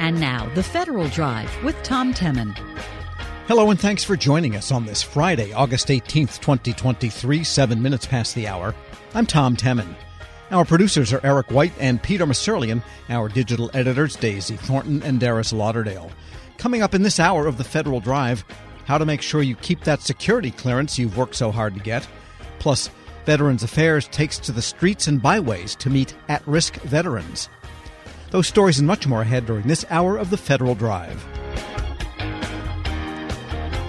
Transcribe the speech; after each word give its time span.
And 0.00 0.18
now, 0.18 0.48
the 0.54 0.62
Federal 0.62 1.08
Drive 1.08 1.54
with 1.62 1.80
Tom 1.82 2.14
Temin. 2.14 2.56
Hello, 3.46 3.68
and 3.70 3.78
thanks 3.78 4.02
for 4.02 4.16
joining 4.16 4.56
us 4.56 4.72
on 4.72 4.86
this 4.86 5.02
Friday, 5.02 5.52
August 5.52 5.88
18th, 5.88 6.40
2023, 6.40 7.44
seven 7.44 7.82
minutes 7.82 8.06
past 8.06 8.34
the 8.34 8.48
hour. 8.48 8.74
I'm 9.12 9.26
Tom 9.26 9.56
Temin. 9.56 9.94
Our 10.50 10.64
producers 10.64 11.12
are 11.12 11.20
Eric 11.22 11.50
White 11.50 11.74
and 11.78 12.02
Peter 12.02 12.24
Musurlian, 12.24 12.82
our 13.10 13.28
digital 13.28 13.70
editors, 13.74 14.16
Daisy 14.16 14.56
Thornton 14.56 15.02
and 15.02 15.20
Darius 15.20 15.52
Lauderdale. 15.52 16.10
Coming 16.56 16.80
up 16.80 16.94
in 16.94 17.02
this 17.02 17.20
hour 17.20 17.46
of 17.46 17.58
the 17.58 17.64
Federal 17.64 18.00
Drive, 18.00 18.42
how 18.86 18.96
to 18.96 19.04
make 19.04 19.20
sure 19.20 19.42
you 19.42 19.54
keep 19.56 19.84
that 19.84 20.00
security 20.00 20.50
clearance 20.50 20.98
you've 20.98 21.18
worked 21.18 21.34
so 21.34 21.50
hard 21.50 21.74
to 21.74 21.80
get. 21.80 22.08
Plus, 22.58 22.88
Veterans 23.26 23.62
Affairs 23.62 24.08
takes 24.08 24.38
to 24.38 24.52
the 24.52 24.62
streets 24.62 25.08
and 25.08 25.20
byways 25.20 25.74
to 25.74 25.90
meet 25.90 26.16
at 26.30 26.46
risk 26.48 26.76
veterans. 26.76 27.50
Those 28.30 28.46
stories 28.46 28.78
and 28.78 28.86
much 28.86 29.08
more 29.08 29.22
ahead 29.22 29.46
during 29.46 29.66
this 29.66 29.84
hour 29.90 30.16
of 30.16 30.30
the 30.30 30.36
Federal 30.36 30.76
Drive. 30.76 31.26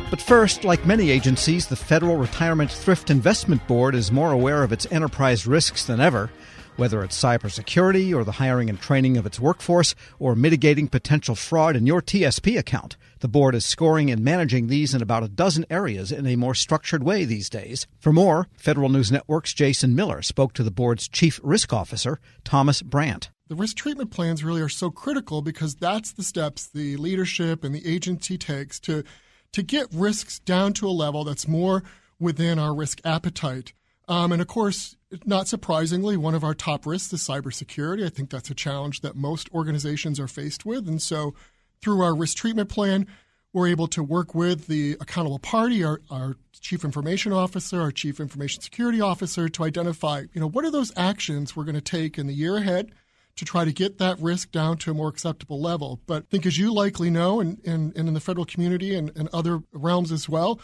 But 0.09 0.19
first, 0.19 0.63
like 0.63 0.85
many 0.85 1.09
agencies, 1.11 1.67
the 1.67 1.75
Federal 1.75 2.17
Retirement 2.17 2.71
Thrift 2.71 3.09
Investment 3.09 3.65
Board 3.67 3.95
is 3.95 4.11
more 4.11 4.31
aware 4.31 4.63
of 4.63 4.73
its 4.73 4.87
enterprise 4.91 5.45
risks 5.47 5.85
than 5.85 6.01
ever, 6.01 6.31
whether 6.75 7.03
it's 7.03 7.21
cybersecurity 7.21 8.13
or 8.13 8.23
the 8.23 8.33
hiring 8.33 8.67
and 8.67 8.79
training 8.79 9.15
of 9.15 9.27
its 9.27 9.39
workforce 9.39 9.93
or 10.19 10.35
mitigating 10.35 10.87
potential 10.87 11.35
fraud 11.35 11.75
in 11.75 11.85
your 11.85 12.01
TSP 12.01 12.57
account. 12.57 12.97
The 13.19 13.27
board 13.27 13.53
is 13.53 13.65
scoring 13.65 14.09
and 14.09 14.23
managing 14.23 14.67
these 14.67 14.95
in 14.95 15.01
about 15.01 15.23
a 15.23 15.29
dozen 15.29 15.65
areas 15.69 16.11
in 16.11 16.25
a 16.25 16.35
more 16.35 16.55
structured 16.55 17.03
way 17.03 17.23
these 17.23 17.49
days. 17.49 17.85
For 17.99 18.11
more, 18.11 18.47
Federal 18.57 18.89
News 18.89 19.11
Network's 19.11 19.53
Jason 19.53 19.95
Miller 19.95 20.23
spoke 20.23 20.53
to 20.53 20.63
the 20.63 20.71
board's 20.71 21.07
chief 21.07 21.39
risk 21.43 21.71
officer, 21.71 22.19
Thomas 22.43 22.81
Brandt 22.81 23.29
the 23.51 23.57
risk 23.57 23.75
treatment 23.75 24.11
plans 24.11 24.45
really 24.45 24.61
are 24.61 24.69
so 24.69 24.89
critical 24.89 25.41
because 25.41 25.75
that's 25.75 26.13
the 26.13 26.23
steps 26.23 26.67
the 26.67 26.95
leadership 26.95 27.65
and 27.65 27.75
the 27.75 27.85
agency 27.85 28.37
takes 28.37 28.79
to 28.79 29.03
to 29.51 29.61
get 29.61 29.87
risks 29.91 30.39
down 30.39 30.71
to 30.71 30.87
a 30.87 30.89
level 30.89 31.25
that's 31.25 31.49
more 31.49 31.83
within 32.17 32.57
our 32.57 32.73
risk 32.73 33.01
appetite. 33.03 33.73
Um, 34.07 34.31
and 34.31 34.41
of 34.41 34.47
course, 34.47 34.95
not 35.25 35.49
surprisingly, 35.49 36.15
one 36.15 36.33
of 36.33 36.45
our 36.45 36.53
top 36.53 36.85
risks 36.85 37.11
is 37.11 37.27
cybersecurity. 37.27 38.05
I 38.05 38.09
think 38.09 38.29
that's 38.29 38.49
a 38.49 38.55
challenge 38.55 39.01
that 39.01 39.17
most 39.17 39.51
organizations 39.53 40.17
are 40.17 40.29
faced 40.29 40.65
with. 40.65 40.87
And 40.87 41.01
so, 41.01 41.35
through 41.81 42.01
our 42.03 42.15
risk 42.15 42.37
treatment 42.37 42.69
plan, 42.69 43.05
we're 43.51 43.67
able 43.67 43.87
to 43.87 44.01
work 44.01 44.33
with 44.33 44.67
the 44.67 44.95
accountable 45.01 45.39
party, 45.39 45.83
our, 45.83 45.99
our 46.09 46.37
chief 46.53 46.85
information 46.85 47.33
officer, 47.33 47.81
our 47.81 47.91
chief 47.91 48.21
information 48.21 48.61
security 48.61 49.01
officer, 49.01 49.49
to 49.49 49.65
identify, 49.65 50.23
you 50.31 50.39
know, 50.39 50.47
what 50.47 50.63
are 50.63 50.71
those 50.71 50.93
actions 50.95 51.53
we're 51.53 51.65
going 51.65 51.75
to 51.75 51.81
take 51.81 52.17
in 52.17 52.27
the 52.27 52.33
year 52.33 52.55
ahead 52.55 52.93
to 53.35 53.45
try 53.45 53.65
to 53.65 53.71
get 53.71 53.97
that 53.97 54.19
risk 54.19 54.51
down 54.51 54.77
to 54.77 54.91
a 54.91 54.93
more 54.93 55.07
acceptable 55.09 55.59
level. 55.59 55.99
But 56.05 56.23
I 56.23 56.25
think, 56.29 56.45
as 56.45 56.57
you 56.57 56.73
likely 56.73 57.09
know, 57.09 57.39
and, 57.39 57.59
and, 57.65 57.95
and 57.95 58.07
in 58.07 58.13
the 58.13 58.19
federal 58.19 58.45
community 58.45 58.95
and, 58.95 59.11
and 59.15 59.29
other 59.33 59.61
realms 59.71 60.11
as 60.11 60.27
well, 60.27 60.59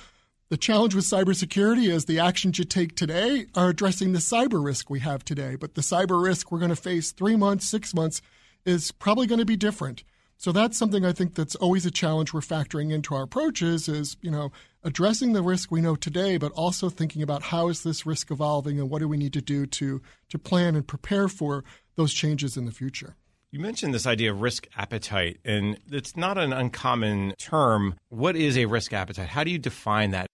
the 0.50 0.58
challenge 0.58 0.96
with 0.96 1.06
cybersecurity 1.06 1.90
is 1.90 2.06
the 2.06 2.20
actions 2.20 2.58
you 2.58 2.66
take 2.66 2.96
today 2.96 3.48
are 3.56 3.70
addressing 3.70 4.14
the 4.14 4.20
cyber 4.20 4.64
risk 4.64 4.90
we 4.90 5.02
have 5.02 5.26
today. 5.26 5.56
But 5.56 5.76
the 5.76 5.82
cyber 5.82 6.24
risk 6.24 6.52
we're 6.52 6.60
going 6.60 6.70
to 6.70 6.76
face 6.76 7.12
three 7.12 7.36
months, 7.36 7.68
six 7.68 7.94
months 7.94 8.22
is 8.66 8.92
probably 8.92 9.28
going 9.28 9.40
to 9.40 9.46
be 9.46 9.58
different. 9.58 10.04
So 10.38 10.52
that's 10.52 10.78
something 10.78 11.04
I 11.04 11.14
think 11.14 11.34
that's 11.34 11.56
always 11.56 11.86
a 11.86 11.92
challenge 11.92 12.32
we're 12.32 12.42
factoring 12.42 12.92
into 12.92 13.16
our 13.16 13.24
approaches 13.24 13.90
is, 13.90 14.18
you 14.22 14.30
know, 14.30 14.52
addressing 14.84 15.34
the 15.34 15.42
risk 15.42 15.72
we 15.72 15.82
know 15.82 15.96
today, 15.96 16.38
but 16.38 16.52
also 16.52 16.90
thinking 16.90 17.24
about 17.24 17.42
how 17.42 17.70
is 17.70 17.84
this 17.84 18.06
risk 18.06 18.30
evolving 18.30 18.80
and 18.80 18.90
what 18.90 19.00
do 19.00 19.08
we 19.08 19.18
need 19.18 19.34
to 19.34 19.42
do 19.42 19.66
to 19.66 20.02
to 20.30 20.40
plan 20.40 20.76
and 20.76 20.88
prepare 20.88 21.28
for 21.28 21.64
those 21.98 22.14
changes 22.14 22.56
in 22.56 22.66
the 22.66 22.72
future. 22.72 23.16
You 23.52 23.60
mentioned 23.60 23.94
this 23.94 24.06
idea 24.06 24.32
of 24.32 24.42
risk 24.42 24.68
appetite, 24.78 25.40
and 25.44 25.80
it's 25.92 26.16
not 26.16 26.38
an 26.38 26.54
uncommon 26.54 27.34
term. 27.38 27.96
What 28.10 28.36
is 28.36 28.58
a 28.58 28.66
risk 28.66 28.94
appetite? 28.94 29.30
How 29.30 29.44
do 29.44 29.52
you 29.52 29.58
define 29.58 30.12
that? 30.12 30.28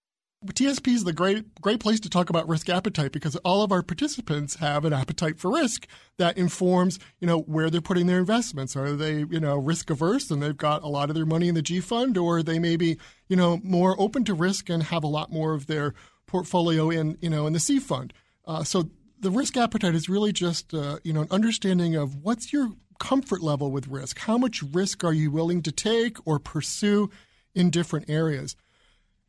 TSP 0.46 0.94
is 0.94 1.04
the 1.06 1.14
great 1.14 1.56
great 1.62 1.80
place 1.80 2.02
to 2.02 2.10
talk 2.10 2.30
about 2.30 2.50
risk 2.50 2.68
appetite 2.70 3.14
because 3.14 3.38
all 3.38 3.64
of 3.64 3.72
our 3.72 3.82
participants 3.82 4.56
have 4.56 4.84
an 4.84 4.92
appetite 4.92 5.40
for 5.40 5.52
risk 5.52 5.88
that 6.18 6.38
informs 6.38 7.00
you 7.22 7.28
know 7.28 7.40
where 7.40 7.70
they're 7.70 7.80
putting 7.80 8.08
their 8.08 8.20
investments. 8.20 8.76
Are 8.76 8.92
they 8.94 9.20
you 9.20 9.40
know 9.40 9.56
risk 9.56 9.90
averse 9.90 10.30
and 10.30 10.44
they've 10.44 10.58
got 10.58 10.84
a 10.84 10.88
lot 10.88 11.10
of 11.10 11.16
their 11.16 11.26
money 11.26 11.48
in 11.48 11.56
the 11.56 11.62
G 11.62 11.80
fund, 11.80 12.18
or 12.18 12.44
they 12.44 12.60
may 12.60 12.76
be 12.76 12.98
you 13.30 13.38
know 13.38 13.62
more 13.64 13.96
open 13.98 14.26
to 14.26 14.34
risk 14.34 14.70
and 14.70 14.84
have 14.84 15.04
a 15.04 15.08
lot 15.08 15.32
more 15.32 15.54
of 15.54 15.68
their 15.68 15.94
portfolio 16.28 16.90
in 16.90 17.18
you 17.22 17.30
know 17.30 17.48
in 17.48 17.54
the 17.54 17.60
C 17.60 17.80
fund. 17.80 18.12
Uh, 18.46 18.64
so 18.64 18.90
the 19.24 19.32
risk 19.32 19.56
appetite 19.58 19.96
is 19.96 20.10
really 20.10 20.34
just 20.34 20.74
uh, 20.74 21.00
you 21.04 21.14
know 21.14 21.22
an 21.22 21.28
understanding 21.32 21.96
of 21.96 22.16
what's 22.16 22.54
your 22.54 22.72
comfort 23.00 23.42
level 23.42 23.72
with 23.72 23.88
risk. 23.88 24.20
How 24.20 24.38
much 24.38 24.62
risk 24.62 25.04
are 25.04 25.14
you 25.14 25.32
willing 25.32 25.62
to 25.64 25.72
take 25.72 26.18
or 26.28 26.40
pursue 26.40 27.10
in 27.56 27.70
different 27.70 28.10
areas? 28.10 28.56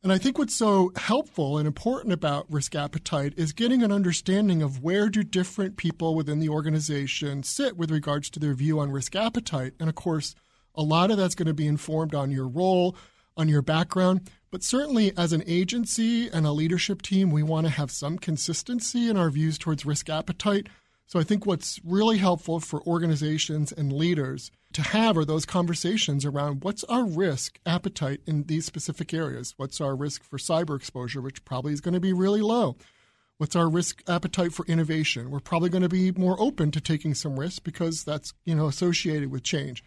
And 0.02 0.12
I 0.12 0.18
think 0.18 0.36
what's 0.36 0.54
so 0.54 0.92
helpful 0.96 1.56
and 1.56 1.66
important 1.66 2.12
about 2.12 2.50
risk 2.50 2.74
appetite 2.74 3.32
is 3.38 3.54
getting 3.54 3.82
an 3.82 3.90
understanding 3.90 4.62
of 4.62 4.82
where 4.82 5.08
do 5.08 5.22
different 5.22 5.78
people 5.78 6.14
within 6.14 6.40
the 6.40 6.50
organization 6.50 7.42
sit 7.42 7.78
with 7.78 7.90
regards 7.90 8.28
to 8.30 8.40
their 8.40 8.52
view 8.52 8.80
on 8.80 8.90
risk 8.90 9.16
appetite. 9.16 9.72
And 9.80 9.88
of 9.88 9.94
course, 9.94 10.34
a 10.74 10.82
lot 10.82 11.10
of 11.10 11.16
that's 11.16 11.34
going 11.34 11.46
to 11.46 11.54
be 11.54 11.66
informed 11.66 12.14
on 12.14 12.30
your 12.30 12.48
role, 12.48 12.96
on 13.36 13.48
your 13.48 13.62
background, 13.62 14.28
but 14.54 14.62
certainly, 14.62 15.12
as 15.16 15.32
an 15.32 15.42
agency 15.48 16.28
and 16.28 16.46
a 16.46 16.52
leadership 16.52 17.02
team, 17.02 17.32
we 17.32 17.42
want 17.42 17.66
to 17.66 17.72
have 17.72 17.90
some 17.90 18.16
consistency 18.16 19.10
in 19.10 19.16
our 19.16 19.28
views 19.28 19.58
towards 19.58 19.84
risk 19.84 20.08
appetite. 20.08 20.68
So 21.08 21.18
I 21.18 21.24
think 21.24 21.44
what's 21.44 21.80
really 21.84 22.18
helpful 22.18 22.60
for 22.60 22.80
organizations 22.86 23.72
and 23.72 23.92
leaders 23.92 24.52
to 24.74 24.82
have 24.82 25.18
are 25.18 25.24
those 25.24 25.44
conversations 25.44 26.24
around 26.24 26.62
what's 26.62 26.84
our 26.84 27.04
risk 27.04 27.58
appetite 27.66 28.20
in 28.28 28.44
these 28.44 28.64
specific 28.64 29.12
areas? 29.12 29.54
What's 29.56 29.80
our 29.80 29.96
risk 29.96 30.22
for 30.22 30.38
cyber 30.38 30.76
exposure, 30.76 31.20
which 31.20 31.44
probably 31.44 31.72
is 31.72 31.80
going 31.80 31.94
to 31.94 32.00
be 32.00 32.12
really 32.12 32.40
low? 32.40 32.76
What's 33.38 33.56
our 33.56 33.68
risk 33.68 34.04
appetite 34.06 34.52
for 34.52 34.64
innovation? 34.66 35.32
We're 35.32 35.40
probably 35.40 35.68
going 35.68 35.82
to 35.82 35.88
be 35.88 36.12
more 36.12 36.40
open 36.40 36.70
to 36.70 36.80
taking 36.80 37.14
some 37.14 37.40
risk 37.40 37.64
because 37.64 38.04
that's, 38.04 38.32
you 38.44 38.54
know, 38.54 38.68
associated 38.68 39.32
with 39.32 39.42
change 39.42 39.82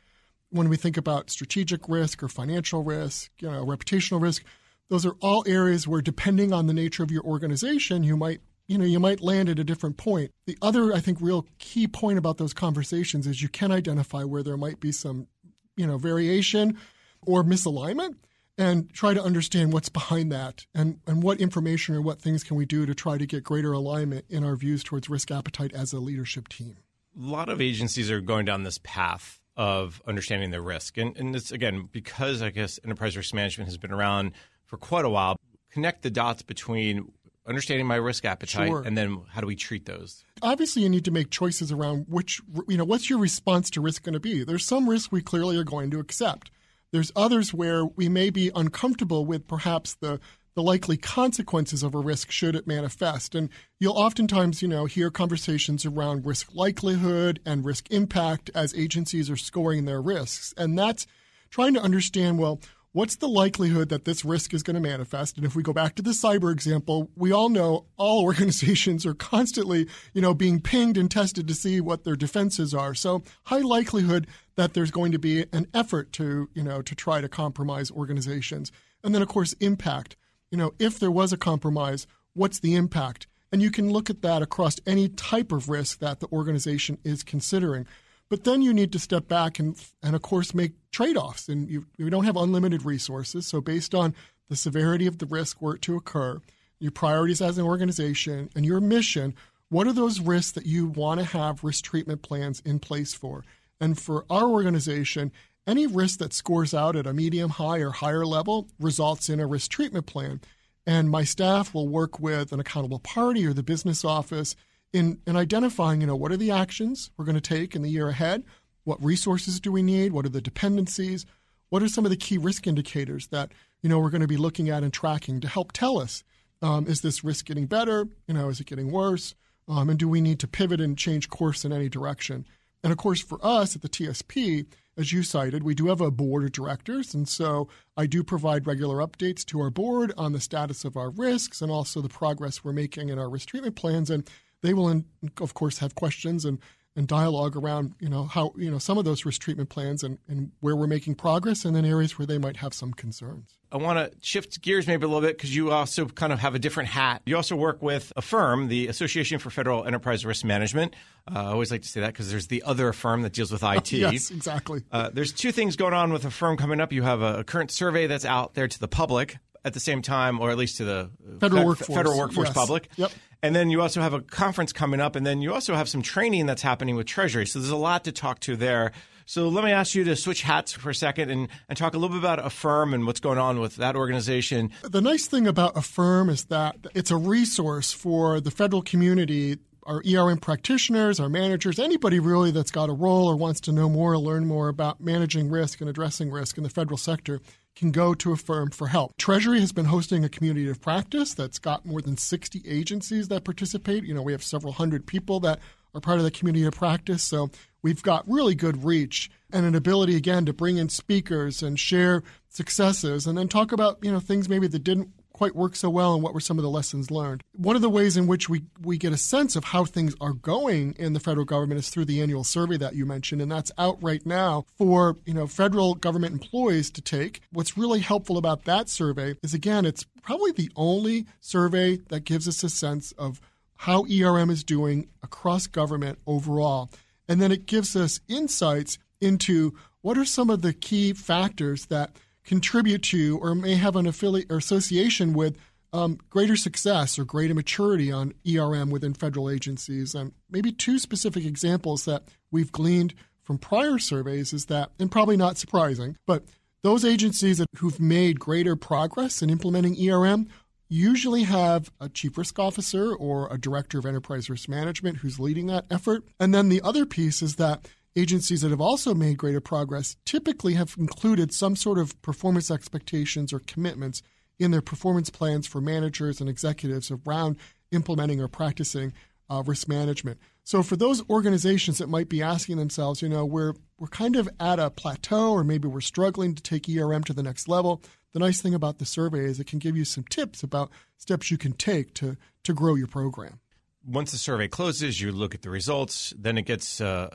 when 0.49 0.69
we 0.69 0.77
think 0.77 0.97
about 0.97 1.29
strategic 1.29 1.87
risk 1.89 2.23
or 2.23 2.27
financial 2.27 2.83
risk, 2.83 3.31
you 3.39 3.49
know, 3.49 3.65
reputational 3.65 4.21
risk, 4.21 4.43
those 4.89 5.05
are 5.05 5.15
all 5.21 5.43
areas 5.47 5.87
where 5.87 6.01
depending 6.01 6.53
on 6.53 6.67
the 6.67 6.73
nature 6.73 7.03
of 7.03 7.11
your 7.11 7.23
organization, 7.23 8.03
you 8.03 8.17
might 8.17 8.41
you 8.67 8.77
know 8.77 8.85
you 8.85 8.99
might 8.99 9.21
land 9.21 9.49
at 9.49 9.59
a 9.59 9.63
different 9.63 9.97
point. 9.97 10.31
The 10.45 10.57
other 10.61 10.93
I 10.93 10.99
think 10.99 11.19
real 11.21 11.47
key 11.59 11.87
point 11.87 12.17
about 12.17 12.37
those 12.37 12.53
conversations 12.53 13.27
is 13.27 13.41
you 13.41 13.49
can 13.49 13.71
identify 13.71 14.23
where 14.23 14.43
there 14.43 14.57
might 14.57 14.79
be 14.79 14.91
some 14.91 15.27
you 15.75 15.87
know 15.87 15.97
variation 15.97 16.77
or 17.25 17.43
misalignment 17.43 18.15
and 18.57 18.91
try 18.91 19.13
to 19.13 19.23
understand 19.23 19.71
what's 19.71 19.89
behind 19.89 20.31
that 20.31 20.65
and, 20.73 20.99
and 21.05 21.21
what 21.21 21.39
information 21.39 21.95
or 21.95 22.01
what 22.01 22.19
things 22.19 22.43
can 22.43 22.57
we 22.57 22.65
do 22.65 22.85
to 22.85 22.95
try 22.95 23.17
to 23.17 23.25
get 23.25 23.43
greater 23.43 23.71
alignment 23.71 24.25
in 24.29 24.43
our 24.43 24.55
views 24.55 24.83
towards 24.83 25.09
risk 25.09 25.29
appetite 25.29 25.73
as 25.73 25.93
a 25.93 25.99
leadership 25.99 26.47
team. 26.47 26.77
A 27.15 27.23
lot 27.23 27.49
of 27.49 27.61
agencies 27.61 28.09
are 28.09 28.19
going 28.19 28.45
down 28.45 28.63
this 28.63 28.79
path 28.83 29.39
of 29.57 30.01
understanding 30.07 30.51
the 30.51 30.61
risk. 30.61 30.97
And, 30.97 31.17
and 31.17 31.35
it's, 31.35 31.51
again, 31.51 31.89
because 31.91 32.41
I 32.41 32.51
guess 32.51 32.79
enterprise 32.83 33.17
risk 33.17 33.33
management 33.33 33.67
has 33.67 33.77
been 33.77 33.91
around 33.91 34.31
for 34.65 34.77
quite 34.77 35.03
a 35.03 35.09
while, 35.09 35.35
connect 35.71 36.03
the 36.03 36.11
dots 36.11 36.43
between 36.43 37.11
understanding 37.47 37.87
my 37.87 37.95
risk 37.95 38.25
appetite 38.25 38.67
sure. 38.67 38.83
and 38.83 38.97
then 38.97 39.21
how 39.29 39.39
do 39.39 39.47
we 39.47 39.55
treat 39.55 39.85
those 39.85 40.25
obviously 40.41 40.81
you 40.81 40.89
need 40.89 41.05
to 41.05 41.11
make 41.11 41.29
choices 41.29 41.71
around 41.71 42.05
which 42.09 42.41
you 42.67 42.75
know 42.75 42.83
what's 42.83 43.09
your 43.09 43.17
response 43.17 43.69
to 43.69 43.79
risk 43.79 44.03
going 44.03 44.11
to 44.11 44.19
be 44.19 44.43
there's 44.43 44.65
some 44.65 44.89
risk 44.89 45.13
we 45.13 45.21
clearly 45.21 45.55
are 45.57 45.63
going 45.63 45.89
to 45.89 45.97
accept 45.97 46.51
there's 46.91 47.11
others 47.15 47.53
where 47.53 47.85
we 47.85 48.09
may 48.09 48.29
be 48.29 48.51
uncomfortable 48.53 49.25
with 49.25 49.47
perhaps 49.47 49.95
the 49.95 50.19
the 50.57 50.63
likely 50.63 50.97
consequences 50.97 51.83
of 51.83 51.93
a 51.93 51.99
risk 51.99 52.31
should 52.31 52.55
it 52.55 52.65
manifest. 52.65 53.35
And 53.35 53.49
you'll 53.79 53.93
oftentimes, 53.93 54.63
you 54.63 54.67
know, 54.67 54.85
hear 54.85 55.11
conversations 55.11 55.85
around 55.85 56.25
risk 56.25 56.49
likelihood 56.55 57.39
and 57.45 57.63
risk 57.63 57.91
impact 57.91 58.49
as 58.55 58.73
agencies 58.73 59.29
are 59.29 59.37
scoring 59.37 59.85
their 59.85 60.01
risks. 60.01 60.55
And 60.57 60.75
that's 60.75 61.05
trying 61.51 61.75
to 61.75 61.79
understand, 61.79 62.39
well, 62.39 62.59
what's 62.91 63.17
the 63.17 63.27
likelihood 63.27 63.89
that 63.89 64.05
this 64.05 64.25
risk 64.25 64.51
is 64.51 64.63
going 64.63 64.73
to 64.73 64.81
manifest? 64.81 65.37
And 65.37 65.45
if 65.45 65.55
we 65.55 65.61
go 65.61 65.73
back 65.73 65.93
to 65.93 66.01
the 66.01 66.09
cyber 66.09 66.51
example, 66.51 67.11
we 67.15 67.31
all 67.31 67.49
know 67.49 67.85
all 67.95 68.23
organizations 68.23 69.05
are 69.05 69.13
constantly, 69.13 69.87
you 70.15 70.23
know, 70.23 70.33
being 70.33 70.59
pinged 70.59 70.97
and 70.97 71.11
tested 71.11 71.47
to 71.49 71.53
see 71.53 71.79
what 71.79 72.03
their 72.03 72.15
defenses 72.15 72.73
are. 72.73 72.95
So 72.95 73.21
high 73.43 73.59
likelihood 73.59 74.25
that 74.55 74.73
there's 74.73 74.89
going 74.89 75.11
to 75.11 75.19
be 75.19 75.45
an 75.53 75.67
effort 75.75 76.11
to, 76.13 76.49
you 76.55 76.63
know, 76.63 76.81
to 76.81 76.95
try 76.95 77.21
to 77.21 77.29
compromise 77.29 77.91
organizations. 77.91 78.71
And 79.03 79.13
then 79.13 79.21
of 79.21 79.27
course 79.27 79.53
impact 79.59 80.17
you 80.51 80.57
know, 80.57 80.73
if 80.79 80.99
there 80.99 81.11
was 81.11 81.33
a 81.33 81.37
compromise, 81.37 82.07
what's 82.33 82.59
the 82.59 82.75
impact? 82.75 83.27
And 83.51 83.61
you 83.61 83.71
can 83.71 83.91
look 83.91 84.09
at 84.09 84.21
that 84.21 84.41
across 84.41 84.77
any 84.85 85.07
type 85.09 85.51
of 85.51 85.69
risk 85.69 85.99
that 85.99 86.19
the 86.19 86.27
organization 86.31 86.97
is 87.03 87.23
considering. 87.23 87.85
But 88.29 88.43
then 88.43 88.61
you 88.61 88.73
need 88.73 88.91
to 88.91 88.99
step 88.99 89.27
back 89.27 89.57
and, 89.57 89.77
and 90.03 90.15
of 90.15 90.21
course, 90.21 90.53
make 90.53 90.73
trade 90.91 91.15
offs. 91.15 91.47
And 91.47 91.69
you, 91.69 91.85
you 91.97 92.09
don't 92.09 92.25
have 92.25 92.35
unlimited 92.35 92.83
resources. 92.83 93.47
So, 93.47 93.61
based 93.61 93.95
on 93.95 94.13
the 94.49 94.55
severity 94.55 95.07
of 95.07 95.19
the 95.19 95.25
risk 95.25 95.61
were 95.61 95.75
it 95.75 95.81
to 95.83 95.95
occur, 95.95 96.41
your 96.79 96.91
priorities 96.91 97.41
as 97.41 97.57
an 97.57 97.65
organization, 97.65 98.49
and 98.55 98.65
your 98.65 98.81
mission, 98.81 99.33
what 99.69 99.87
are 99.87 99.93
those 99.93 100.19
risks 100.19 100.51
that 100.53 100.65
you 100.65 100.87
want 100.87 101.19
to 101.19 101.25
have 101.25 101.63
risk 101.63 101.83
treatment 101.83 102.21
plans 102.21 102.61
in 102.65 102.79
place 102.79 103.13
for? 103.13 103.43
And 103.79 103.99
for 103.99 104.25
our 104.29 104.45
organization, 104.45 105.31
any 105.67 105.85
risk 105.85 106.19
that 106.19 106.33
scores 106.33 106.73
out 106.73 106.95
at 106.95 107.05
a 107.05 107.13
medium, 107.13 107.51
high, 107.51 107.79
or 107.79 107.91
higher 107.91 108.25
level 108.25 108.69
results 108.79 109.29
in 109.29 109.39
a 109.39 109.45
risk 109.45 109.69
treatment 109.69 110.05
plan. 110.05 110.39
And 110.85 111.09
my 111.09 111.25
staff 111.25 111.73
will 111.73 111.89
work 111.89 112.19
with 112.19 112.53
an 112.53 112.61
accountable 112.61 112.99
party 112.99 113.45
or 113.45 113.53
the 113.53 113.61
business 113.61 114.05
office 114.05 114.55
in, 114.93 115.19
in 115.27 115.35
identifying, 115.35 115.99
you 115.99 116.07
know, 116.07 116.15
what 116.15 116.31
are 116.31 116.37
the 116.37 116.51
actions 116.51 117.11
we're 117.17 117.25
going 117.25 117.35
to 117.35 117.41
take 117.41 117.75
in 117.75 117.81
the 117.81 117.89
year 117.89 118.07
ahead? 118.07 118.43
What 118.85 119.03
resources 119.03 119.59
do 119.59 119.71
we 119.71 119.83
need? 119.83 120.13
What 120.13 120.25
are 120.25 120.29
the 120.29 120.41
dependencies? 120.41 121.25
What 121.69 121.83
are 121.83 121.89
some 121.89 122.05
of 122.05 122.11
the 122.11 122.17
key 122.17 122.37
risk 122.37 122.65
indicators 122.65 123.27
that, 123.27 123.51
you 123.81 123.89
know, 123.89 123.99
we're 123.99 124.09
going 124.09 124.21
to 124.21 124.27
be 124.27 124.37
looking 124.37 124.69
at 124.69 124.83
and 124.83 124.93
tracking 124.93 125.41
to 125.41 125.49
help 125.49 125.73
tell 125.73 125.99
us, 125.99 126.23
um, 126.61 126.87
is 126.87 127.01
this 127.01 127.23
risk 127.23 127.45
getting 127.45 127.65
better? 127.65 128.07
You 128.27 128.33
know, 128.33 128.47
is 128.47 128.61
it 128.61 128.67
getting 128.67 128.89
worse? 128.89 129.35
Um, 129.67 129.89
and 129.89 129.99
do 129.99 130.07
we 130.07 130.21
need 130.21 130.39
to 130.39 130.47
pivot 130.47 130.79
and 130.79 130.97
change 130.97 131.29
course 131.29 131.65
in 131.65 131.73
any 131.73 131.89
direction? 131.89 132.45
And 132.81 132.93
of 132.93 132.97
course, 132.97 133.21
for 133.21 133.39
us 133.45 133.75
at 133.75 133.81
the 133.81 133.89
TSP, 133.89 134.65
as 134.97 135.13
you 135.13 135.21
cited, 135.23 135.63
we 135.63 135.75
do 135.75 135.87
have 135.87 136.01
a 136.01 136.09
board 136.09 136.43
of 136.43 136.51
directors. 136.51 137.13
And 137.13 137.29
so 137.29 137.69
I 137.95 138.07
do 138.07 138.23
provide 138.23 138.65
regular 138.65 138.97
updates 138.97 139.45
to 139.45 139.61
our 139.61 139.69
board 139.69 140.11
on 140.17 140.33
the 140.33 140.39
status 140.39 140.83
of 140.83 140.97
our 140.97 141.11
risks 141.11 141.61
and 141.61 141.71
also 141.71 142.01
the 142.01 142.09
progress 142.09 142.63
we're 142.63 142.73
making 142.73 143.09
in 143.09 143.19
our 143.19 143.29
risk 143.29 143.49
treatment 143.49 143.75
plans. 143.75 144.09
And 144.09 144.27
they 144.63 144.73
will, 144.73 145.03
of 145.39 145.53
course, 145.53 145.77
have 145.79 145.95
questions 145.95 146.45
and 146.45 146.59
and 146.97 147.07
dialogue 147.07 147.55
around 147.55 147.93
you 147.99 148.09
know 148.09 148.23
how 148.23 148.51
you 148.57 148.69
know 148.69 148.79
some 148.79 148.97
of 148.97 149.05
those 149.05 149.23
risk 149.23 149.39
treatment 149.39 149.69
plans 149.69 150.03
and, 150.03 150.17
and 150.27 150.51
where 150.59 150.75
we're 150.75 150.87
making 150.87 151.15
progress 151.15 151.63
and 151.63 151.75
then 151.75 151.85
areas 151.85 152.17
where 152.17 152.25
they 152.25 152.37
might 152.37 152.57
have 152.57 152.73
some 152.73 152.91
concerns. 152.91 153.57
I 153.71 153.77
want 153.77 153.99
to 153.99 154.17
shift 154.21 154.61
gears 154.61 154.87
maybe 154.87 155.03
a 155.03 155.07
little 155.07 155.21
bit 155.21 155.37
because 155.37 155.53
you 155.53 155.71
also 155.71 156.05
kind 156.05 156.31
of 156.31 156.39
have 156.39 156.55
a 156.55 156.59
different 156.59 156.87
hat. 156.89 157.21
You 157.25 157.35
also 157.35 157.55
work 157.55 157.81
with 157.81 158.13
a 158.15 158.21
firm, 158.21 158.69
the 158.69 158.87
Association 158.87 159.39
for 159.39 159.49
Federal 159.49 159.85
Enterprise 159.85 160.25
Risk 160.25 160.45
Management. 160.45 160.95
Uh, 161.29 161.39
I 161.39 161.45
always 161.47 161.69
like 161.69 161.81
to 161.81 161.87
say 161.87 161.99
that 161.99 162.13
because 162.13 162.31
there's 162.31 162.47
the 162.47 162.63
other 162.63 162.93
firm 162.93 163.23
that 163.23 163.33
deals 163.33 163.51
with 163.51 163.63
IT. 163.65 163.91
yes, 163.91 164.31
exactly. 164.31 164.83
Uh, 164.89 165.09
there's 165.11 165.33
two 165.33 165.51
things 165.51 165.75
going 165.75 165.93
on 165.93 166.13
with 166.13 166.23
AFERM 166.23 166.57
coming 166.57 166.79
up. 166.79 166.93
You 166.93 167.03
have 167.03 167.21
a 167.21 167.43
current 167.43 167.69
survey 167.69 168.07
that's 168.07 168.23
out 168.23 168.53
there 168.53 168.69
to 168.69 168.79
the 168.79 168.87
public 168.87 169.37
at 169.65 169.73
the 169.73 169.79
same 169.79 170.01
time, 170.01 170.39
or 170.39 170.49
at 170.51 170.57
least 170.57 170.77
to 170.77 170.85
the 170.85 171.09
federal 171.39 171.65
workforce, 171.65 171.95
federal 171.95 172.17
workforce 172.17 172.49
yes. 172.49 172.55
public. 172.55 172.89
Yep. 172.95 173.11
And 173.43 173.55
then 173.55 173.69
you 173.69 173.81
also 173.81 174.01
have 174.01 174.13
a 174.13 174.21
conference 174.21 174.73
coming 174.73 174.99
up, 174.99 175.15
and 175.15 175.25
then 175.25 175.41
you 175.41 175.53
also 175.53 175.75
have 175.75 175.87
some 175.87 176.01
training 176.01 176.45
that's 176.47 176.61
happening 176.61 176.95
with 176.95 177.05
Treasury. 177.05 177.45
So 177.45 177.59
there's 177.59 177.71
a 177.71 177.75
lot 177.75 178.03
to 178.05 178.11
talk 178.11 178.39
to 178.41 178.55
there. 178.55 178.91
So 179.25 179.49
let 179.49 179.65
me 179.65 179.71
ask 179.71 179.93
you 179.93 180.05
to 180.05 180.15
switch 180.15 180.41
hats 180.41 180.71
for 180.71 180.89
a 180.89 180.95
second 180.95 181.29
and, 181.29 181.49
and 181.67 181.77
talk 181.77 181.93
a 181.93 181.97
little 181.97 182.17
bit 182.17 182.23
about 182.23 182.39
AFERM 182.39 182.93
and 182.93 183.05
what's 183.05 183.19
going 183.19 183.37
on 183.37 183.59
with 183.59 183.75
that 183.75 183.95
organization. 183.95 184.71
The 184.83 185.01
nice 185.01 185.27
thing 185.27 185.47
about 185.47 185.75
AFERM 185.75 186.29
is 186.29 186.45
that 186.45 186.77
it's 186.95 187.11
a 187.11 187.17
resource 187.17 187.91
for 187.91 188.39
the 188.39 188.51
federal 188.51 188.81
community 188.81 189.57
our 189.87 190.03
ERM 190.05 190.37
practitioners, 190.37 191.17
our 191.17 191.29
managers, 191.29 191.79
anybody 191.79 192.19
really 192.19 192.51
that's 192.51 192.71
got 192.71 192.89
a 192.89 192.93
role 192.93 193.27
or 193.27 193.37
wants 193.37 193.61
to 193.61 193.71
know 193.71 193.89
more 193.89 194.13
or 194.13 194.17
learn 194.17 194.45
more 194.45 194.67
about 194.67 194.99
managing 194.99 195.49
risk 195.49 195.79
and 195.79 195.89
addressing 195.89 196.29
risk 196.29 196.57
in 196.57 196.63
the 196.63 196.69
federal 196.69 196.97
sector 196.97 197.39
can 197.77 197.91
go 197.91 198.13
to 198.13 198.29
AFERM 198.29 198.73
for 198.73 198.87
help. 198.87 199.15
Treasury 199.17 199.59
has 199.59 199.71
been 199.71 199.85
hosting 199.85 200.23
a 200.23 200.29
community 200.29 200.69
of 200.69 200.81
practice 200.81 201.33
that's 201.33 201.59
got 201.59 201.85
more 201.85 202.01
than 202.01 202.17
60 202.17 202.63
agencies 202.65 203.27
that 203.27 203.43
participate. 203.43 204.03
You 204.03 204.13
know, 204.13 204.21
we 204.21 204.31
have 204.31 204.43
several 204.43 204.73
hundred 204.73 205.05
people 205.05 205.39
that 205.41 205.59
are 205.93 206.01
part 206.01 206.17
of 206.17 206.23
the 206.23 206.31
community 206.31 206.65
of 206.65 206.73
practice. 206.73 207.23
So 207.23 207.49
we've 207.81 208.03
got 208.03 208.27
really 208.27 208.55
good 208.55 208.83
reach 208.83 209.29
and 209.51 209.65
an 209.65 209.75
ability 209.75 210.15
again 210.15 210.45
to 210.45 210.53
bring 210.53 210.77
in 210.77 210.89
speakers 210.89 211.63
and 211.63 211.79
share 211.79 212.23
successes 212.49 213.27
and 213.27 213.37
then 213.37 213.47
talk 213.47 213.71
about, 213.71 213.99
you 214.01 214.11
know, 214.11 214.19
things 214.19 214.49
maybe 214.49 214.67
that 214.67 214.83
didn't 214.83 215.09
quite 215.37 215.55
work 215.55 215.75
so 215.75 215.87
well 215.89 216.15
and 216.15 216.23
what 216.23 216.33
were 216.33 216.39
some 216.39 216.57
of 216.57 216.63
the 216.63 216.69
lessons 216.69 217.11
learned. 217.11 217.43
One 217.55 217.75
of 217.75 217.83
the 217.83 217.89
ways 217.89 218.17
in 218.17 218.25
which 218.25 218.49
we, 218.49 218.63
we 218.81 218.97
get 218.97 219.13
a 219.13 219.17
sense 219.17 219.55
of 219.55 219.65
how 219.65 219.85
things 219.85 220.15
are 220.19 220.33
going 220.33 220.93
in 220.97 221.13
the 221.13 221.19
federal 221.19 221.45
government 221.45 221.79
is 221.79 221.89
through 221.89 222.05
the 222.05 222.21
annual 222.21 222.43
survey 222.43 222.77
that 222.77 222.95
you 222.95 223.05
mentioned, 223.05 223.41
and 223.41 223.51
that's 223.51 223.71
out 223.77 224.01
right 224.01 224.25
now 224.25 224.65
for 224.77 225.17
you 225.25 225.35
know 225.35 225.45
federal 225.45 225.93
government 225.93 226.33
employees 226.33 226.89
to 226.91 227.01
take. 227.01 227.41
What's 227.51 227.77
really 227.77 227.99
helpful 227.99 228.37
about 228.37 228.65
that 228.65 228.89
survey 228.89 229.35
is 229.43 229.53
again, 229.53 229.85
it's 229.85 230.05
probably 230.23 230.51
the 230.51 230.71
only 230.75 231.27
survey 231.39 231.97
that 232.09 232.21
gives 232.21 232.47
us 232.47 232.63
a 232.63 232.69
sense 232.69 233.11
of 233.11 233.39
how 233.75 234.05
ERM 234.11 234.49
is 234.49 234.63
doing 234.63 235.07
across 235.21 235.67
government 235.67 236.17
overall. 236.25 236.89
And 237.29 237.39
then 237.39 237.51
it 237.51 237.67
gives 237.67 237.95
us 237.95 238.19
insights 238.27 238.97
into 239.21 239.75
what 240.01 240.17
are 240.17 240.25
some 240.25 240.49
of 240.49 240.61
the 240.61 240.73
key 240.73 241.13
factors 241.13 241.85
that 241.87 242.11
contribute 242.47 243.03
to 243.03 243.37
or 243.41 243.53
may 243.53 243.75
have 243.75 243.95
an 243.95 244.07
affiliate 244.07 244.51
or 244.51 244.57
association 244.57 245.33
with 245.33 245.57
um, 245.93 246.17
greater 246.29 246.55
success 246.55 247.19
or 247.19 247.25
greater 247.25 247.53
maturity 247.53 248.11
on 248.11 248.33
ERM 248.49 248.89
within 248.89 249.13
federal 249.13 249.49
agencies. 249.49 250.15
And 250.15 250.31
maybe 250.49 250.71
two 250.71 250.97
specific 250.97 251.45
examples 251.45 252.05
that 252.05 252.23
we've 252.51 252.71
gleaned 252.71 253.13
from 253.43 253.57
prior 253.57 253.99
surveys 253.99 254.53
is 254.53 254.65
that, 254.65 254.91
and 254.99 255.11
probably 255.11 255.37
not 255.37 255.57
surprising, 255.57 256.17
but 256.25 256.43
those 256.83 257.05
agencies 257.05 257.57
that, 257.59 257.67
who've 257.77 257.99
made 257.99 258.39
greater 258.39 258.75
progress 258.75 259.41
in 259.41 259.49
implementing 259.49 259.95
ERM 260.09 260.47
usually 260.89 261.43
have 261.43 261.91
a 261.99 262.07
chief 262.07 262.37
risk 262.37 262.59
officer 262.59 263.13
or 263.13 263.51
a 263.51 263.57
director 263.57 263.99
of 263.99 264.05
enterprise 264.05 264.49
risk 264.49 264.69
management 264.69 265.17
who's 265.17 265.39
leading 265.39 265.67
that 265.67 265.85
effort. 265.91 266.23
And 266.39 266.53
then 266.53 266.69
the 266.69 266.81
other 266.81 267.05
piece 267.05 267.41
is 267.41 267.57
that 267.57 267.87
agencies 268.17 268.61
that 268.61 268.71
have 268.71 268.81
also 268.81 269.13
made 269.13 269.37
greater 269.37 269.61
progress 269.61 270.17
typically 270.25 270.73
have 270.73 270.95
included 270.97 271.53
some 271.53 271.75
sort 271.75 271.99
of 271.99 272.19
performance 272.21 272.71
expectations 272.71 273.53
or 273.53 273.59
commitments 273.59 274.23
in 274.59 274.71
their 274.71 274.81
performance 274.81 275.29
plans 275.29 275.67
for 275.67 275.79
managers 275.79 276.41
and 276.41 276.49
executives 276.49 277.11
around 277.11 277.57
implementing 277.91 278.41
or 278.41 278.47
practicing 278.47 279.13
uh, 279.49 279.61
risk 279.65 279.87
management. 279.87 280.39
So 280.63 280.83
for 280.83 280.95
those 280.95 281.23
organizations 281.29 281.99
that 281.99 282.09
might 282.09 282.27
be 282.27 282.41
asking 282.41 282.77
themselves, 282.77 283.21
you 283.21 283.29
know, 283.29 283.45
we're 283.45 283.73
we're 283.99 284.07
kind 284.07 284.35
of 284.35 284.49
at 284.59 284.79
a 284.79 284.89
plateau 284.89 285.51
or 285.51 285.63
maybe 285.63 285.87
we're 285.87 286.01
struggling 286.01 286.53
to 286.55 286.61
take 286.61 286.89
ERM 286.89 287.23
to 287.23 287.33
the 287.33 287.41
next 287.43 287.67
level, 287.67 288.01
the 288.33 288.39
nice 288.39 288.61
thing 288.61 288.73
about 288.73 288.99
the 288.99 289.05
survey 289.05 289.45
is 289.45 289.59
it 289.59 289.67
can 289.67 289.79
give 289.79 289.95
you 289.95 290.05
some 290.05 290.23
tips 290.25 290.63
about 290.63 290.91
steps 291.17 291.49
you 291.49 291.57
can 291.57 291.73
take 291.73 292.13
to 292.15 292.35
to 292.63 292.73
grow 292.73 292.95
your 292.95 293.07
program 293.07 293.59
once 294.07 294.31
the 294.31 294.37
survey 294.37 294.67
closes, 294.67 295.19
you 295.19 295.31
look 295.31 295.53
at 295.53 295.61
the 295.61 295.69
results. 295.69 296.33
Then 296.37 296.57
it 296.57 296.63
gets 296.63 297.01
uh, 297.01 297.29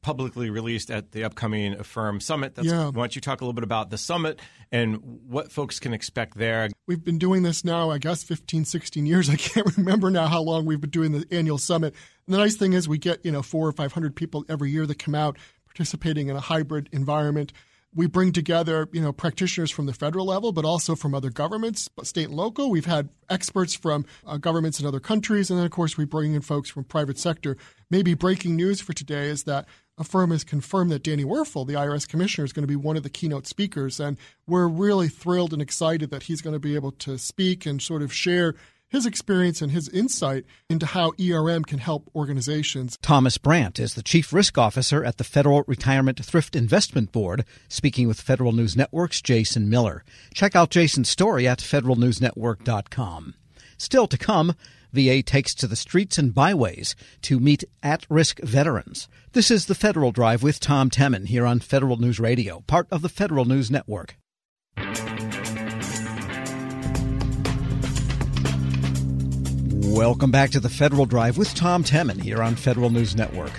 publicly 0.00 0.50
released 0.50 0.90
at 0.90 1.12
the 1.12 1.24
upcoming 1.24 1.74
AFERM 1.74 2.20
Summit. 2.22 2.54
That's, 2.54 2.68
yeah. 2.68 2.86
Why 2.86 2.92
don't 2.92 3.14
you 3.14 3.20
talk 3.20 3.40
a 3.40 3.44
little 3.44 3.52
bit 3.52 3.64
about 3.64 3.90
the 3.90 3.98
summit 3.98 4.40
and 4.70 5.20
what 5.28 5.50
folks 5.50 5.78
can 5.78 5.92
expect 5.92 6.36
there? 6.36 6.68
We've 6.86 7.02
been 7.02 7.18
doing 7.18 7.42
this 7.42 7.64
now, 7.64 7.90
I 7.90 7.98
guess, 7.98 8.22
15, 8.22 8.64
16 8.64 9.06
years. 9.06 9.28
I 9.30 9.36
can't 9.36 9.76
remember 9.76 10.10
now 10.10 10.26
how 10.26 10.42
long 10.42 10.64
we've 10.64 10.80
been 10.80 10.90
doing 10.90 11.12
the 11.12 11.26
annual 11.30 11.58
summit. 11.58 11.94
And 12.26 12.34
the 12.34 12.38
nice 12.38 12.56
thing 12.56 12.72
is 12.72 12.88
we 12.88 12.98
get, 12.98 13.24
you 13.24 13.32
know, 13.32 13.42
four 13.42 13.66
or 13.68 13.72
500 13.72 14.14
people 14.14 14.44
every 14.48 14.70
year 14.70 14.86
that 14.86 14.98
come 14.98 15.14
out 15.14 15.38
participating 15.66 16.28
in 16.28 16.36
a 16.36 16.40
hybrid 16.40 16.88
environment 16.92 17.52
we 17.94 18.06
bring 18.06 18.32
together, 18.32 18.88
you 18.92 19.00
know, 19.00 19.12
practitioners 19.12 19.70
from 19.70 19.86
the 19.86 19.92
federal 19.92 20.26
level, 20.26 20.52
but 20.52 20.64
also 20.64 20.94
from 20.94 21.14
other 21.14 21.30
governments, 21.30 21.88
state 22.02 22.26
and 22.26 22.34
local. 22.34 22.70
We've 22.70 22.86
had 22.86 23.10
experts 23.28 23.74
from 23.74 24.06
uh, 24.26 24.38
governments 24.38 24.80
in 24.80 24.86
other 24.86 25.00
countries, 25.00 25.50
and 25.50 25.58
then 25.58 25.66
of 25.66 25.72
course 25.72 25.96
we 25.96 26.04
bring 26.04 26.34
in 26.34 26.40
folks 26.40 26.70
from 26.70 26.84
private 26.84 27.18
sector. 27.18 27.56
Maybe 27.90 28.14
breaking 28.14 28.56
news 28.56 28.80
for 28.80 28.94
today 28.94 29.28
is 29.28 29.44
that 29.44 29.66
AFERM 29.98 30.30
has 30.30 30.42
confirmed 30.42 30.90
that 30.90 31.02
Danny 31.02 31.24
Werfel, 31.24 31.66
the 31.66 31.74
IRS 31.74 32.08
commissioner, 32.08 32.46
is 32.46 32.52
going 32.52 32.62
to 32.62 32.68
be 32.68 32.76
one 32.76 32.96
of 32.96 33.02
the 33.02 33.10
keynote 33.10 33.46
speakers, 33.46 34.00
and 34.00 34.16
we're 34.46 34.68
really 34.68 35.08
thrilled 35.08 35.52
and 35.52 35.60
excited 35.60 36.10
that 36.10 36.24
he's 36.24 36.40
going 36.40 36.54
to 36.54 36.60
be 36.60 36.74
able 36.74 36.92
to 36.92 37.18
speak 37.18 37.66
and 37.66 37.82
sort 37.82 38.02
of 38.02 38.12
share 38.12 38.54
his 38.92 39.06
experience 39.06 39.62
and 39.62 39.72
his 39.72 39.88
insight 39.88 40.44
into 40.68 40.84
how 40.84 41.12
ERM 41.18 41.64
can 41.64 41.78
help 41.78 42.10
organizations. 42.14 42.98
Thomas 43.00 43.38
Brandt 43.38 43.80
is 43.80 43.94
the 43.94 44.02
Chief 44.02 44.32
Risk 44.32 44.58
Officer 44.58 45.02
at 45.02 45.16
the 45.16 45.24
Federal 45.24 45.64
Retirement 45.66 46.22
Thrift 46.24 46.54
Investment 46.54 47.10
Board, 47.10 47.46
speaking 47.68 48.06
with 48.06 48.20
Federal 48.20 48.52
News 48.52 48.76
Network's 48.76 49.22
Jason 49.22 49.70
Miller. 49.70 50.04
Check 50.34 50.54
out 50.54 50.70
Jason's 50.70 51.08
story 51.08 51.48
at 51.48 51.60
federalnewsnetwork.com. 51.60 53.34
Still 53.78 54.06
to 54.06 54.18
come, 54.18 54.54
VA 54.92 55.22
takes 55.22 55.54
to 55.54 55.66
the 55.66 55.74
streets 55.74 56.18
and 56.18 56.34
byways 56.34 56.94
to 57.22 57.40
meet 57.40 57.64
at 57.82 58.06
risk 58.10 58.40
veterans. 58.40 59.08
This 59.32 59.50
is 59.50 59.66
the 59.66 59.74
Federal 59.74 60.12
Drive 60.12 60.42
with 60.42 60.60
Tom 60.60 60.90
Temin 60.90 61.28
here 61.28 61.46
on 61.46 61.60
Federal 61.60 61.96
News 61.96 62.20
Radio, 62.20 62.60
part 62.66 62.88
of 62.90 63.00
the 63.00 63.08
Federal 63.08 63.46
News 63.46 63.70
Network. 63.70 64.18
Welcome 69.92 70.30
back 70.30 70.48
to 70.52 70.58
the 70.58 70.70
Federal 70.70 71.04
Drive 71.04 71.36
with 71.36 71.54
Tom 71.54 71.84
Temin 71.84 72.18
here 72.18 72.42
on 72.42 72.56
Federal 72.56 72.88
News 72.88 73.14
Network. 73.14 73.52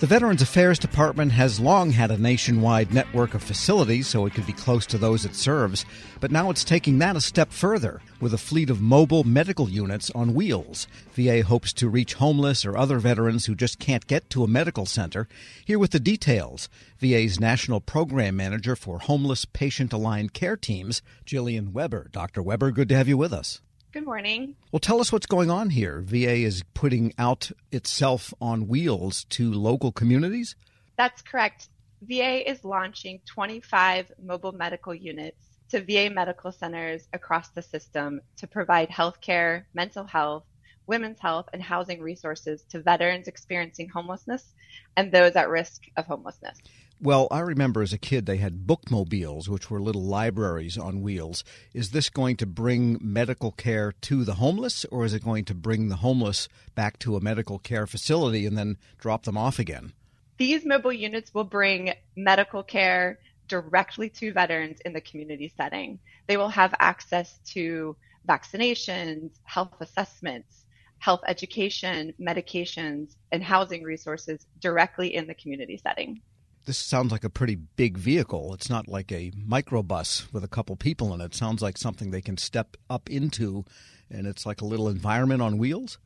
The 0.00 0.08
Veterans 0.08 0.42
Affairs 0.42 0.80
Department 0.80 1.30
has 1.30 1.60
long 1.60 1.92
had 1.92 2.10
a 2.10 2.18
nationwide 2.18 2.92
network 2.92 3.34
of 3.34 3.42
facilities 3.42 4.08
so 4.08 4.26
it 4.26 4.34
could 4.34 4.48
be 4.48 4.52
close 4.52 4.84
to 4.86 4.98
those 4.98 5.24
it 5.24 5.36
serves, 5.36 5.86
but 6.18 6.32
now 6.32 6.50
it's 6.50 6.64
taking 6.64 6.98
that 6.98 7.14
a 7.14 7.20
step 7.20 7.52
further 7.52 8.02
with 8.20 8.34
a 8.34 8.38
fleet 8.38 8.68
of 8.68 8.80
mobile 8.80 9.22
medical 9.22 9.68
units 9.68 10.10
on 10.10 10.34
wheels. 10.34 10.88
VA 11.12 11.42
hopes 11.42 11.72
to 11.74 11.88
reach 11.88 12.14
homeless 12.14 12.64
or 12.64 12.76
other 12.76 12.98
veterans 12.98 13.46
who 13.46 13.54
just 13.54 13.78
can't 13.78 14.08
get 14.08 14.28
to 14.30 14.42
a 14.42 14.48
medical 14.48 14.86
center. 14.86 15.28
Here 15.64 15.78
with 15.78 15.92
the 15.92 16.00
details, 16.00 16.68
VA's 16.98 17.38
National 17.38 17.80
Program 17.80 18.34
Manager 18.34 18.74
for 18.74 18.98
Homeless 18.98 19.44
Patient 19.44 19.92
Aligned 19.92 20.32
Care 20.32 20.56
Teams, 20.56 21.00
Jillian 21.24 21.70
Weber. 21.72 22.08
Dr. 22.10 22.42
Weber, 22.42 22.72
good 22.72 22.88
to 22.88 22.96
have 22.96 23.06
you 23.06 23.16
with 23.16 23.32
us. 23.32 23.60
Good 23.96 24.04
morning. 24.04 24.56
Well, 24.70 24.80
tell 24.80 25.00
us 25.00 25.10
what's 25.10 25.24
going 25.24 25.50
on 25.50 25.70
here. 25.70 26.02
VA 26.04 26.34
is 26.44 26.62
putting 26.74 27.14
out 27.16 27.50
itself 27.72 28.34
on 28.42 28.68
wheels 28.68 29.24
to 29.30 29.50
local 29.50 29.90
communities? 29.90 30.54
That's 30.98 31.22
correct. 31.22 31.70
VA 32.02 32.46
is 32.46 32.62
launching 32.62 33.20
25 33.24 34.12
mobile 34.22 34.52
medical 34.52 34.94
units 34.94 35.42
to 35.70 35.80
VA 35.80 36.12
medical 36.14 36.52
centers 36.52 37.08
across 37.14 37.48
the 37.48 37.62
system 37.62 38.20
to 38.36 38.46
provide 38.46 38.90
healthcare, 38.90 39.64
mental 39.72 40.04
health, 40.04 40.44
women's 40.86 41.18
health, 41.18 41.48
and 41.54 41.62
housing 41.62 42.02
resources 42.02 42.64
to 42.68 42.82
veterans 42.82 43.28
experiencing 43.28 43.88
homelessness 43.88 44.52
and 44.98 45.10
those 45.10 45.36
at 45.36 45.48
risk 45.48 45.84
of 45.96 46.04
homelessness. 46.04 46.58
Well, 46.98 47.28
I 47.30 47.40
remember 47.40 47.82
as 47.82 47.92
a 47.92 47.98
kid 47.98 48.24
they 48.24 48.38
had 48.38 48.66
bookmobiles, 48.66 49.50
which 49.50 49.70
were 49.70 49.82
little 49.82 50.02
libraries 50.02 50.78
on 50.78 51.02
wheels. 51.02 51.44
Is 51.74 51.90
this 51.90 52.08
going 52.08 52.38
to 52.38 52.46
bring 52.46 52.98
medical 53.02 53.52
care 53.52 53.92
to 54.00 54.24
the 54.24 54.36
homeless, 54.36 54.86
or 54.86 55.04
is 55.04 55.12
it 55.12 55.22
going 55.22 55.44
to 55.44 55.54
bring 55.54 55.90
the 55.90 55.96
homeless 55.96 56.48
back 56.74 56.98
to 57.00 57.14
a 57.14 57.20
medical 57.20 57.58
care 57.58 57.86
facility 57.86 58.46
and 58.46 58.56
then 58.56 58.78
drop 58.96 59.24
them 59.24 59.36
off 59.36 59.58
again? 59.58 59.92
These 60.38 60.64
mobile 60.64 60.92
units 60.92 61.34
will 61.34 61.44
bring 61.44 61.92
medical 62.16 62.62
care 62.62 63.18
directly 63.46 64.08
to 64.10 64.32
veterans 64.32 64.80
in 64.80 64.94
the 64.94 65.02
community 65.02 65.52
setting. 65.54 65.98
They 66.26 66.38
will 66.38 66.48
have 66.48 66.74
access 66.80 67.40
to 67.48 67.94
vaccinations, 68.26 69.32
health 69.44 69.74
assessments, 69.80 70.64
health 70.98 71.20
education, 71.28 72.14
medications, 72.18 73.16
and 73.32 73.42
housing 73.42 73.82
resources 73.82 74.46
directly 74.60 75.14
in 75.14 75.26
the 75.26 75.34
community 75.34 75.76
setting 75.76 76.22
this 76.66 76.76
sounds 76.76 77.12
like 77.12 77.24
a 77.24 77.30
pretty 77.30 77.54
big 77.54 77.96
vehicle. 77.96 78.52
It's 78.52 78.68
not 78.68 78.88
like 78.88 79.10
a 79.12 79.30
microbus 79.30 80.32
with 80.32 80.44
a 80.44 80.48
couple 80.48 80.76
people 80.76 81.14
in 81.14 81.20
it. 81.20 81.26
it. 81.26 81.34
Sounds 81.34 81.62
like 81.62 81.78
something 81.78 82.10
they 82.10 82.20
can 82.20 82.36
step 82.36 82.76
up 82.90 83.08
into, 83.08 83.64
and 84.10 84.26
it's 84.26 84.44
like 84.44 84.60
a 84.60 84.66
little 84.66 84.88
environment 84.88 85.40
on 85.40 85.58
wheels. 85.58 85.98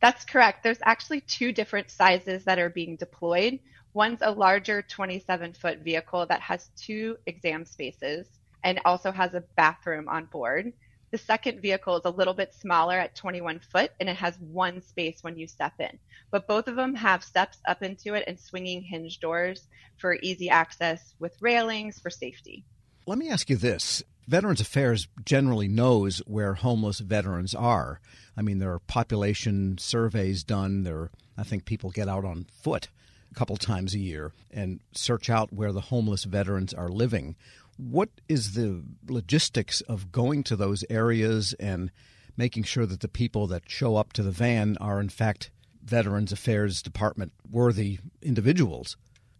That's 0.00 0.24
correct. 0.24 0.62
There's 0.62 0.80
actually 0.82 1.22
two 1.22 1.52
different 1.52 1.90
sizes 1.90 2.44
that 2.44 2.58
are 2.58 2.68
being 2.68 2.96
deployed. 2.96 3.60
One's 3.94 4.20
a 4.20 4.30
larger 4.30 4.82
27 4.82 5.54
foot 5.54 5.78
vehicle 5.78 6.26
that 6.26 6.40
has 6.40 6.70
two 6.76 7.16
exam 7.26 7.64
spaces 7.64 8.26
and 8.64 8.80
also 8.84 9.10
has 9.10 9.34
a 9.34 9.44
bathroom 9.56 10.08
on 10.08 10.26
board. 10.26 10.72
The 11.10 11.18
second 11.18 11.60
vehicle 11.60 11.96
is 11.96 12.04
a 12.04 12.10
little 12.10 12.34
bit 12.34 12.54
smaller 12.54 12.98
at 12.98 13.14
21 13.14 13.60
foot 13.60 13.92
and 13.98 14.08
it 14.08 14.16
has 14.16 14.38
one 14.38 14.82
space 14.82 15.22
when 15.22 15.38
you 15.38 15.46
step 15.46 15.74
in. 15.78 15.98
But 16.30 16.46
both 16.46 16.68
of 16.68 16.76
them 16.76 16.94
have 16.94 17.24
steps 17.24 17.58
up 17.66 17.82
into 17.82 18.14
it 18.14 18.24
and 18.26 18.38
swinging 18.38 18.82
hinge 18.82 19.18
doors 19.20 19.66
for 19.96 20.18
easy 20.22 20.50
access 20.50 21.14
with 21.18 21.40
railings 21.40 21.98
for 21.98 22.10
safety. 22.10 22.64
Let 23.06 23.18
me 23.18 23.30
ask 23.30 23.48
you 23.48 23.56
this. 23.56 24.02
Veterans 24.26 24.60
Affairs 24.60 25.08
generally 25.24 25.68
knows 25.68 26.18
where 26.26 26.52
homeless 26.52 26.98
veterans 26.98 27.54
are. 27.54 27.98
I 28.36 28.42
mean, 28.42 28.58
there 28.58 28.74
are 28.74 28.78
population 28.78 29.78
surveys 29.78 30.44
done. 30.44 30.82
There, 30.82 31.10
I 31.38 31.44
think 31.44 31.64
people 31.64 31.90
get 31.90 32.08
out 32.08 32.26
on 32.26 32.46
foot 32.62 32.88
a 33.30 33.34
couple 33.34 33.56
times 33.56 33.94
a 33.94 33.98
year 33.98 34.32
and 34.50 34.80
search 34.92 35.30
out 35.30 35.54
where 35.54 35.72
the 35.72 35.80
homeless 35.80 36.24
veterans 36.24 36.74
are 36.74 36.90
living. 36.90 37.36
What 37.78 38.10
is 38.28 38.54
the 38.54 38.82
logistics 39.08 39.82
of 39.82 40.10
going 40.10 40.42
to 40.44 40.56
those 40.56 40.84
areas 40.90 41.54
and 41.60 41.92
making 42.36 42.64
sure 42.64 42.86
that 42.86 42.98
the 42.98 43.08
people 43.08 43.46
that 43.46 43.70
show 43.70 43.94
up 43.94 44.12
to 44.14 44.24
the 44.24 44.32
van 44.32 44.76
are, 44.80 44.98
in 44.98 45.08
fact, 45.08 45.52
Veterans 45.84 46.32
Affairs 46.32 46.82
Department 46.82 47.32
worthy 47.48 48.00
individuals? 48.20 48.96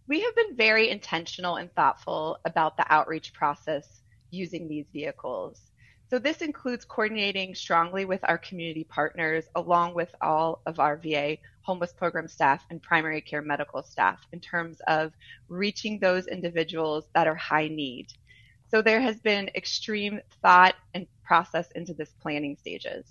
We 0.07 0.21
have 0.21 0.33
been 0.37 0.55
very 0.55 0.89
intentional 0.89 1.57
and 1.57 1.69
thoughtful 1.75 2.39
about 2.45 2.77
the 2.77 2.85
outreach 2.87 3.33
process 3.33 4.01
using 4.31 4.69
these 4.69 4.85
vehicles. 4.93 5.59
So, 6.09 6.17
this 6.17 6.41
includes 6.41 6.85
coordinating 6.85 7.53
strongly 7.55 8.05
with 8.05 8.21
our 8.23 8.37
community 8.37 8.85
partners, 8.85 9.45
along 9.53 9.95
with 9.95 10.15
all 10.21 10.61
of 10.65 10.79
our 10.79 10.95
VA 10.95 11.39
homeless 11.61 11.91
program 11.91 12.29
staff 12.29 12.65
and 12.69 12.81
primary 12.81 13.19
care 13.19 13.41
medical 13.41 13.83
staff, 13.83 14.19
in 14.31 14.39
terms 14.39 14.81
of 14.87 15.11
reaching 15.49 15.99
those 15.99 16.25
individuals 16.25 17.03
that 17.13 17.27
are 17.27 17.35
high 17.35 17.67
need. 17.67 18.07
So 18.71 18.81
there 18.81 19.01
has 19.01 19.19
been 19.19 19.49
extreme 19.55 20.21
thought 20.41 20.75
and 20.93 21.07
process 21.23 21.69
into 21.71 21.93
this 21.93 22.09
planning 22.21 22.55
stages. 22.55 23.05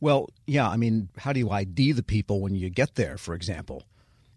Well, 0.00 0.30
yeah, 0.46 0.68
I 0.68 0.76
mean, 0.76 1.08
how 1.16 1.32
do 1.32 1.40
you 1.40 1.50
ID 1.50 1.92
the 1.92 2.02
people 2.02 2.40
when 2.40 2.54
you 2.54 2.70
get 2.70 2.94
there, 2.94 3.16
for 3.16 3.34
example? 3.34 3.84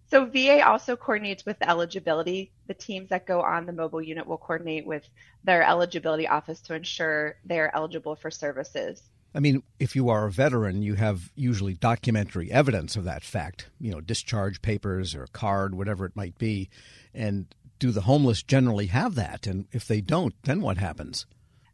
So 0.10 0.26
VA 0.26 0.66
also 0.66 0.96
coordinates 0.96 1.46
with 1.46 1.58
eligibility. 1.62 2.52
The 2.68 2.74
teams 2.74 3.10
that 3.10 3.26
go 3.26 3.42
on 3.42 3.66
the 3.66 3.74
mobile 3.74 4.02
unit 4.02 4.26
will 4.26 4.38
coordinate 4.38 4.86
with 4.86 5.04
their 5.44 5.64
eligibility 5.64 6.28
office 6.28 6.62
to 6.62 6.76
ensure 6.76 7.36
they're 7.44 7.76
eligible 7.76 8.16
for 8.16 8.32
services. 8.32 9.02
I 9.36 9.40
mean, 9.40 9.64
if 9.80 9.96
you 9.96 10.10
are 10.10 10.26
a 10.26 10.32
veteran, 10.32 10.82
you 10.82 10.96
have 10.96 11.32
usually 11.36 11.74
documentary 11.74 12.52
evidence 12.52 12.96
of 12.96 13.04
that 13.04 13.24
fact, 13.24 13.68
you 13.80 13.92
know, 13.92 14.00
discharge 14.00 14.62
papers 14.62 15.14
or 15.14 15.24
a 15.24 15.28
card, 15.28 15.76
whatever 15.76 16.06
it 16.06 16.16
might 16.16 16.38
be. 16.38 16.70
And 17.14 17.54
do 17.80 17.92
the 17.92 18.02
homeless 18.02 18.44
generally 18.44 18.88
have 18.88 19.16
that? 19.16 19.48
And 19.48 19.68
if 19.72 19.88
they 19.88 20.02
don't, 20.02 20.34
then 20.44 20.62
what 20.62 20.78
happens? 20.78 21.26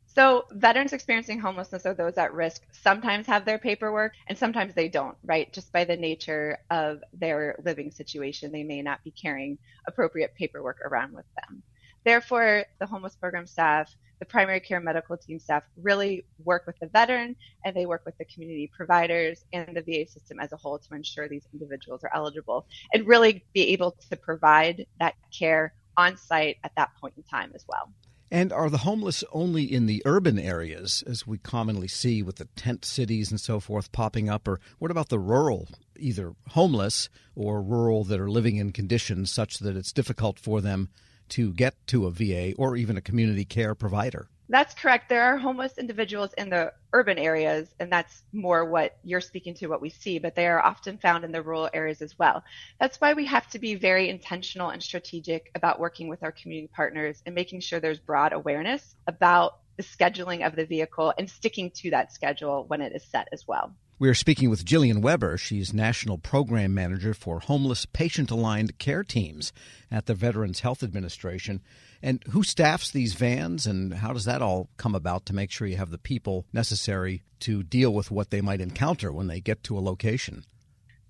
So, 0.05 0.45
veterans 0.51 0.93
experiencing 0.93 1.39
homelessness 1.39 1.87
or 1.87 1.95
those 1.95 2.19
at 2.19 2.33
risk 2.33 2.61
sometimes 2.71 3.25
have 3.25 3.45
their 3.45 3.57
paperwork 3.57 4.13
and 4.27 4.37
sometimes 4.37 4.75
they 4.75 4.87
don't, 4.87 5.17
right? 5.23 5.51
Just 5.51 5.71
by 5.71 5.85
the 5.85 5.97
nature 5.97 6.59
of 6.69 7.01
their 7.13 7.55
living 7.65 7.89
situation, 7.89 8.51
they 8.51 8.63
may 8.63 8.83
not 8.83 9.03
be 9.03 9.09
carrying 9.09 9.57
appropriate 9.87 10.35
paperwork 10.35 10.81
around 10.81 11.13
with 11.13 11.25
them. 11.41 11.63
Therefore, 12.03 12.65
the 12.79 12.85
homeless 12.85 13.15
program 13.15 13.47
staff, 13.47 13.95
the 14.19 14.25
primary 14.25 14.59
care 14.59 14.79
medical 14.79 15.17
team 15.17 15.39
staff 15.39 15.63
really 15.81 16.25
work 16.43 16.67
with 16.67 16.77
the 16.79 16.87
veteran 16.87 17.35
and 17.65 17.75
they 17.75 17.87
work 17.87 18.03
with 18.05 18.17
the 18.19 18.25
community 18.25 18.69
providers 18.75 19.45
and 19.51 19.75
the 19.75 19.81
VA 19.81 20.07
system 20.07 20.39
as 20.39 20.53
a 20.53 20.57
whole 20.57 20.77
to 20.77 20.93
ensure 20.93 21.27
these 21.27 21.47
individuals 21.53 22.03
are 22.03 22.11
eligible 22.13 22.67
and 22.93 23.07
really 23.07 23.43
be 23.53 23.69
able 23.69 23.95
to 24.09 24.15
provide 24.15 24.85
that 24.99 25.15
care 25.37 25.73
on 25.97 26.17
site 26.17 26.57
at 26.63 26.73
that 26.75 26.91
point 26.99 27.13
in 27.17 27.23
time 27.23 27.51
as 27.55 27.65
well. 27.67 27.91
And 28.31 28.51
are 28.51 28.69
the 28.69 28.79
homeless 28.79 29.23
only 29.31 29.63
in 29.63 29.85
the 29.85 30.01
urban 30.05 30.39
areas, 30.39 31.03
as 31.05 31.27
we 31.27 31.37
commonly 31.37 31.87
see 31.87 32.23
with 32.23 32.37
the 32.37 32.45
tent 32.55 32.83
cities 32.83 33.29
and 33.29 33.39
so 33.39 33.59
forth 33.59 33.91
popping 33.91 34.27
up? 34.27 34.47
Or 34.47 34.59
what 34.79 34.89
about 34.89 35.09
the 35.09 35.19
rural, 35.19 35.67
either 35.97 36.33
homeless 36.49 37.09
or 37.35 37.61
rural 37.61 38.03
that 38.05 38.19
are 38.19 38.31
living 38.31 38.55
in 38.55 38.71
conditions 38.71 39.31
such 39.31 39.59
that 39.59 39.75
it's 39.75 39.93
difficult 39.93 40.39
for 40.39 40.61
them 40.61 40.89
to 41.29 41.53
get 41.53 41.75
to 41.87 42.07
a 42.07 42.11
VA 42.11 42.53
or 42.57 42.75
even 42.75 42.97
a 42.97 43.01
community 43.01 43.45
care 43.45 43.75
provider? 43.75 44.27
That's 44.53 44.75
correct. 44.75 45.09
There 45.09 45.23
are 45.23 45.37
homeless 45.37 45.79
individuals 45.79 46.31
in 46.37 46.51
the 46.51 46.73
urban 46.93 47.17
areas, 47.17 47.73
and 47.79 47.91
that's 47.91 48.21
more 48.31 48.63
what 48.63 48.95
you're 49.03 49.19
speaking 49.19 49.55
to, 49.55 49.65
what 49.65 49.81
we 49.81 49.89
see, 49.89 50.19
but 50.19 50.35
they 50.35 50.45
are 50.45 50.63
often 50.63 50.99
found 50.99 51.25
in 51.25 51.31
the 51.31 51.41
rural 51.41 51.71
areas 51.73 52.03
as 52.03 52.19
well. 52.19 52.43
That's 52.79 53.01
why 53.01 53.13
we 53.13 53.25
have 53.25 53.49
to 53.49 53.57
be 53.57 53.73
very 53.73 54.09
intentional 54.09 54.69
and 54.69 54.83
strategic 54.83 55.49
about 55.55 55.79
working 55.79 56.07
with 56.07 56.21
our 56.21 56.31
community 56.31 56.69
partners 56.71 57.19
and 57.25 57.33
making 57.33 57.61
sure 57.61 57.79
there's 57.79 57.97
broad 57.97 58.31
awareness 58.31 58.95
about 59.07 59.57
the 59.77 59.81
scheduling 59.81 60.45
of 60.45 60.55
the 60.55 60.67
vehicle 60.67 61.11
and 61.17 61.27
sticking 61.27 61.71
to 61.77 61.89
that 61.89 62.13
schedule 62.13 62.65
when 62.67 62.81
it 62.81 62.93
is 62.95 63.03
set 63.03 63.29
as 63.33 63.47
well. 63.47 63.73
We 63.97 64.09
are 64.09 64.13
speaking 64.13 64.51
with 64.51 64.65
Jillian 64.65 65.01
Weber. 65.01 65.37
She's 65.37 65.73
National 65.73 66.19
Program 66.19 66.75
Manager 66.75 67.15
for 67.15 67.39
Homeless 67.39 67.87
Patient 67.87 68.29
Aligned 68.29 68.77
Care 68.77 69.03
Teams 69.03 69.51
at 69.89 70.05
the 70.05 70.13
Veterans 70.13 70.59
Health 70.59 70.83
Administration. 70.83 71.61
And 72.05 72.21
who 72.31 72.43
staffs 72.43 72.91
these 72.91 73.13
vans, 73.13 73.65
and 73.65 73.93
how 73.93 74.11
does 74.11 74.25
that 74.25 74.41
all 74.41 74.69
come 74.75 74.93
about 74.93 75.25
to 75.27 75.33
make 75.33 75.51
sure 75.51 75.65
you 75.65 75.77
have 75.77 75.89
the 75.89 75.97
people 75.97 76.45
necessary 76.51 77.23
to 77.39 77.63
deal 77.63 77.93
with 77.93 78.11
what 78.11 78.29
they 78.29 78.41
might 78.41 78.59
encounter 78.59 79.09
when 79.13 79.27
they 79.27 79.39
get 79.39 79.63
to 79.63 79.77
a 79.77 79.79
location? 79.79 80.43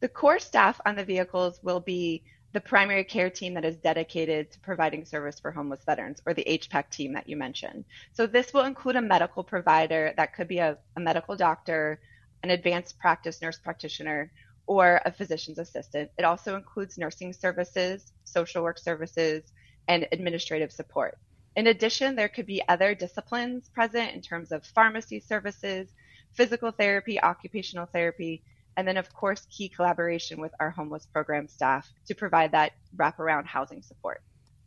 The 0.02 0.08
core 0.08 0.38
staff 0.38 0.80
on 0.86 0.96
the 0.96 1.04
vehicles 1.04 1.60
will 1.64 1.80
be 1.80 2.24
the 2.52 2.62
primary 2.62 3.04
care 3.04 3.32
team 3.32 3.56
that 3.56 3.66
is 3.66 3.78
dedicated 3.78 4.52
to 4.52 4.60
providing 4.60 5.04
service 5.04 5.40
for 5.40 5.50
homeless 5.50 5.84
veterans, 5.84 6.22
or 6.28 6.36
the 6.36 6.46
HPACT 6.48 6.92
team 6.92 7.14
that 7.14 7.28
you 7.28 7.38
mentioned. 7.38 7.86
So, 8.12 8.28
this 8.28 8.54
will 8.54 8.66
include 8.66 8.96
a 8.96 9.02
medical 9.02 9.44
provider 9.44 10.14
that 10.16 10.36
could 10.36 10.48
be 10.48 10.60
a, 10.60 10.78
a 10.96 11.00
medical 11.00 11.36
doctor, 11.36 12.00
an 12.44 12.52
advanced 12.52 13.00
practice 13.00 13.42
nurse 13.42 13.58
practitioner, 13.58 14.32
or 14.68 15.02
a 15.06 15.12
physician's 15.12 15.58
assistant. 15.58 16.12
It 16.20 16.26
also 16.26 16.56
includes 16.56 17.00
nursing 17.00 17.34
services, 17.34 18.14
social 18.26 18.62
work 18.62 18.78
services, 18.78 19.52
and 19.88 20.08
administrative 20.12 20.72
support. 20.72 21.18
In 21.56 21.68
addition, 21.68 22.16
there 22.16 22.30
could 22.30 22.46
be 22.46 22.64
other 22.68 22.96
disciplines 22.96 23.70
present 23.70 24.14
in 24.14 24.22
terms 24.22 24.52
of 24.52 24.66
pharmacy 24.66 25.20
services, 25.20 25.88
physical 26.34 26.72
therapy, 26.72 27.22
occupational 27.22 27.86
therapy, 27.86 28.42
and 28.76 28.88
then, 28.88 28.98
of 28.98 29.14
course, 29.14 29.46
key 29.52 29.70
collaboration 29.70 30.42
with 30.42 30.52
our 30.60 30.72
homeless 30.72 31.06
program 31.06 31.48
staff 31.48 31.92
to 32.08 32.16
provide 32.16 32.54
that 32.54 32.74
wraparound 32.96 33.46
housing 33.46 33.84
support. 33.84 34.22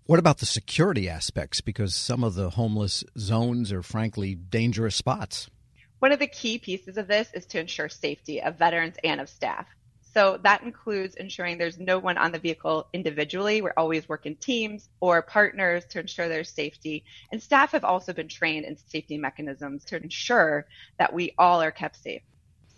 What 0.05 0.21
about 0.21 0.39
the 0.39 0.47
security 0.47 1.09
aspects? 1.09 1.61
Because 1.61 1.97
some 1.97 2.23
of 2.23 2.35
the 2.35 2.51
homeless 2.51 3.03
zones 3.19 3.73
are 3.73 3.83
frankly 3.83 4.37
dangerous 4.37 4.95
spots. 4.95 5.51
One 5.99 6.13
of 6.13 6.21
the 6.21 6.29
key 6.29 6.59
pieces 6.59 6.97
of 6.97 7.09
this 7.09 7.29
is 7.35 7.47
to 7.47 7.59
ensure 7.59 7.89
safety 7.89 8.41
of 8.41 8.57
veterans 8.57 8.95
and 9.03 9.21
of 9.21 9.29
staff. 9.29 9.67
So 10.17 10.41
that 10.45 10.63
includes 10.63 11.15
ensuring 11.17 11.59
there's 11.59 11.79
no 11.79 11.99
one 11.99 12.17
on 12.17 12.33
the 12.33 12.39
vehicle 12.39 12.89
individually. 12.95 13.61
We're 13.61 13.75
always 13.77 14.09
working 14.09 14.35
teams 14.35 14.89
or 14.99 15.21
partners 15.21 15.85
to 15.91 16.01
ensure 16.01 16.27
there's 16.27 16.49
safety. 16.49 17.05
And 17.31 17.43
staff 17.43 17.73
have 17.73 17.85
also 17.85 18.15
been 18.15 18.29
trained 18.29 18.65
in 18.65 18.79
safety 18.79 19.19
mechanisms 19.19 19.85
to 19.85 20.03
ensure 20.03 20.65
that 20.99 21.13
we 21.13 21.35
all 21.37 21.61
are 21.61 21.71
kept 21.71 22.03
safe. 22.03 22.23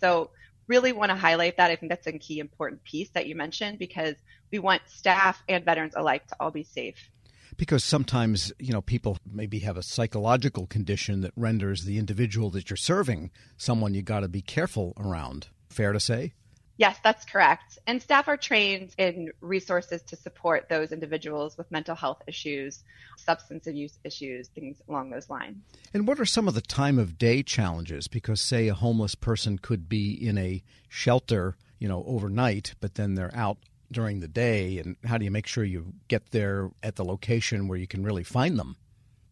So 0.01 0.31
really 0.67 0.91
want 0.91 1.11
to 1.11 1.15
highlight 1.15 1.55
that. 1.55 1.71
I 1.71 1.77
think 1.77 1.89
that's 1.89 2.07
a 2.07 2.11
key 2.11 2.39
important 2.39 2.83
piece 2.83 3.09
that 3.11 3.25
you 3.25 3.37
mentioned 3.37 3.79
because 3.79 4.15
we 4.51 4.59
want 4.59 4.81
staff 4.87 5.41
and 5.47 5.63
veterans 5.63 5.93
alike 5.95 6.27
to 6.27 6.35
all 6.41 6.51
be 6.51 6.63
safe. 6.63 7.09
Because 7.55 7.85
sometimes, 7.85 8.51
you 8.59 8.73
know, 8.73 8.81
people 8.81 9.17
maybe 9.25 9.59
have 9.59 9.77
a 9.77 9.83
psychological 9.83 10.67
condition 10.67 11.21
that 11.21 11.31
renders 11.37 11.85
the 11.85 11.99
individual 11.99 12.49
that 12.49 12.69
you're 12.69 12.75
serving 12.75 13.31
someone 13.55 13.93
you 13.93 14.01
got 14.01 14.19
to 14.19 14.27
be 14.27 14.41
careful 14.41 14.91
around. 14.97 15.47
Fair 15.69 15.93
to 15.93 16.01
say? 16.01 16.33
Yes, 16.79 16.97
that's 17.03 17.25
correct. 17.25 17.77
And 17.87 18.01
staff 18.01 18.29
are 18.29 18.37
trained 18.37 18.95
in 18.97 19.33
resources 19.41 20.01
to 20.03 20.15
support 20.15 20.69
those 20.69 20.93
individuals 20.93 21.57
with 21.57 21.69
mental 21.69 21.93
health 21.93 22.21
issues, 22.25 22.85
substance 23.17 23.67
abuse 23.67 23.99
issues, 24.05 24.47
things 24.47 24.77
along 24.87 25.09
those 25.09 25.29
lines. 25.29 25.57
And 25.93 26.07
what 26.07 26.21
are 26.21 26.25
some 26.25 26.47
of 26.47 26.53
the 26.53 26.61
time 26.61 26.97
of 26.97 27.17
day 27.17 27.43
challenges? 27.43 28.07
Because, 28.07 28.39
say, 28.39 28.69
a 28.69 28.73
homeless 28.73 29.13
person 29.13 29.57
could 29.57 29.89
be 29.89 30.13
in 30.13 30.37
a 30.37 30.63
shelter, 30.87 31.57
you 31.79 31.89
know, 31.89 32.05
overnight, 32.07 32.75
but 32.79 32.95
then 32.95 33.15
they're 33.15 33.35
out 33.35 33.57
during 33.91 34.21
the 34.21 34.29
day. 34.29 34.77
And 34.77 34.95
how 35.03 35.17
do 35.17 35.25
you 35.25 35.31
make 35.31 35.47
sure 35.47 35.65
you 35.65 35.91
get 36.07 36.31
there 36.31 36.71
at 36.81 36.95
the 36.95 37.03
location 37.03 37.67
where 37.67 37.77
you 37.77 37.87
can 37.87 38.03
really 38.03 38.23
find 38.23 38.57
them? 38.57 38.77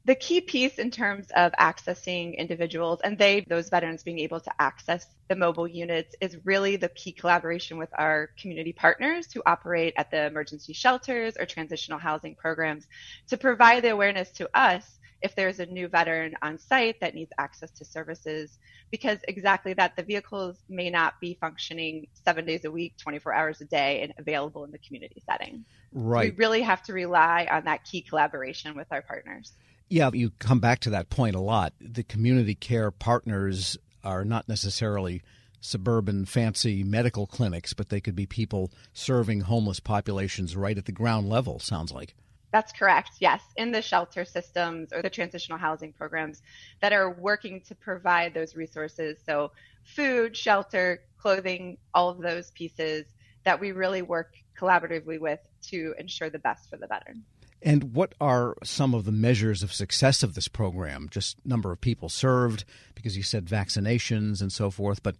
The 0.08 0.16
key 0.16 0.40
piece 0.40 0.80
in 0.80 0.90
terms 0.90 1.28
of 1.36 1.52
accessing 1.60 2.36
individuals 2.38 3.02
and 3.04 3.18
they 3.18 3.44
those 3.50 3.68
veterans 3.68 4.04
being 4.04 4.20
able 4.20 4.40
to 4.40 4.50
access 4.58 5.06
the 5.28 5.36
mobile 5.36 5.68
units 5.68 6.16
is 6.22 6.38
really 6.46 6.78
the 6.78 6.88
key 6.90 7.12
collaboration 7.12 7.78
with 7.78 7.90
our 7.98 8.30
community 8.40 8.72
partners 8.72 9.28
who 9.34 9.44
operate 9.46 9.94
at 9.98 10.10
the 10.10 10.26
emergency 10.26 10.72
shelters 10.72 11.36
or 11.38 11.46
transitional 11.46 12.00
housing 12.00 12.34
programs 12.36 12.88
to 13.28 13.38
provide 13.38 13.84
the 13.84 13.90
awareness 13.90 14.32
to 14.32 14.50
us 14.58 14.98
if 15.22 15.36
there's 15.36 15.60
a 15.60 15.66
new 15.66 15.90
veteran 15.90 16.34
on 16.42 16.58
site 16.58 16.96
that 17.02 17.14
needs 17.14 17.32
access 17.38 17.72
to 17.72 17.84
services 17.84 18.60
because 18.92 19.18
exactly 19.28 19.74
that 19.74 19.94
the 19.98 20.04
vehicles 20.04 20.64
may 20.70 20.90
not 20.90 21.16
be 21.20 21.38
functioning 21.42 22.08
seven 22.14 22.46
days 22.46 22.64
a 22.64 22.72
week 22.72 22.94
24 22.98 23.34
hours 23.34 23.60
a 23.60 23.66
day 23.66 24.04
and 24.04 24.14
available 24.20 24.64
in 24.64 24.72
the 24.72 24.78
community 24.78 25.22
setting. 25.30 25.66
Right. 25.92 26.28
So 26.28 26.30
we 26.30 26.36
really 26.38 26.62
have 26.62 26.84
to 26.84 26.94
rely 26.94 27.48
on 27.52 27.66
that 27.66 27.84
key 27.84 28.02
collaboration 28.02 28.76
with 28.78 28.88
our 28.92 29.02
partners 29.02 29.54
yeah, 29.89 30.10
you 30.13 30.32
come 30.39 30.60
back 30.60 30.79
to 30.82 30.89
that 30.91 31.10
point 31.10 31.36
a 31.36 31.41
lot. 31.41 31.74
The 31.79 32.03
community 32.03 32.56
care 32.56 32.91
partners 32.91 33.77
are 34.03 34.25
not 34.25 34.48
necessarily 34.48 35.22
suburban 35.60 36.25
fancy 36.25 36.84
medical 36.84 37.27
clinics, 37.27 37.74
but 37.74 37.89
they 37.89 38.00
could 38.00 38.15
be 38.15 38.25
people 38.25 38.72
serving 38.94 39.41
homeless 39.41 39.79
populations 39.79 40.56
right 40.56 40.77
at 40.77 40.86
the 40.86 40.91
ground 40.91 41.29
level, 41.29 41.60
sounds 41.60 41.91
like. 41.91 42.15
That's 42.51 42.72
correct. 42.72 43.12
Yes, 43.20 43.41
in 43.58 43.72
the 43.72 43.82
shelter 43.82 44.24
systems 44.24 44.94
or 44.94 45.01
the 45.01 45.10
transitional 45.10 45.58
housing 45.58 45.91
programs 45.91 46.41
that 46.82 46.94
are 46.94 47.12
working 47.12 47.62
to 47.67 47.75
provide 47.75 48.34
those 48.34 48.56
resources. 48.56 49.17
So, 49.25 49.51
food, 49.84 50.36
shelter, 50.36 51.03
clothing, 51.17 51.77
all 51.94 52.10
of 52.10 52.20
those 52.20 52.51
pieces 52.51 53.06
that 53.44 53.60
we 53.60 53.72
really 53.72 54.01
work 54.01 54.34
collaboratively 54.58 55.20
with 55.20 55.39
to 55.63 55.94
ensure 56.00 56.29
the 56.29 56.39
best 56.39 56.70
for 56.70 56.77
the 56.77 56.88
veteran. 56.88 57.24
And 57.62 57.96
what 57.96 58.14
are 58.22 58.56
some 58.64 58.94
of 58.94 59.06
the 59.06 59.12
measures 59.12 59.64
of 59.64 59.74
success 59.74 60.22
of 60.24 60.36
this 60.36 60.48
program? 60.48 61.08
Just 61.10 61.44
number 61.46 61.72
of 61.72 61.82
people 61.82 62.10
served, 62.10 62.64
because 62.94 63.18
you 63.18 63.24
said 63.24 63.46
vaccinations 63.46 64.42
and 64.42 64.52
so 64.52 64.70
forth. 64.70 65.02
But 65.02 65.16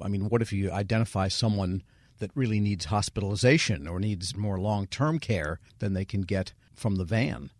I 0.00 0.08
mean, 0.08 0.28
what 0.28 0.42
if 0.42 0.52
you 0.52 0.70
identify 0.70 1.28
someone 1.28 1.82
that 2.18 2.30
really 2.34 2.60
needs 2.60 2.86
hospitalization 2.86 3.86
or 3.86 4.00
needs 4.00 4.36
more 4.36 4.58
long 4.58 4.86
term 4.86 5.18
care 5.18 5.60
than 5.80 5.92
they 5.92 6.04
can 6.04 6.22
get 6.22 6.52
from 6.74 6.96
the 6.96 7.04
van? 7.04 7.50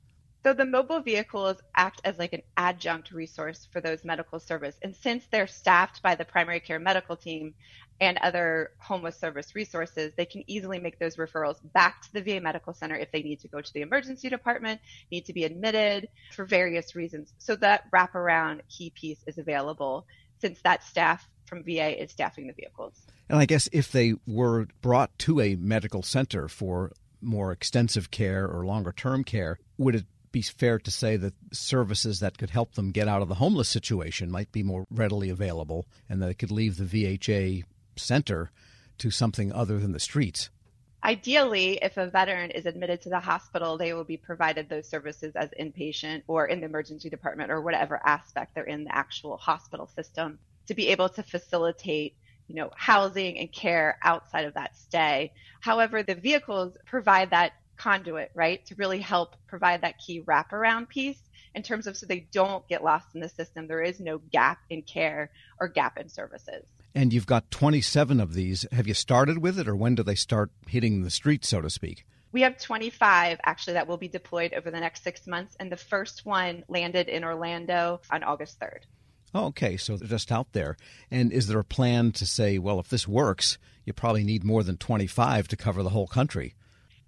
So 0.45 0.53
the 0.53 0.65
mobile 0.65 1.01
vehicles 1.01 1.59
act 1.77 2.01
as 2.05 2.19
like 2.19 2.33
an 2.33 2.43
adjunct 2.57 3.13
resource 3.13 3.69
for 3.71 3.81
those 3.81 4.05
medical 4.05 4.41
service. 4.41 4.77
And 4.83 4.95
since 4.97 5.25
they're 5.31 5.47
staffed 5.47 6.03
by 6.03 6.17
the 6.17 6.25
primary 6.25 6.59
care 6.59 6.81
medical 6.81 7.17
team 7.17 7.55
and 8.01 8.19
other 8.19 8.73
homeless 8.79 9.17
service 9.17 9.55
resources, 9.55 10.13
they 10.17 10.25
can 10.25 10.43
easily 10.49 10.81
make 10.81 10.99
those 10.99 11.15
referrals 11.15 11.59
back 11.73 12.03
to 12.03 12.13
the 12.13 12.23
VA 12.23 12.41
medical 12.41 12.75
center 12.75 12.97
if 12.97 13.13
they 13.13 13.23
need 13.23 13.39
to 13.41 13.49
go 13.49 13.61
to 13.61 13.73
the 13.73 13.83
emergency 13.83 14.29
department, 14.29 14.81
need 15.13 15.25
to 15.27 15.33
be 15.33 15.45
admitted 15.45 16.09
for 16.35 16.45
various 16.45 16.97
reasons. 16.97 17.33
So 17.39 17.55
that 17.57 17.89
wraparound 17.93 18.63
key 18.69 18.91
piece 18.91 19.23
is 19.29 19.39
available 19.39 20.07
since 20.41 20.61
that 20.63 20.83
staff 20.83 21.29
from 21.47 21.63
VA 21.63 22.03
is 22.03 22.11
staffing 22.11 22.49
the 22.49 22.53
vehicles. 22.53 23.01
And 23.29 23.39
I 23.39 23.47
guess 23.47 23.69
if 23.71 23.93
they 23.93 24.15
were 24.27 24.67
brought 24.81 25.17
to 25.21 25.41
a 25.41 25.55
medical 25.55 26.03
center 26.03 26.49
for 26.49 26.91
more 27.21 27.53
extensive 27.53 28.11
care 28.11 28.49
or 28.49 28.67
longer 28.67 28.91
term 28.91 29.23
care, 29.23 29.61
would 29.79 29.95
it 29.95 30.07
be 30.33 30.43
fair 30.43 30.79
to 30.79 30.91
say 30.91 31.17
that 31.17 31.35
services 31.53 32.21
that 32.21 32.39
could 32.39 32.51
help 32.51 32.75
them 32.75 32.91
get 32.91 33.09
out 33.09 33.23
of 33.23 33.29
the 33.29 33.37
homeless 33.37 33.69
situation 33.69 34.31
might 34.31 34.51
be 34.51 34.63
more 34.63 34.87
readily 34.91 35.29
available 35.29 35.87
and 36.09 36.21
that 36.23 36.31
it 36.31 36.39
could 36.39 36.51
leave 36.51 36.77
the 36.77 37.19
VHA 37.19 37.65
center 37.97 38.51
to 38.99 39.11
something 39.11 39.53
other 39.53 39.79
than 39.79 39.93
the 39.93 40.01
streets? 40.01 40.51
Ideally, 41.05 41.81
if 41.83 41.97
a 41.97 42.07
veteran 42.07 42.53
is 42.53 42.65
admitted 42.65 43.03
to 43.03 43.09
the 43.09 43.19
hospital, 43.19 43.77
they 43.77 43.93
will 43.93 44.05
be 44.05 44.17
provided 44.17 44.69
those 44.69 44.89
services 44.89 45.35
as 45.35 45.51
inpatient 45.59 46.23
or 46.29 46.47
in 46.47 46.61
the 46.61 46.67
emergency 46.67 47.11
department 47.11 47.51
or 47.51 47.61
whatever 47.61 48.01
aspect 48.05 48.55
they're 48.55 48.65
in 48.65 48.85
the 48.85 48.95
actual 48.95 49.37
hospital 49.37 49.89
system 49.89 50.39
to 50.69 50.75
be 50.75 50.89
able 50.89 51.09
to 51.09 51.23
facilitate 51.23 52.15
you 52.47 52.55
know 52.55 52.71
housing 52.77 53.39
and 53.39 53.51
care 53.53 53.99
outside 54.03 54.45
of 54.45 54.55
that 54.55 54.77
stay. 54.77 55.33
However, 55.61 56.03
the 56.03 56.15
vehicles 56.15 56.77
provide 56.85 57.31
that 57.31 57.53
conduit, 57.77 58.31
right, 58.35 58.65
to 58.67 58.75
really 58.77 59.01
help 59.01 59.37
provide 59.47 59.83
that 59.83 59.99
key 59.99 60.23
wraparound 60.23 60.89
piece 60.89 61.23
in 61.55 61.63
terms 61.63 61.87
of 61.87 61.97
so 61.97 62.07
they 62.07 62.27
don't 62.33 62.67
get 62.69 62.85
lost 62.85 63.15
in 63.15 63.21
the 63.21 63.29
system. 63.29 63.67
There 63.67 63.83
is 63.83 64.01
no 64.01 64.19
gap 64.19 64.59
in 64.71 64.83
care 64.83 65.31
or 65.61 65.69
gap 65.69 65.99
in 65.99 66.09
services. 66.09 66.65
And 66.95 67.13
you've 67.13 67.27
got 67.27 67.51
27 67.51 68.21
of 68.21 68.35
these. 68.35 68.67
Have 68.73 68.87
you 68.87 68.95
started 68.95 69.39
with 69.39 69.59
it, 69.59 69.69
or 69.69 69.77
when 69.77 69.95
do 69.95 70.03
they 70.03 70.15
start 70.15 70.51
hitting 70.67 71.03
the 71.03 71.11
streets, 71.11 71.49
so 71.49 71.61
to 71.61 71.71
speak? 71.71 72.05
We 72.33 72.43
have 72.43 72.59
25 72.59 73.41
actually 73.45 73.75
that 73.75 73.87
will 73.87 73.99
be 73.99 74.09
deployed 74.09 74.55
over 74.55 74.71
the 74.71 74.81
next 74.81 75.05
six 75.05 75.27
months, 75.27 75.57
and 75.61 75.71
the 75.71 75.77
first 75.77 76.25
one 76.25 76.65
landed 76.69 77.09
in 77.09 77.25
Orlando 77.25 78.01
on 78.11 78.23
August 78.23 78.59
3rd. 78.61 78.81
Oh, 79.35 79.47
okay, 79.47 79.77
so 79.79 79.97
they're 79.97 80.09
just 80.09 80.31
out 80.31 80.53
there. 80.53 80.77
And 81.11 81.33
is 81.33 81.47
there 81.47 81.59
a 81.59 81.65
plan 81.65 82.13
to 82.13 82.27
say, 82.27 82.59
well, 82.59 82.79
if 82.79 82.89
this 82.89 83.09
works, 83.09 83.57
you 83.85 83.93
probably 83.93 84.25
need 84.25 84.45
more 84.45 84.63
than 84.63 84.77
25 84.77 85.49
to 85.49 85.57
cover 85.57 85.83
the 85.83 85.91
whole 85.91 86.07
country? 86.07 86.55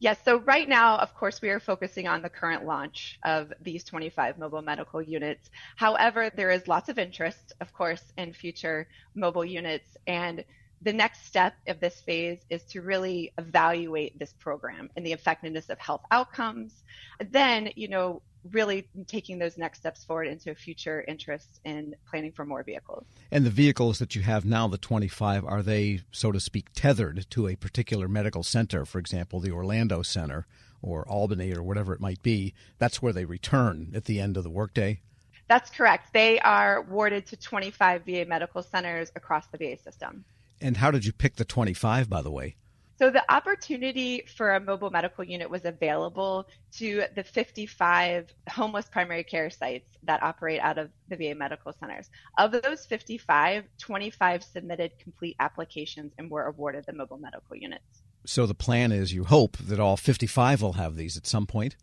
Yes, 0.05 0.19
so 0.23 0.41
right 0.41 0.69
now, 0.69 0.99
of 0.99 1.15
course, 1.15 1.41
we 1.41 1.49
are 1.49 1.59
focusing 1.59 2.07
on 2.07 2.21
the 2.21 2.29
current 2.29 2.67
launch 2.67 3.19
of 3.25 3.51
these 3.63 3.85
25 3.85 4.37
mobile 4.37 4.61
medical 4.61 5.01
units. 5.01 5.49
However, 5.77 6.29
there 6.37 6.51
is 6.51 6.69
lots 6.69 6.91
of 6.91 6.99
interest, 6.99 7.55
of 7.63 7.73
course, 7.73 8.13
in 8.19 8.35
future 8.35 8.87
mobile 9.15 9.47
units. 9.47 9.97
And 10.07 10.45
the 10.83 10.93
next 10.93 11.25
step 11.25 11.55
of 11.69 11.81
this 11.81 12.03
phase 12.03 12.45
is 12.51 12.65
to 12.65 12.83
really 12.83 13.33
evaluate 13.39 14.19
this 14.19 14.35
program 14.35 14.91
and 14.95 15.07
the 15.07 15.13
effectiveness 15.13 15.71
of 15.71 15.79
health 15.79 16.03
outcomes. 16.11 16.85
Then, 17.31 17.71
you 17.75 17.89
know, 17.89 18.21
really 18.51 18.87
taking 19.07 19.39
those 19.39 19.57
next 19.57 19.79
steps 19.79 20.05
forward 20.05 20.27
into 20.27 20.51
a 20.51 20.55
future 20.55 21.05
interest 21.09 21.61
in 21.65 21.95
planning 22.09 22.33
for 22.33 22.45
more 22.45 22.63
vehicles. 22.63 23.05
And 23.31 23.45
the 23.45 23.51
vehicles 23.51 23.99
that 23.99 24.15
you 24.15 24.23
have 24.23 24.45
now, 24.45 24.69
the 24.69 24.79
25, 24.79 25.45
are 25.45 25.63
they, 25.63 26.01
so 26.13 26.33
to 26.33 26.41
speak, 26.41 26.67
tethered 26.75 27.27
to 27.31 27.49
a 27.49 27.57
particular 27.57 28.09
medical 28.09 28.43
center, 28.43 28.85
for 28.85 28.99
example, 28.99 29.41
the 29.41 29.53
Orlando 29.53 30.03
Center 30.03 30.47
or 30.83 31.09
Albany 31.09 31.55
or 31.55 31.63
whatever 31.63 31.95
it 31.95 32.01
might 32.01 32.23
be? 32.23 32.55
That's 32.79 33.01
where 33.01 33.13
they 33.13 33.25
return 33.25 33.93
at 33.95 34.05
the 34.05 34.21
end 34.21 34.37
of 34.37 34.45
the 34.45 34.51
workday? 34.51 35.01
That's 35.49 35.71
correct. 35.71 36.13
They 36.13 36.39
are 36.41 36.83
warded 36.83 37.27
to 37.27 37.37
25 37.37 38.05
VA 38.05 38.25
medical 38.27 38.63
centers 38.63 39.11
across 39.15 39.47
the 39.49 39.59
VA 39.59 39.77
system. 39.79 40.25
And 40.61 40.79
how 40.79 40.91
did 40.91 41.05
you 41.05 41.13
pick 41.13 41.37
the 41.37 41.45
25, 41.45 42.09
by 42.09 42.23
the 42.23 42.31
way? 42.31 42.57
So 42.97 43.11
the 43.11 43.25
opportunity 43.33 44.25
for 44.37 44.55
a 44.55 44.61
mobile 44.61 44.91
medical 44.91 45.25
unit 45.25 45.51
was 45.51 45.65
available 45.65 46.47
to 46.77 47.05
the 47.17 47.25
55 47.25 48.33
homeless 48.49 48.87
primary 48.87 49.25
care 49.25 49.51
sites 49.51 49.89
that 50.05 50.23
operate 50.23 50.61
out 50.61 50.79
of 50.79 50.91
the 51.09 51.17
VA 51.17 51.35
medical 51.35 51.73
centers. 51.73 52.09
Of 52.39 52.53
those 52.53 52.87
55, 52.87 53.65
25 53.79 54.45
submitted 54.45 54.93
complete 55.01 55.35
applications 55.41 56.13
and 56.19 56.31
were 56.31 56.45
awarded 56.45 56.85
the 56.87 56.93
mobile 56.93 57.19
medical 57.19 57.57
units. 57.57 58.03
So 58.27 58.47
the 58.47 58.55
plan 58.55 58.93
is 58.93 59.13
you 59.13 59.25
hope 59.25 59.57
that 59.59 59.81
all 59.81 59.97
55 59.97 60.63
will 60.63 60.75
have 60.75 60.95
these 60.95 61.17
at 61.17 61.27
some 61.27 61.47
point? 61.47 61.77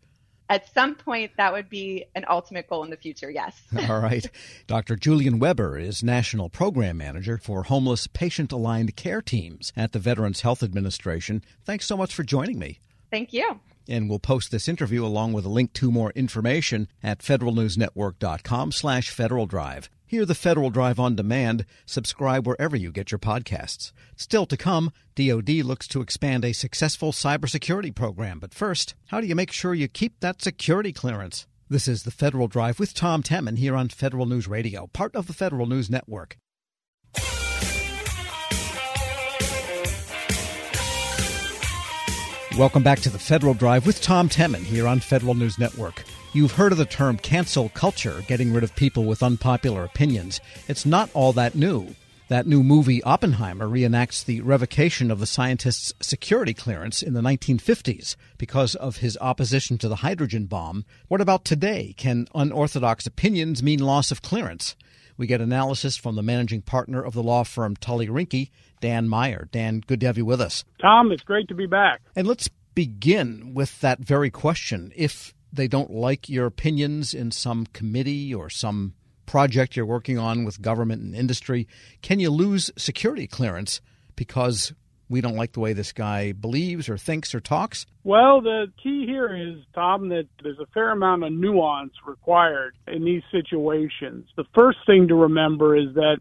At 0.52 0.70
some 0.74 0.96
point 0.96 1.32
that 1.38 1.50
would 1.54 1.70
be 1.70 2.04
an 2.14 2.26
ultimate 2.28 2.68
goal 2.68 2.84
in 2.84 2.90
the 2.90 2.98
future 2.98 3.30
yes. 3.30 3.58
All 3.88 4.00
right. 4.00 4.28
Dr 4.66 4.96
Jillian 4.96 5.38
Weber 5.38 5.78
is 5.78 6.02
national 6.02 6.50
program 6.50 6.98
manager 6.98 7.38
for 7.38 7.62
homeless 7.62 8.06
patient 8.06 8.52
aligned 8.52 8.94
care 8.94 9.22
teams 9.22 9.72
at 9.78 9.92
the 9.92 9.98
veterans 9.98 10.42
health 10.42 10.62
administration. 10.62 11.42
Thanks 11.64 11.86
so 11.86 11.96
much 11.96 12.14
for 12.14 12.22
joining 12.22 12.58
me. 12.58 12.80
Thank 13.10 13.32
you. 13.32 13.60
And 13.88 14.10
we'll 14.10 14.18
post 14.18 14.50
this 14.50 14.68
interview 14.68 15.06
along 15.06 15.32
with 15.32 15.46
a 15.46 15.48
link 15.48 15.72
to 15.72 15.90
more 15.90 16.10
information 16.10 16.86
at 17.02 17.20
federalnewsnetwork.com 17.20 18.72
slash 18.72 19.08
federal 19.08 19.46
drive 19.46 19.88
Hear 20.12 20.26
the 20.26 20.34
Federal 20.34 20.68
Drive 20.68 21.00
on 21.00 21.16
demand. 21.16 21.64
Subscribe 21.86 22.46
wherever 22.46 22.76
you 22.76 22.92
get 22.92 23.10
your 23.10 23.18
podcasts. 23.18 23.92
Still 24.14 24.44
to 24.44 24.58
come, 24.58 24.92
DoD 25.14 25.48
looks 25.64 25.88
to 25.88 26.02
expand 26.02 26.44
a 26.44 26.52
successful 26.52 27.12
cybersecurity 27.12 27.94
program. 27.94 28.38
But 28.38 28.52
first, 28.52 28.94
how 29.06 29.22
do 29.22 29.26
you 29.26 29.34
make 29.34 29.50
sure 29.50 29.72
you 29.72 29.88
keep 29.88 30.20
that 30.20 30.42
security 30.42 30.92
clearance? 30.92 31.46
This 31.70 31.88
is 31.88 32.02
the 32.02 32.10
Federal 32.10 32.46
Drive 32.46 32.78
with 32.78 32.92
Tom 32.92 33.22
Temin 33.22 33.56
here 33.56 33.74
on 33.74 33.88
Federal 33.88 34.26
News 34.26 34.46
Radio, 34.46 34.86
part 34.88 35.16
of 35.16 35.28
the 35.28 35.32
Federal 35.32 35.64
News 35.64 35.88
Network. 35.88 36.36
Welcome 42.58 42.82
back 42.82 43.00
to 43.00 43.08
the 43.08 43.18
Federal 43.18 43.54
Drive 43.54 43.86
with 43.86 44.02
Tom 44.02 44.28
Temin 44.28 44.62
here 44.62 44.86
on 44.86 45.00
Federal 45.00 45.32
News 45.32 45.58
Network. 45.58 46.04
You've 46.34 46.52
heard 46.52 46.70
of 46.70 46.76
the 46.76 46.84
term 46.84 47.16
cancel 47.16 47.70
culture, 47.70 48.22
getting 48.28 48.52
rid 48.52 48.62
of 48.62 48.76
people 48.76 49.04
with 49.04 49.22
unpopular 49.22 49.84
opinions. 49.84 50.38
It's 50.68 50.84
not 50.84 51.08
all 51.14 51.32
that 51.32 51.54
new. 51.54 51.94
That 52.28 52.46
new 52.46 52.62
movie, 52.62 53.02
Oppenheimer, 53.04 53.66
reenacts 53.66 54.22
the 54.22 54.42
revocation 54.42 55.10
of 55.10 55.18
the 55.18 55.26
scientist's 55.26 55.94
security 56.02 56.52
clearance 56.52 57.02
in 57.02 57.14
the 57.14 57.22
1950s 57.22 58.16
because 58.36 58.74
of 58.74 58.98
his 58.98 59.16
opposition 59.22 59.78
to 59.78 59.88
the 59.88 59.96
hydrogen 59.96 60.44
bomb. 60.44 60.84
What 61.08 61.22
about 61.22 61.46
today? 61.46 61.94
Can 61.96 62.28
unorthodox 62.34 63.06
opinions 63.06 63.62
mean 63.62 63.80
loss 63.80 64.10
of 64.10 64.20
clearance? 64.20 64.76
We 65.16 65.26
get 65.26 65.40
analysis 65.40 65.96
from 65.96 66.16
the 66.16 66.22
managing 66.22 66.62
partner 66.62 67.02
of 67.02 67.14
the 67.14 67.22
law 67.22 67.44
firm 67.44 67.76
Tully 67.76 68.08
Rinckey, 68.08 68.50
Dan 68.82 69.08
Meyer. 69.08 69.48
Dan, 69.50 69.82
good 69.86 70.00
to 70.00 70.06
have 70.06 70.18
you 70.18 70.26
with 70.26 70.42
us. 70.42 70.64
Tom, 70.82 71.10
it's 71.10 71.22
great 71.22 71.48
to 71.48 71.54
be 71.54 71.66
back. 71.66 72.02
And 72.14 72.26
let's 72.26 72.50
begin 72.74 73.54
with 73.54 73.80
that 73.80 74.00
very 74.00 74.30
question. 74.30 74.92
If 74.94 75.32
they 75.50 75.68
don't 75.68 75.90
like 75.90 76.28
your 76.28 76.46
opinions 76.46 77.14
in 77.14 77.30
some 77.30 77.66
committee 77.72 78.34
or 78.34 78.50
some 78.50 78.94
project 79.24 79.76
you're 79.76 79.86
working 79.86 80.18
on 80.18 80.44
with 80.44 80.60
government 80.60 81.00
and 81.02 81.14
industry, 81.14 81.66
can 82.02 82.18
you 82.18 82.28
lose 82.28 82.70
security 82.76 83.26
clearance 83.26 83.80
because 84.16 84.74
we 85.08 85.20
don't 85.20 85.36
like 85.36 85.52
the 85.52 85.60
way 85.60 85.74
this 85.74 85.92
guy 85.92 86.32
believes 86.32 86.88
or 86.88 86.98
thinks 86.98 87.34
or 87.34 87.40
talks? 87.40 87.86
Well, 88.02 88.40
the 88.40 88.72
key 88.82 89.04
here 89.06 89.34
is, 89.34 89.62
Tom, 89.74 90.08
that 90.08 90.26
there's 90.42 90.58
a 90.58 90.66
fair 90.74 90.90
amount 90.90 91.22
of 91.22 91.32
nuance 91.32 91.92
required 92.06 92.74
in 92.88 93.04
these 93.04 93.22
situations. 93.30 94.26
The 94.36 94.44
first 94.54 94.78
thing 94.86 95.08
to 95.08 95.14
remember 95.14 95.76
is 95.76 95.94
that 95.94 96.18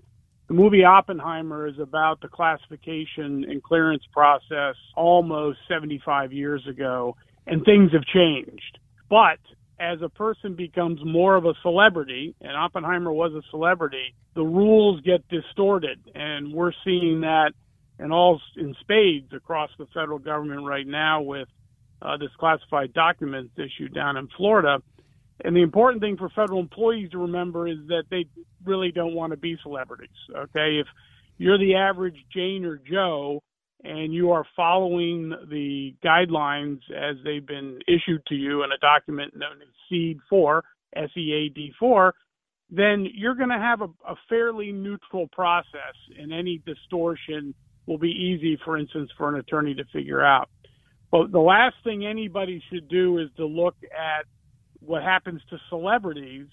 the 0.52 0.58
movie 0.58 0.84
Oppenheimer 0.84 1.66
is 1.66 1.80
about 1.80 2.20
the 2.20 2.28
classification 2.28 3.46
and 3.46 3.64
clearance 3.64 4.04
process 4.12 4.76
almost 4.98 5.60
75 5.70 6.34
years 6.34 6.68
ago, 6.68 7.16
and 7.48 7.64
things 7.64 7.94
have 7.94 8.04
changed. 8.04 8.78
But 9.10 9.40
as 9.80 10.02
a 10.02 10.10
person 10.10 10.56
becomes 10.56 11.00
more 11.06 11.38
of 11.38 11.46
a 11.46 11.54
celebrity, 11.62 12.36
and 12.42 12.52
Oppenheimer 12.52 13.14
was 13.14 13.32
a 13.34 13.42
celebrity, 13.50 14.14
the 14.36 14.44
rules 14.44 15.00
get 15.06 15.26
distorted, 15.30 16.00
and 16.16 16.52
we're 16.52 16.74
seeing 16.84 17.22
that 17.22 17.54
in 17.98 18.12
all 18.12 18.42
in 18.58 18.76
spades 18.82 19.32
across 19.32 19.70
the 19.80 19.86
federal 19.94 20.20
government 20.20 20.66
right 20.66 20.86
now 20.86 21.22
with 21.22 21.48
uh, 22.02 22.18
this 22.18 22.32
classified 22.38 22.92
documents 22.92 23.54
issue 23.58 23.88
down 23.88 24.18
in 24.18 24.28
Florida. 24.36 24.84
And 25.44 25.56
the 25.56 25.62
important 25.62 26.02
thing 26.02 26.17
for 26.17 26.30
federal 26.30 26.60
employees 26.60 27.10
to 27.12 27.17
remember 27.17 27.67
is 27.67 27.78
that 27.88 28.04
they 28.12 28.26
really 28.65 28.91
don't 28.91 29.15
want 29.15 29.32
to 29.32 29.38
be 29.38 29.58
celebrities. 29.63 30.10
Okay, 30.36 30.80
if 30.80 30.88
you're 31.38 31.58
the 31.58 31.76
average 31.76 32.17
Jane 32.34 32.65
or 32.65 32.78
Joe 32.78 33.41
and 33.84 34.13
you 34.13 34.32
are 34.32 34.46
following 34.56 35.30
the 35.50 35.96
guidelines 36.06 36.80
as 36.96 37.15
they've 37.24 37.46
been 37.46 37.80
issued 37.88 38.24
to 38.28 38.36
you 38.36 38.63
in 38.63 38.72
a 38.72 38.78
document 38.78 39.36
known 39.36 39.62
as 39.62 39.67
SEAD 39.89 40.20
4, 40.30 40.63
S-E-A-D 40.96 41.74
4, 41.80 42.13
then 42.70 43.08
you're 43.13 43.36
going 43.36 43.50
to 43.50 43.58
have 43.58 43.82
a, 43.82 43.88
a 44.08 44.15
fairly 44.30 44.72
neutral 44.72 45.28
process, 45.32 45.96
and 46.17 46.32
any 46.32 46.62
distortion 46.65 47.54
will 47.86 47.98
be 47.98 48.12
easy, 48.12 48.58
for 48.63 48.78
instance, 48.78 49.10
for 49.17 49.30
an 49.30 49.39
attorney 49.39 49.74
to 49.74 49.84
figure 49.91 50.24
out. 50.24 50.50
But 51.12 51.32
the 51.32 51.39
last 51.39 51.76
thing 51.84 52.06
anybody 52.06 52.63
should 52.72 52.88
do 52.88 53.17
is 53.17 53.28
to 53.38 53.46
look 53.46 53.76
at 53.84 54.26
what 54.82 55.04
happens 55.04 55.41
to 55.50 55.58
celebrities 55.70 56.48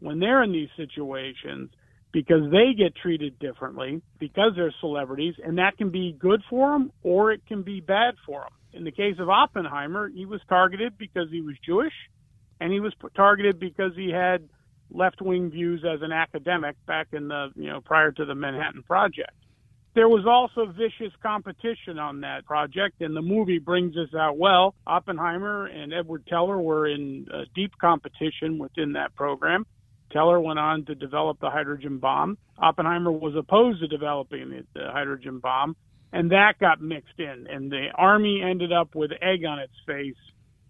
when 0.00 0.18
they're 0.18 0.42
in 0.42 0.52
these 0.52 0.68
situations 0.76 1.70
because 2.12 2.50
they 2.50 2.72
get 2.76 2.94
treated 2.96 3.38
differently 3.38 4.00
because 4.18 4.52
they're 4.56 4.74
celebrities, 4.80 5.34
and 5.44 5.58
that 5.58 5.76
can 5.76 5.90
be 5.90 6.16
good 6.18 6.42
for 6.48 6.72
them 6.72 6.90
or 7.02 7.32
it 7.32 7.42
can 7.46 7.62
be 7.62 7.80
bad 7.80 8.14
for 8.24 8.40
them. 8.40 8.52
In 8.72 8.84
the 8.84 8.90
case 8.90 9.16
of 9.18 9.28
Oppenheimer, 9.28 10.08
he 10.08 10.26
was 10.26 10.40
targeted 10.48 10.98
because 10.98 11.28
he 11.30 11.40
was 11.40 11.54
Jewish, 11.64 11.92
and 12.60 12.72
he 12.72 12.80
was 12.80 12.92
targeted 13.14 13.58
because 13.58 13.92
he 13.96 14.10
had 14.10 14.48
left-wing 14.90 15.50
views 15.50 15.84
as 15.84 16.00
an 16.02 16.12
academic 16.12 16.76
back 16.86 17.08
in 17.12 17.28
the 17.28 17.48
you 17.54 17.68
know 17.68 17.80
prior 17.80 18.12
to 18.12 18.24
the 18.24 18.34
Manhattan 18.34 18.82
Project. 18.82 19.32
There 19.96 20.10
was 20.10 20.26
also 20.26 20.70
vicious 20.70 21.14
competition 21.22 21.98
on 21.98 22.20
that 22.20 22.44
project, 22.44 23.00
and 23.00 23.16
the 23.16 23.22
movie 23.22 23.58
brings 23.58 23.94
this 23.94 24.12
out 24.14 24.36
well. 24.36 24.74
Oppenheimer 24.86 25.64
and 25.68 25.90
Edward 25.90 26.26
Teller 26.26 26.60
were 26.60 26.86
in 26.86 27.26
uh, 27.32 27.44
deep 27.54 27.72
competition 27.80 28.58
within 28.58 28.92
that 28.92 29.14
program. 29.14 29.64
Teller 30.12 30.38
went 30.38 30.58
on 30.58 30.84
to 30.84 30.94
develop 30.94 31.40
the 31.40 31.48
hydrogen 31.48 31.96
bomb. 31.96 32.36
Oppenheimer 32.58 33.10
was 33.10 33.34
opposed 33.36 33.80
to 33.80 33.88
developing 33.88 34.66
the, 34.74 34.90
hydrogen 34.92 35.38
bomb, 35.38 35.74
and 36.12 36.30
that 36.30 36.58
got 36.60 36.82
mixed 36.82 37.18
in. 37.18 37.46
And 37.50 37.72
the 37.72 37.86
Army 37.94 38.42
ended 38.42 38.74
up 38.74 38.94
with 38.94 39.12
egg 39.22 39.46
on 39.46 39.60
its 39.60 39.72
face 39.86 40.14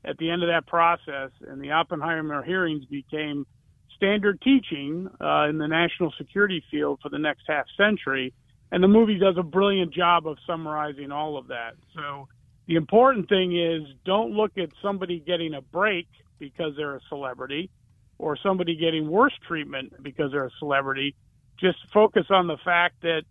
at 0.05 0.19
the 0.19 0.31
end 0.31 0.45
of 0.45 0.51
that 0.51 0.69
process, 0.69 1.33
and 1.49 1.61
the 1.61 1.73
Oppenheimer 1.73 2.45
hearings 2.45 2.85
became 2.85 3.45
standard 3.97 4.41
teaching 4.41 5.09
uh, 5.21 5.49
in 5.49 5.59
the 5.59 5.67
national 5.67 6.13
security 6.17 6.63
field 6.71 7.01
for 7.03 7.09
the 7.09 7.19
next 7.19 7.43
half 7.49 7.67
century 7.77 8.33
and 8.73 8.83
the 8.83 8.89
movie 8.89 9.19
does 9.19 9.37
a 9.39 9.43
brilliant 9.43 9.93
job 9.93 10.27
of 10.27 10.37
summarizing 10.47 11.13
all 11.13 11.37
of 11.39 11.49
that. 11.49 11.75
So 11.95 12.29
the 12.67 12.75
important 12.75 13.29
thing 13.29 13.57
is 13.59 13.83
don't 14.05 14.33
look 14.33 14.59
at 14.59 14.71
somebody 14.83 15.21
getting 15.21 15.55
a 15.55 15.61
break 15.61 16.09
because 16.39 16.73
they're 16.77 16.97
a 16.97 17.01
celebrity 17.09 17.71
or 18.19 18.37
somebody 18.43 18.77
getting 18.77 19.09
worse 19.09 19.35
treatment 19.47 19.93
because 20.03 20.33
they're 20.33 20.47
a 20.47 20.59
celebrity 20.59 21.15
just 21.59 21.79
focus 21.93 22.27
on 22.31 22.47
the 22.47 22.59
fact 22.65 23.03
that 23.03 23.23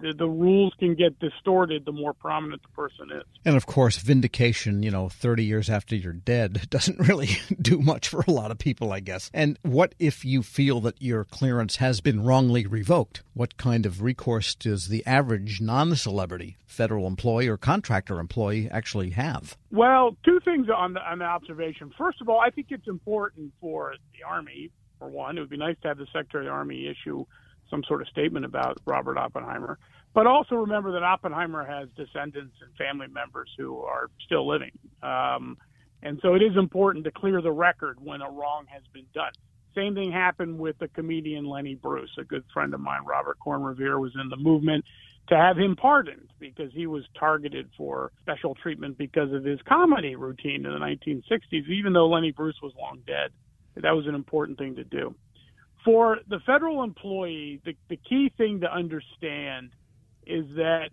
the, 0.00 0.12
the, 0.16 0.28
rules 0.28 0.72
can 0.78 0.94
get 0.94 1.18
distorted 1.18 1.84
the 1.84 1.92
more 1.92 2.12
prominent 2.12 2.62
the 2.62 2.68
person 2.68 3.10
is. 3.12 3.24
And 3.44 3.56
of 3.56 3.66
course, 3.66 3.96
vindication, 3.98 4.82
you 4.82 4.90
know, 4.90 5.08
30 5.08 5.44
years 5.44 5.70
after 5.70 5.96
you're 5.96 6.12
dead 6.12 6.66
doesn't 6.70 6.98
really 6.98 7.38
do 7.60 7.80
much 7.80 8.08
for 8.08 8.24
a 8.26 8.30
lot 8.30 8.50
of 8.50 8.58
people, 8.58 8.92
I 8.92 9.00
guess. 9.00 9.30
And 9.34 9.58
what 9.62 9.94
if 9.98 10.24
you 10.24 10.42
feel 10.42 10.80
that 10.82 11.00
your 11.00 11.24
clearance 11.24 11.76
has 11.76 12.00
been 12.00 12.22
wrongly 12.22 12.66
revoked? 12.66 13.22
What 13.34 13.56
kind 13.56 13.86
of 13.86 14.02
recourse 14.02 14.54
does 14.54 14.88
the 14.88 15.04
average 15.06 15.60
non 15.60 15.96
celebrity 15.96 16.56
federal 16.66 17.06
employee 17.06 17.48
or 17.48 17.56
contractor 17.56 18.20
employee 18.20 18.68
actually 18.70 19.10
have? 19.10 19.56
Well, 19.70 20.16
two 20.24 20.40
things 20.44 20.68
on 20.74 20.94
the, 20.94 21.00
on 21.00 21.18
the 21.18 21.24
observation. 21.24 21.92
First 21.96 22.20
of 22.20 22.28
all, 22.28 22.40
I 22.40 22.50
think 22.50 22.68
it's 22.70 22.88
important 22.88 23.52
for 23.60 23.94
the 24.16 24.26
Army, 24.26 24.70
for 24.98 25.08
one. 25.08 25.38
It 25.38 25.40
would 25.40 25.50
be 25.50 25.56
nice 25.56 25.76
to 25.82 25.88
have 25.88 25.98
the 25.98 26.06
Secretary 26.06 26.44
of 26.44 26.50
the 26.50 26.52
Army 26.52 26.86
issue 26.86 27.24
some 27.70 27.82
sort 27.84 28.02
of 28.02 28.08
statement 28.08 28.44
about 28.44 28.78
Robert 28.86 29.18
Oppenheimer. 29.18 29.78
But 30.14 30.26
also 30.26 30.56
remember 30.56 30.92
that 30.92 31.02
Oppenheimer 31.02 31.64
has 31.64 31.88
descendants 31.96 32.56
and 32.62 32.74
family 32.76 33.06
members 33.08 33.50
who 33.56 33.78
are 33.82 34.10
still 34.24 34.48
living. 34.48 34.72
Um, 35.02 35.58
and 36.02 36.18
so 36.22 36.34
it 36.34 36.42
is 36.42 36.56
important 36.56 37.04
to 37.04 37.10
clear 37.10 37.42
the 37.42 37.52
record 37.52 37.98
when 38.02 38.22
a 38.22 38.30
wrong 38.30 38.66
has 38.68 38.82
been 38.92 39.06
done. 39.14 39.32
Same 39.74 39.94
thing 39.94 40.10
happened 40.10 40.58
with 40.58 40.78
the 40.78 40.88
comedian 40.88 41.46
Lenny 41.46 41.74
Bruce, 41.74 42.10
a 42.18 42.24
good 42.24 42.44
friend 42.52 42.72
of 42.74 42.80
mine, 42.80 43.04
Robert 43.04 43.38
Corn-Revere, 43.38 43.98
was 43.98 44.12
in 44.20 44.28
the 44.28 44.36
movement 44.36 44.84
to 45.28 45.36
have 45.36 45.58
him 45.58 45.76
pardoned 45.76 46.32
because 46.40 46.72
he 46.72 46.86
was 46.86 47.04
targeted 47.18 47.68
for 47.76 48.10
special 48.22 48.54
treatment 48.54 48.96
because 48.96 49.32
of 49.32 49.44
his 49.44 49.60
comedy 49.68 50.16
routine 50.16 50.64
in 50.64 50.72
the 50.72 50.78
1960s, 50.78 51.68
even 51.68 51.92
though 51.92 52.08
Lenny 52.08 52.32
Bruce 52.32 52.60
was 52.62 52.72
long 52.80 53.00
dead. 53.06 53.30
That 53.76 53.92
was 53.92 54.06
an 54.06 54.14
important 54.14 54.58
thing 54.58 54.76
to 54.76 54.84
do 54.84 55.14
for 55.84 56.18
the 56.28 56.40
federal 56.44 56.82
employee, 56.82 57.60
the, 57.64 57.74
the 57.88 57.98
key 58.08 58.32
thing 58.36 58.60
to 58.60 58.72
understand 58.72 59.70
is 60.26 60.44
that 60.56 60.90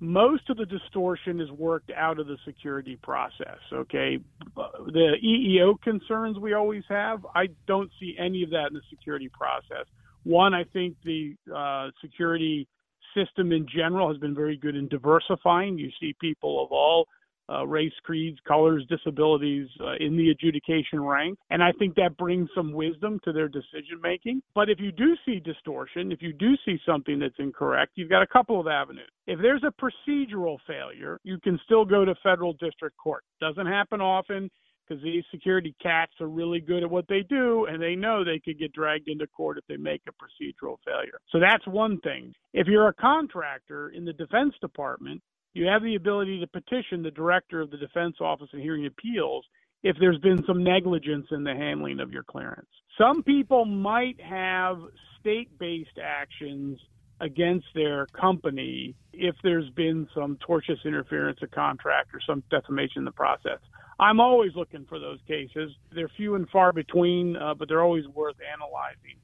most 0.00 0.48
of 0.48 0.56
the 0.56 0.64
distortion 0.64 1.40
is 1.40 1.50
worked 1.50 1.90
out 1.94 2.18
of 2.18 2.26
the 2.26 2.38
security 2.46 2.98
process. 3.02 3.58
Okay. 3.72 4.18
The 4.56 5.16
EEO 5.22 5.80
concerns 5.82 6.38
we 6.38 6.54
always 6.54 6.84
have, 6.88 7.26
I 7.34 7.48
don't 7.66 7.90
see 8.00 8.16
any 8.18 8.42
of 8.42 8.50
that 8.50 8.68
in 8.68 8.74
the 8.74 8.82
security 8.88 9.28
process. 9.28 9.86
One, 10.22 10.54
I 10.54 10.64
think 10.64 10.96
the 11.04 11.34
uh, 11.54 11.90
security 12.00 12.66
system 13.14 13.52
in 13.52 13.66
general 13.68 14.08
has 14.08 14.18
been 14.18 14.34
very 14.34 14.56
good 14.56 14.74
in 14.74 14.88
diversifying. 14.88 15.78
You 15.78 15.90
see 16.00 16.14
people 16.18 16.64
of 16.64 16.72
all 16.72 17.06
uh, 17.50 17.66
race, 17.66 17.92
creeds, 18.04 18.38
colors, 18.46 18.84
disabilities 18.88 19.68
uh, 19.80 19.94
in 19.98 20.16
the 20.16 20.30
adjudication 20.30 21.00
rank. 21.00 21.38
And 21.50 21.62
I 21.62 21.72
think 21.78 21.94
that 21.96 22.16
brings 22.16 22.48
some 22.54 22.72
wisdom 22.72 23.20
to 23.24 23.32
their 23.32 23.48
decision 23.48 24.00
making. 24.02 24.42
But 24.54 24.68
if 24.68 24.78
you 24.78 24.92
do 24.92 25.16
see 25.26 25.40
distortion, 25.40 26.12
if 26.12 26.22
you 26.22 26.32
do 26.32 26.56
see 26.64 26.78
something 26.86 27.18
that's 27.18 27.34
incorrect, 27.38 27.92
you've 27.96 28.10
got 28.10 28.22
a 28.22 28.26
couple 28.26 28.60
of 28.60 28.66
avenues. 28.66 29.08
If 29.26 29.40
there's 29.40 29.64
a 29.64 29.72
procedural 29.72 30.58
failure, 30.66 31.18
you 31.22 31.38
can 31.38 31.58
still 31.64 31.84
go 31.84 32.04
to 32.04 32.14
federal 32.22 32.52
district 32.54 32.96
court. 32.96 33.24
Doesn't 33.40 33.66
happen 33.66 34.00
often 34.00 34.50
because 34.90 35.02
these 35.04 35.22
security 35.30 35.74
cats 35.80 36.12
are 36.20 36.28
really 36.28 36.60
good 36.60 36.82
at 36.82 36.90
what 36.90 37.06
they 37.08 37.22
do 37.28 37.66
and 37.66 37.80
they 37.80 37.94
know 37.94 38.24
they 38.24 38.40
could 38.44 38.58
get 38.58 38.72
dragged 38.72 39.08
into 39.08 39.26
court 39.28 39.56
if 39.56 39.64
they 39.68 39.76
make 39.76 40.02
a 40.08 40.12
procedural 40.12 40.76
failure. 40.84 41.20
So 41.30 41.38
that's 41.38 41.66
one 41.66 42.00
thing. 42.00 42.32
If 42.52 42.66
you're 42.66 42.88
a 42.88 42.94
contractor 42.94 43.90
in 43.90 44.04
the 44.04 44.12
Defense 44.12 44.54
Department, 44.60 45.22
you 45.54 45.66
have 45.66 45.82
the 45.82 45.96
ability 45.96 46.40
to 46.40 46.46
petition 46.46 47.02
the 47.02 47.10
director 47.10 47.60
of 47.60 47.70
the 47.70 47.76
Defense 47.76 48.16
Office 48.20 48.48
of 48.52 48.60
Hearing 48.60 48.86
Appeals 48.86 49.44
if 49.82 49.96
there's 49.98 50.18
been 50.18 50.44
some 50.46 50.62
negligence 50.62 51.26
in 51.30 51.42
the 51.42 51.54
handling 51.54 52.00
of 52.00 52.12
your 52.12 52.22
clearance. 52.22 52.68
Some 52.98 53.22
people 53.22 53.64
might 53.64 54.20
have 54.20 54.78
state 55.18 55.58
based 55.58 55.98
actions 56.02 56.78
against 57.20 57.66
their 57.74 58.06
company 58.06 58.94
if 59.12 59.34
there's 59.42 59.68
been 59.70 60.08
some 60.14 60.38
tortious 60.46 60.82
interference 60.84 61.38
of 61.42 61.50
contract 61.50 62.14
or 62.14 62.20
some 62.26 62.42
defamation 62.50 62.98
in 62.98 63.04
the 63.04 63.12
process. 63.12 63.58
I'm 63.98 64.20
always 64.20 64.52
looking 64.54 64.86
for 64.88 64.98
those 64.98 65.18
cases. 65.28 65.72
They're 65.94 66.10
few 66.16 66.34
and 66.34 66.48
far 66.48 66.72
between, 66.72 67.36
uh, 67.36 67.54
but 67.54 67.68
they're 67.68 67.82
always 67.82 68.06
worth 68.08 68.36
analyzing. 68.40 69.18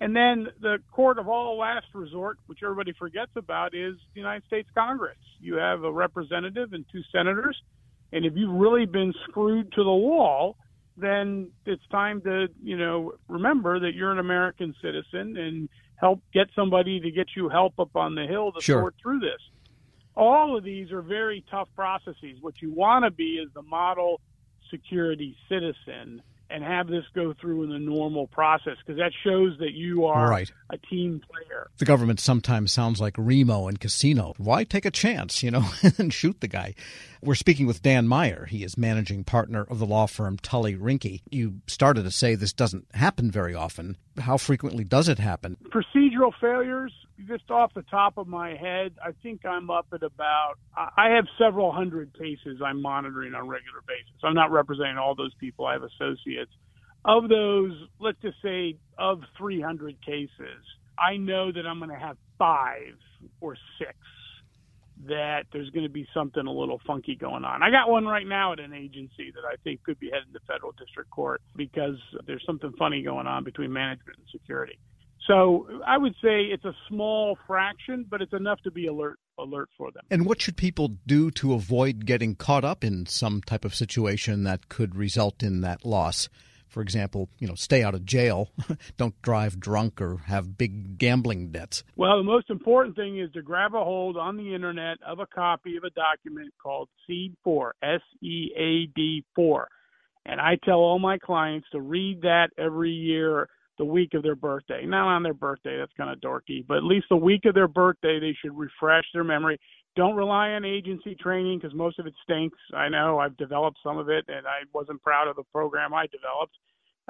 And 0.00 0.16
then 0.16 0.48
the 0.60 0.78
court 0.90 1.18
of 1.18 1.28
all 1.28 1.58
last 1.58 1.86
resort, 1.92 2.38
which 2.46 2.60
everybody 2.62 2.92
forgets 2.98 3.32
about, 3.36 3.74
is 3.74 3.96
the 4.14 4.20
United 4.20 4.46
States 4.46 4.68
Congress. 4.74 5.18
You 5.40 5.56
have 5.56 5.84
a 5.84 5.92
representative 5.92 6.72
and 6.72 6.86
two 6.90 7.02
senators. 7.12 7.60
And 8.12 8.24
if 8.24 8.32
you've 8.34 8.54
really 8.54 8.86
been 8.86 9.12
screwed 9.28 9.70
to 9.72 9.84
the 9.84 9.92
wall, 9.92 10.56
then 10.96 11.50
it's 11.66 11.86
time 11.90 12.22
to, 12.22 12.48
you 12.62 12.78
know, 12.78 13.12
remember 13.28 13.78
that 13.80 13.94
you're 13.94 14.10
an 14.10 14.18
American 14.18 14.74
citizen 14.82 15.36
and 15.36 15.68
help 15.96 16.20
get 16.32 16.48
somebody 16.56 16.98
to 17.00 17.10
get 17.10 17.28
you 17.36 17.50
help 17.50 17.78
up 17.78 17.94
on 17.94 18.14
the 18.14 18.26
hill 18.26 18.52
to 18.52 18.60
sure. 18.60 18.80
sort 18.80 18.94
through 19.02 19.20
this. 19.20 19.40
All 20.16 20.56
of 20.56 20.64
these 20.64 20.90
are 20.92 21.02
very 21.02 21.44
tough 21.50 21.68
processes. 21.76 22.38
What 22.40 22.54
you 22.60 22.72
want 22.72 23.04
to 23.04 23.10
be 23.10 23.34
is 23.34 23.50
the 23.54 23.62
model 23.62 24.20
security 24.70 25.36
citizen 25.48 26.22
and 26.50 26.64
have 26.64 26.88
this 26.88 27.04
go 27.14 27.34
through 27.40 27.64
in 27.64 27.70
the 27.70 27.78
normal 27.78 28.26
process 28.26 28.76
because 28.84 28.98
that 28.98 29.12
shows 29.24 29.56
that 29.58 29.72
you 29.72 30.06
are 30.06 30.28
right. 30.28 30.50
a 30.70 30.78
team 30.78 31.20
player. 31.30 31.68
The 31.78 31.84
government 31.84 32.20
sometimes 32.20 32.72
sounds 32.72 33.00
like 33.00 33.14
Remo 33.16 33.68
and 33.68 33.78
Casino. 33.78 34.34
Why 34.38 34.64
take 34.64 34.84
a 34.84 34.90
chance, 34.90 35.42
you 35.42 35.50
know, 35.50 35.64
and 35.98 36.12
shoot 36.12 36.40
the 36.40 36.48
guy? 36.48 36.74
We're 37.22 37.34
speaking 37.34 37.66
with 37.66 37.82
Dan 37.82 38.08
Meyer. 38.08 38.46
He 38.46 38.64
is 38.64 38.78
managing 38.78 39.24
partner 39.24 39.62
of 39.68 39.78
the 39.78 39.84
law 39.84 40.06
firm 40.06 40.38
Tully 40.38 40.74
Rinckey. 40.74 41.20
You 41.30 41.60
started 41.66 42.04
to 42.04 42.10
say 42.10 42.34
this 42.34 42.54
doesn't 42.54 42.86
happen 42.94 43.30
very 43.30 43.54
often. 43.54 43.98
How 44.18 44.38
frequently 44.38 44.84
does 44.84 45.06
it 45.06 45.18
happen? 45.18 45.58
Procedural 45.64 46.32
failures, 46.40 46.94
just 47.28 47.50
off 47.50 47.74
the 47.74 47.82
top 47.82 48.16
of 48.16 48.26
my 48.26 48.56
head, 48.56 48.94
I 49.04 49.10
think 49.22 49.44
I'm 49.44 49.68
up 49.70 49.88
at 49.92 50.02
about, 50.02 50.54
I 50.74 51.10
have 51.10 51.26
several 51.36 51.72
hundred 51.72 52.16
cases 52.18 52.60
I'm 52.64 52.80
monitoring 52.80 53.34
on 53.34 53.42
a 53.42 53.44
regular 53.44 53.82
basis. 53.86 54.14
I'm 54.22 54.34
not 54.34 54.50
representing 54.50 54.96
all 54.96 55.14
those 55.14 55.34
people, 55.34 55.66
I 55.66 55.74
have 55.74 55.82
associates. 55.82 56.52
Of 57.04 57.28
those, 57.28 57.72
let's 57.98 58.20
just 58.22 58.36
say, 58.42 58.76
of 58.96 59.20
300 59.36 59.96
cases, 60.04 60.64
I 60.98 61.18
know 61.18 61.52
that 61.52 61.66
I'm 61.66 61.78
going 61.78 61.90
to 61.90 61.96
have 61.96 62.16
five 62.38 62.94
or 63.40 63.56
six 63.78 63.94
that 65.06 65.44
there's 65.52 65.70
going 65.70 65.84
to 65.84 65.92
be 65.92 66.06
something 66.12 66.46
a 66.46 66.52
little 66.52 66.80
funky 66.86 67.16
going 67.16 67.44
on. 67.44 67.62
I 67.62 67.70
got 67.70 67.88
one 67.88 68.04
right 68.04 68.26
now 68.26 68.52
at 68.52 68.60
an 68.60 68.74
agency 68.74 69.32
that 69.34 69.44
I 69.44 69.56
think 69.64 69.82
could 69.82 69.98
be 69.98 70.10
heading 70.12 70.32
to 70.32 70.40
federal 70.46 70.72
district 70.72 71.10
court 71.10 71.40
because 71.56 71.96
there's 72.26 72.44
something 72.44 72.72
funny 72.78 73.02
going 73.02 73.26
on 73.26 73.44
between 73.44 73.72
management 73.72 74.18
and 74.18 74.26
security. 74.30 74.78
So 75.26 75.68
I 75.86 75.96
would 75.96 76.14
say 76.14 76.44
it's 76.44 76.64
a 76.64 76.74
small 76.88 77.38
fraction, 77.46 78.06
but 78.08 78.20
it's 78.20 78.32
enough 78.32 78.60
to 78.62 78.70
be 78.70 78.86
alert 78.86 79.18
alert 79.38 79.68
for 79.76 79.90
them. 79.90 80.02
And 80.10 80.26
what 80.26 80.40
should 80.40 80.56
people 80.56 80.96
do 81.06 81.30
to 81.32 81.54
avoid 81.54 82.04
getting 82.04 82.34
caught 82.34 82.64
up 82.64 82.84
in 82.84 83.06
some 83.06 83.40
type 83.42 83.64
of 83.64 83.74
situation 83.74 84.44
that 84.44 84.68
could 84.68 84.96
result 84.96 85.42
in 85.42 85.60
that 85.60 85.84
loss? 85.84 86.28
For 86.70 86.80
example, 86.80 87.28
you 87.38 87.48
know, 87.48 87.54
stay 87.54 87.82
out 87.82 87.94
of 87.94 88.04
jail, 88.04 88.50
don't 88.96 89.20
drive 89.22 89.58
drunk 89.60 90.00
or 90.00 90.18
have 90.26 90.56
big 90.56 90.98
gambling 90.98 91.50
debts. 91.50 91.82
Well, 91.96 92.16
the 92.16 92.24
most 92.24 92.48
important 92.48 92.96
thing 92.96 93.18
is 93.18 93.30
to 93.32 93.42
grab 93.42 93.74
a 93.74 93.84
hold 93.84 94.16
on 94.16 94.36
the 94.36 94.54
internet 94.54 94.98
of 95.06 95.18
a 95.18 95.26
copy 95.26 95.76
of 95.76 95.84
a 95.84 95.90
document 95.90 96.54
called 96.62 96.88
SEAD 97.06 97.34
4, 97.44 97.74
S 97.82 98.00
E 98.22 98.50
A 98.56 98.86
D 98.94 99.24
4. 99.34 99.68
And 100.26 100.40
I 100.40 100.56
tell 100.64 100.76
all 100.76 100.98
my 100.98 101.18
clients 101.18 101.66
to 101.72 101.80
read 101.80 102.22
that 102.22 102.50
every 102.56 102.92
year 102.92 103.48
the 103.78 103.84
week 103.84 104.12
of 104.12 104.22
their 104.22 104.36
birthday. 104.36 104.84
Not 104.84 105.08
on 105.08 105.22
their 105.22 105.34
birthday, 105.34 105.78
that's 105.78 105.92
kind 105.96 106.10
of 106.10 106.20
dorky, 106.20 106.64
but 106.66 106.76
at 106.76 106.84
least 106.84 107.06
the 107.08 107.16
week 107.16 107.46
of 107.46 107.54
their 107.54 107.66
birthday, 107.66 108.20
they 108.20 108.36
should 108.40 108.56
refresh 108.56 109.04
their 109.14 109.24
memory. 109.24 109.58
Don't 109.96 110.16
rely 110.16 110.50
on 110.50 110.64
agency 110.64 111.16
training 111.16 111.58
because 111.58 111.74
most 111.74 111.98
of 111.98 112.06
it 112.06 112.14
stinks. 112.22 112.58
I 112.74 112.88
know 112.88 113.18
I've 113.18 113.36
developed 113.36 113.78
some 113.82 113.98
of 113.98 114.08
it, 114.08 114.24
and 114.28 114.46
I 114.46 114.60
wasn't 114.72 115.02
proud 115.02 115.28
of 115.28 115.36
the 115.36 115.42
program 115.52 115.92
I 115.92 116.06
developed. 116.06 116.56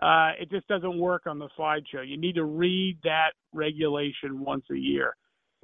Uh, 0.01 0.33
it 0.41 0.51
just 0.51 0.67
doesn't 0.67 0.99
work 0.99 1.27
on 1.27 1.39
the 1.39 1.49
slideshow. 1.59 2.07
You 2.07 2.17
need 2.17 2.37
to 2.37 2.45
read 2.45 2.99
that 3.05 3.33
regulation 3.53 4.41
once 4.41 4.65
a 4.71 4.77
year. 4.77 5.15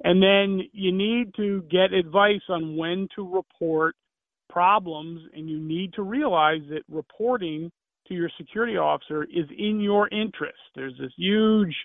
And 0.03 0.21
then 0.21 0.61
you 0.73 0.91
need 0.91 1.33
to 1.37 1.63
get 1.71 1.91
advice 1.91 2.41
on 2.49 2.77
when 2.77 3.07
to 3.15 3.27
report 3.27 3.95
problems, 4.49 5.21
and 5.33 5.49
you 5.49 5.59
need 5.59 5.93
to 5.93 6.03
realize 6.03 6.61
that 6.69 6.83
reporting 6.87 7.71
to 8.07 8.13
your 8.13 8.29
security 8.37 8.77
officer 8.77 9.23
is 9.23 9.45
in 9.57 9.79
your 9.81 10.07
interest. 10.09 10.59
There's 10.75 10.97
this 10.99 11.11
huge 11.17 11.75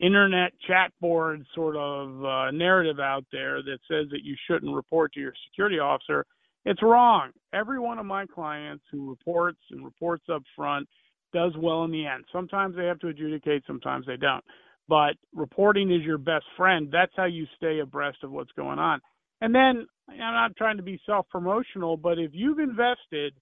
internet 0.00 0.52
chat 0.66 0.92
board 1.00 1.44
sort 1.54 1.76
of 1.76 2.24
uh, 2.24 2.50
narrative 2.50 3.00
out 3.00 3.24
there 3.32 3.62
that 3.62 3.78
says 3.90 4.06
that 4.10 4.22
you 4.22 4.36
shouldn't 4.46 4.74
report 4.74 5.12
to 5.12 5.20
your 5.20 5.32
security 5.50 5.78
officer. 5.78 6.24
It's 6.64 6.82
wrong. 6.82 7.30
Every 7.52 7.78
one 7.80 7.98
of 7.98 8.06
my 8.06 8.26
clients 8.26 8.84
who 8.92 9.08
reports 9.08 9.58
and 9.70 9.84
reports 9.84 10.24
up 10.32 10.42
front 10.54 10.88
does 11.32 11.52
well 11.58 11.84
in 11.84 11.90
the 11.90 12.06
end. 12.06 12.24
Sometimes 12.32 12.76
they 12.76 12.84
have 12.84 12.98
to 13.00 13.08
adjudicate, 13.08 13.64
sometimes 13.66 14.06
they 14.06 14.16
don't. 14.16 14.44
But 14.88 15.14
reporting 15.34 15.90
is 15.92 16.02
your 16.02 16.18
best 16.18 16.46
friend. 16.56 16.88
That's 16.90 17.12
how 17.16 17.26
you 17.26 17.46
stay 17.56 17.80
abreast 17.80 18.18
of 18.22 18.30
what's 18.30 18.52
going 18.52 18.78
on. 18.78 19.00
And 19.40 19.54
then 19.54 19.86
I'm 20.08 20.18
not 20.18 20.56
trying 20.56 20.78
to 20.78 20.82
be 20.82 21.00
self 21.04 21.28
promotional, 21.28 21.96
but 21.96 22.18
if 22.18 22.30
you've 22.32 22.58
invested 22.58 23.34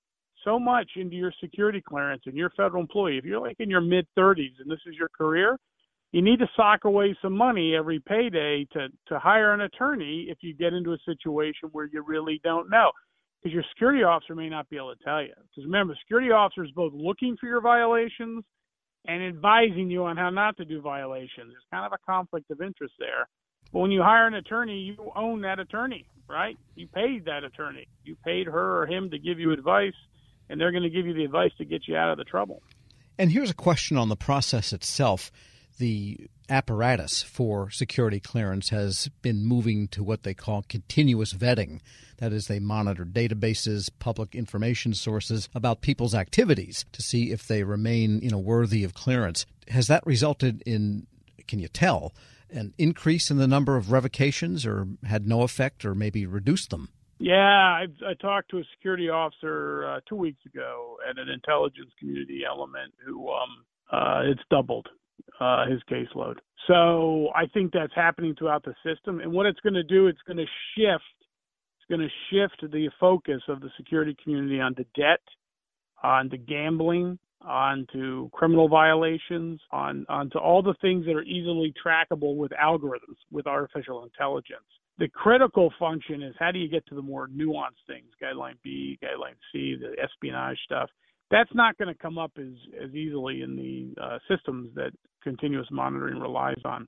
so 0.44 0.58
much 0.58 0.90
into 0.96 1.16
your 1.16 1.32
security 1.40 1.80
clearance 1.80 2.22
and 2.26 2.36
you're 2.36 2.48
a 2.48 2.56
federal 2.56 2.82
employee, 2.82 3.18
if 3.18 3.24
you're 3.24 3.40
like 3.40 3.56
in 3.60 3.70
your 3.70 3.80
mid 3.80 4.06
30s 4.18 4.60
and 4.60 4.70
this 4.70 4.80
is 4.86 4.94
your 4.98 5.08
career, 5.08 5.56
you 6.12 6.22
need 6.22 6.38
to 6.38 6.48
sock 6.56 6.84
away 6.84 7.16
some 7.20 7.36
money 7.36 7.74
every 7.74 8.00
payday 8.00 8.66
to 8.72 8.88
to 9.08 9.18
hire 9.18 9.52
an 9.52 9.60
attorney 9.62 10.26
if 10.30 10.38
you 10.40 10.54
get 10.54 10.72
into 10.72 10.92
a 10.92 10.98
situation 11.04 11.68
where 11.72 11.88
you 11.92 12.02
really 12.02 12.40
don't 12.42 12.70
know 12.70 12.90
because 13.42 13.54
your 13.54 13.64
security 13.70 14.02
officer 14.02 14.34
may 14.34 14.48
not 14.48 14.68
be 14.68 14.76
able 14.76 14.94
to 14.94 15.04
tell 15.04 15.22
you. 15.22 15.32
Because 15.36 15.64
remember, 15.64 15.94
security 16.02 16.30
officer 16.30 16.64
is 16.64 16.70
both 16.72 16.92
looking 16.94 17.36
for 17.38 17.46
your 17.46 17.60
violations 17.60 18.44
and 19.06 19.22
advising 19.22 19.88
you 19.88 20.04
on 20.04 20.16
how 20.16 20.30
not 20.30 20.56
to 20.56 20.64
do 20.64 20.80
violations. 20.80 21.52
There's 21.52 21.64
kind 21.70 21.86
of 21.86 21.92
a 21.92 22.10
conflict 22.10 22.50
of 22.50 22.60
interest 22.60 22.94
there. 22.98 23.28
But 23.72 23.80
when 23.80 23.90
you 23.90 24.02
hire 24.02 24.26
an 24.26 24.34
attorney, 24.34 24.78
you 24.78 25.12
own 25.14 25.42
that 25.42 25.58
attorney, 25.58 26.06
right? 26.28 26.56
You 26.74 26.88
paid 26.88 27.24
that 27.26 27.44
attorney. 27.44 27.86
You 28.04 28.16
paid 28.24 28.46
her 28.46 28.82
or 28.82 28.86
him 28.86 29.10
to 29.10 29.18
give 29.18 29.38
you 29.38 29.52
advice, 29.52 29.94
and 30.48 30.60
they're 30.60 30.72
going 30.72 30.82
to 30.82 30.90
give 30.90 31.06
you 31.06 31.14
the 31.14 31.24
advice 31.24 31.52
to 31.58 31.64
get 31.64 31.86
you 31.86 31.96
out 31.96 32.10
of 32.10 32.18
the 32.18 32.24
trouble. 32.24 32.62
And 33.18 33.30
here's 33.30 33.50
a 33.50 33.54
question 33.54 33.96
on 33.96 34.08
the 34.08 34.16
process 34.16 34.72
itself 34.72 35.30
the 35.78 36.28
apparatus 36.48 37.22
for 37.22 37.70
security 37.70 38.20
clearance 38.20 38.68
has 38.68 39.08
been 39.22 39.44
moving 39.44 39.88
to 39.88 40.02
what 40.02 40.22
they 40.22 40.34
call 40.34 40.64
continuous 40.68 41.32
vetting. 41.32 41.80
That 42.18 42.32
is, 42.32 42.46
they 42.46 42.60
monitor 42.60 43.04
databases, 43.04 43.90
public 43.98 44.34
information 44.34 44.94
sources 44.94 45.48
about 45.54 45.80
people's 45.80 46.14
activities 46.14 46.84
to 46.92 47.02
see 47.02 47.30
if 47.30 47.46
they 47.46 47.62
remain, 47.62 48.20
you 48.20 48.30
know, 48.30 48.38
worthy 48.38 48.84
of 48.84 48.94
clearance. 48.94 49.44
Has 49.68 49.86
that 49.88 50.06
resulted 50.06 50.62
in, 50.64 51.06
can 51.46 51.58
you 51.58 51.68
tell, 51.68 52.14
an 52.50 52.72
increase 52.78 53.30
in 53.30 53.38
the 53.38 53.48
number 53.48 53.76
of 53.76 53.90
revocations 53.90 54.64
or 54.64 54.86
had 55.04 55.26
no 55.26 55.42
effect 55.42 55.84
or 55.84 55.94
maybe 55.94 56.26
reduced 56.26 56.70
them? 56.70 56.88
Yeah, 57.18 57.34
I, 57.34 57.86
I 58.06 58.14
talked 58.20 58.50
to 58.50 58.58
a 58.58 58.64
security 58.76 59.08
officer 59.08 59.86
uh, 59.86 60.00
two 60.08 60.16
weeks 60.16 60.44
ago 60.46 60.98
at 61.08 61.18
an 61.18 61.28
intelligence 61.28 61.90
community 61.98 62.42
element 62.48 62.92
who 63.04 63.30
um, 63.30 63.64
uh, 63.90 64.20
it's 64.24 64.42
doubled 64.50 64.88
uh, 65.40 65.66
his 65.66 65.80
caseload. 65.90 66.36
So 66.66 67.28
I 67.34 67.46
think 67.46 67.72
that's 67.72 67.94
happening 67.94 68.34
throughout 68.36 68.64
the 68.64 68.74
system. 68.84 69.20
And 69.20 69.32
what 69.32 69.46
it's 69.46 69.60
going 69.60 69.74
to 69.74 69.82
do, 69.82 70.08
it's 70.08 70.22
going 70.26 70.38
to 70.38 70.46
shift. 70.76 71.04
It's 71.78 71.88
going 71.88 72.00
to 72.00 72.08
shift 72.30 72.72
the 72.72 72.88
focus 72.98 73.42
of 73.48 73.60
the 73.60 73.70
security 73.76 74.16
community 74.22 74.60
onto 74.60 74.84
debt, 74.96 75.20
onto 76.02 76.36
gambling, 76.36 77.18
onto 77.42 78.28
criminal 78.30 78.68
violations, 78.68 79.60
on 79.70 80.04
onto 80.08 80.38
all 80.38 80.62
the 80.62 80.74
things 80.80 81.04
that 81.06 81.14
are 81.14 81.22
easily 81.22 81.72
trackable 81.84 82.36
with 82.36 82.50
algorithms, 82.52 83.18
with 83.30 83.46
artificial 83.46 84.02
intelligence. 84.02 84.64
The 84.98 85.08
critical 85.08 85.72
function 85.78 86.22
is 86.22 86.34
how 86.38 86.50
do 86.50 86.58
you 86.58 86.68
get 86.68 86.86
to 86.86 86.94
the 86.94 87.02
more 87.02 87.28
nuanced 87.28 87.84
things, 87.86 88.08
guideline 88.20 88.56
B, 88.64 88.98
guideline 89.02 89.36
C, 89.52 89.76
the 89.78 89.94
espionage 90.02 90.58
stuff 90.64 90.88
that's 91.30 91.54
not 91.54 91.76
going 91.78 91.92
to 91.92 92.00
come 92.00 92.18
up 92.18 92.32
as, 92.38 92.52
as 92.82 92.94
easily 92.94 93.42
in 93.42 93.56
the 93.56 94.02
uh, 94.02 94.18
systems 94.28 94.70
that 94.74 94.90
continuous 95.22 95.66
monitoring 95.70 96.20
relies 96.20 96.60
on. 96.64 96.86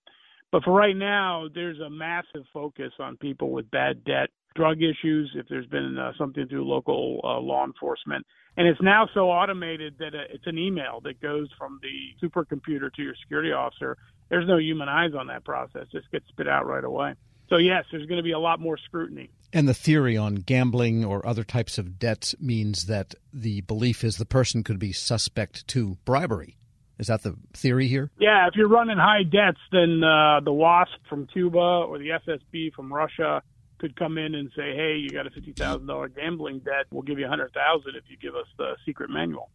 But 0.50 0.62
for 0.64 0.72
right 0.72 0.96
now, 0.96 1.46
there's 1.54 1.78
a 1.80 1.90
massive 1.90 2.44
focus 2.52 2.92
on 2.98 3.16
people 3.18 3.50
with 3.50 3.70
bad 3.70 4.02
debt, 4.04 4.28
drug 4.54 4.78
issues, 4.78 5.30
if 5.34 5.46
there's 5.48 5.66
been 5.66 5.98
uh, 5.98 6.12
something 6.18 6.46
through 6.48 6.66
local 6.66 7.20
uh, 7.22 7.38
law 7.38 7.64
enforcement. 7.64 8.24
And 8.56 8.66
it's 8.66 8.80
now 8.80 9.08
so 9.12 9.30
automated 9.30 9.94
that 9.98 10.14
uh, 10.14 10.32
it's 10.32 10.46
an 10.46 10.56
email 10.58 11.00
that 11.04 11.20
goes 11.20 11.48
from 11.58 11.78
the 11.82 12.26
supercomputer 12.26 12.92
to 12.92 13.02
your 13.02 13.14
security 13.22 13.52
officer. 13.52 13.96
There's 14.30 14.48
no 14.48 14.58
human 14.58 14.88
eyes 14.88 15.12
on 15.18 15.26
that 15.28 15.44
process, 15.44 15.86
it 15.92 15.98
just 15.98 16.10
gets 16.10 16.26
spit 16.28 16.48
out 16.48 16.66
right 16.66 16.84
away. 16.84 17.14
So, 17.48 17.56
yes, 17.56 17.84
there's 17.90 18.06
going 18.06 18.18
to 18.18 18.24
be 18.24 18.32
a 18.32 18.38
lot 18.38 18.60
more 18.60 18.76
scrutiny. 18.76 19.30
And 19.52 19.66
the 19.66 19.74
theory 19.74 20.16
on 20.16 20.36
gambling 20.36 21.04
or 21.04 21.26
other 21.26 21.44
types 21.44 21.78
of 21.78 21.98
debts 21.98 22.34
means 22.38 22.86
that 22.86 23.14
the 23.32 23.62
belief 23.62 24.04
is 24.04 24.16
the 24.16 24.26
person 24.26 24.62
could 24.62 24.78
be 24.78 24.92
suspect 24.92 25.66
to 25.68 25.96
bribery 26.04 26.58
Is 26.98 27.06
that 27.06 27.22
the 27.22 27.34
theory 27.54 27.88
here? 27.88 28.10
Yeah, 28.18 28.46
if 28.46 28.54
you're 28.56 28.68
running 28.68 28.98
high 28.98 29.22
debts, 29.22 29.60
then 29.72 30.02
uh, 30.04 30.40
the 30.40 30.52
WASP 30.52 30.90
from 31.08 31.26
Cuba 31.26 31.58
or 31.58 31.98
the 31.98 32.10
FSB 32.26 32.74
from 32.74 32.92
Russia 32.92 33.42
could 33.78 33.96
come 33.96 34.18
in 34.18 34.34
and 34.34 34.50
say, 34.56 34.74
"Hey, 34.74 34.96
you 34.96 35.10
got 35.10 35.26
a 35.26 35.30
fifty 35.30 35.52
thousand 35.52 35.86
dollar 35.86 36.08
gambling 36.08 36.58
debt. 36.58 36.86
We'll 36.90 37.02
give 37.02 37.18
you 37.18 37.26
a 37.26 37.28
hundred 37.28 37.52
thousand 37.54 37.94
if 37.96 38.04
you 38.08 38.16
give 38.16 38.34
us 38.34 38.48
the 38.58 38.76
secret 38.84 39.08
manual." 39.08 39.50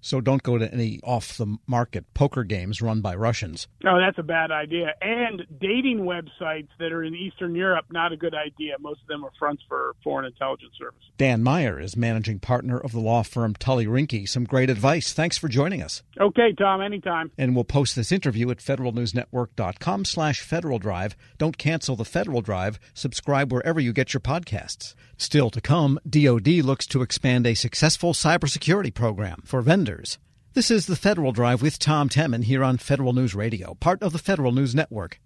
So 0.00 0.20
don't 0.20 0.42
go 0.42 0.58
to 0.58 0.72
any 0.72 1.00
off 1.02 1.36
the 1.36 1.58
market 1.66 2.12
poker 2.14 2.44
games 2.44 2.80
run 2.80 3.00
by 3.00 3.14
Russians. 3.14 3.68
No, 3.82 3.98
that's 3.98 4.18
a 4.18 4.22
bad 4.22 4.50
idea. 4.50 4.94
And 5.00 5.42
dating 5.60 6.00
websites 6.00 6.68
that 6.78 6.92
are 6.92 7.04
in 7.04 7.14
Eastern 7.14 7.54
Europe, 7.54 7.86
not 7.90 8.12
a 8.12 8.16
good 8.16 8.34
idea. 8.34 8.76
Most 8.80 9.02
of 9.02 9.08
them 9.08 9.24
are 9.24 9.30
fronts 9.38 9.62
for 9.68 9.94
foreign 10.02 10.24
intelligence 10.24 10.72
service. 10.78 11.02
Dan 11.16 11.42
Meyer 11.42 11.78
is 11.80 11.96
managing 11.96 12.38
partner 12.38 12.78
of 12.78 12.92
the 12.92 13.00
law 13.00 13.22
firm 13.22 13.54
Tully 13.54 13.86
Rinckey. 13.86 14.28
Some 14.28 14.44
great 14.44 14.70
advice. 14.70 15.12
Thanks 15.12 15.38
for 15.38 15.48
joining 15.48 15.82
us. 15.82 16.02
Okay, 16.18 16.52
Tom, 16.58 16.80
anytime. 16.80 17.30
And 17.36 17.54
we'll 17.54 17.64
post 17.64 17.96
this 17.96 18.12
interview 18.12 18.50
at 18.50 18.58
federalnewsnetwork.com 18.58 20.04
slash 20.04 20.40
Federal 20.40 20.78
Drive. 20.78 21.16
Don't 21.38 21.58
cancel 21.58 21.96
the 21.96 22.04
Federal 22.04 22.40
Drive. 22.40 22.78
Subscribe 22.94 23.52
wherever 23.52 23.80
you 23.80 23.92
get 23.92 24.12
your 24.12 24.20
podcasts. 24.20 24.94
Still 25.20 25.50
to 25.50 25.60
come, 25.60 26.00
DoD 26.08 26.48
looks 26.64 26.86
to 26.86 27.02
expand 27.02 27.46
a 27.46 27.52
successful 27.52 28.14
cybersecurity 28.14 28.94
program 28.94 29.42
for 29.44 29.60
vendors. 29.60 30.16
This 30.54 30.70
is 30.70 30.86
the 30.86 30.96
Federal 30.96 31.30
Drive 31.30 31.60
with 31.60 31.78
Tom 31.78 32.08
Temin 32.08 32.44
here 32.44 32.64
on 32.64 32.78
Federal 32.78 33.12
News 33.12 33.34
Radio, 33.34 33.74
part 33.74 34.02
of 34.02 34.12
the 34.12 34.18
Federal 34.18 34.50
News 34.50 34.74
Network. 34.74 35.20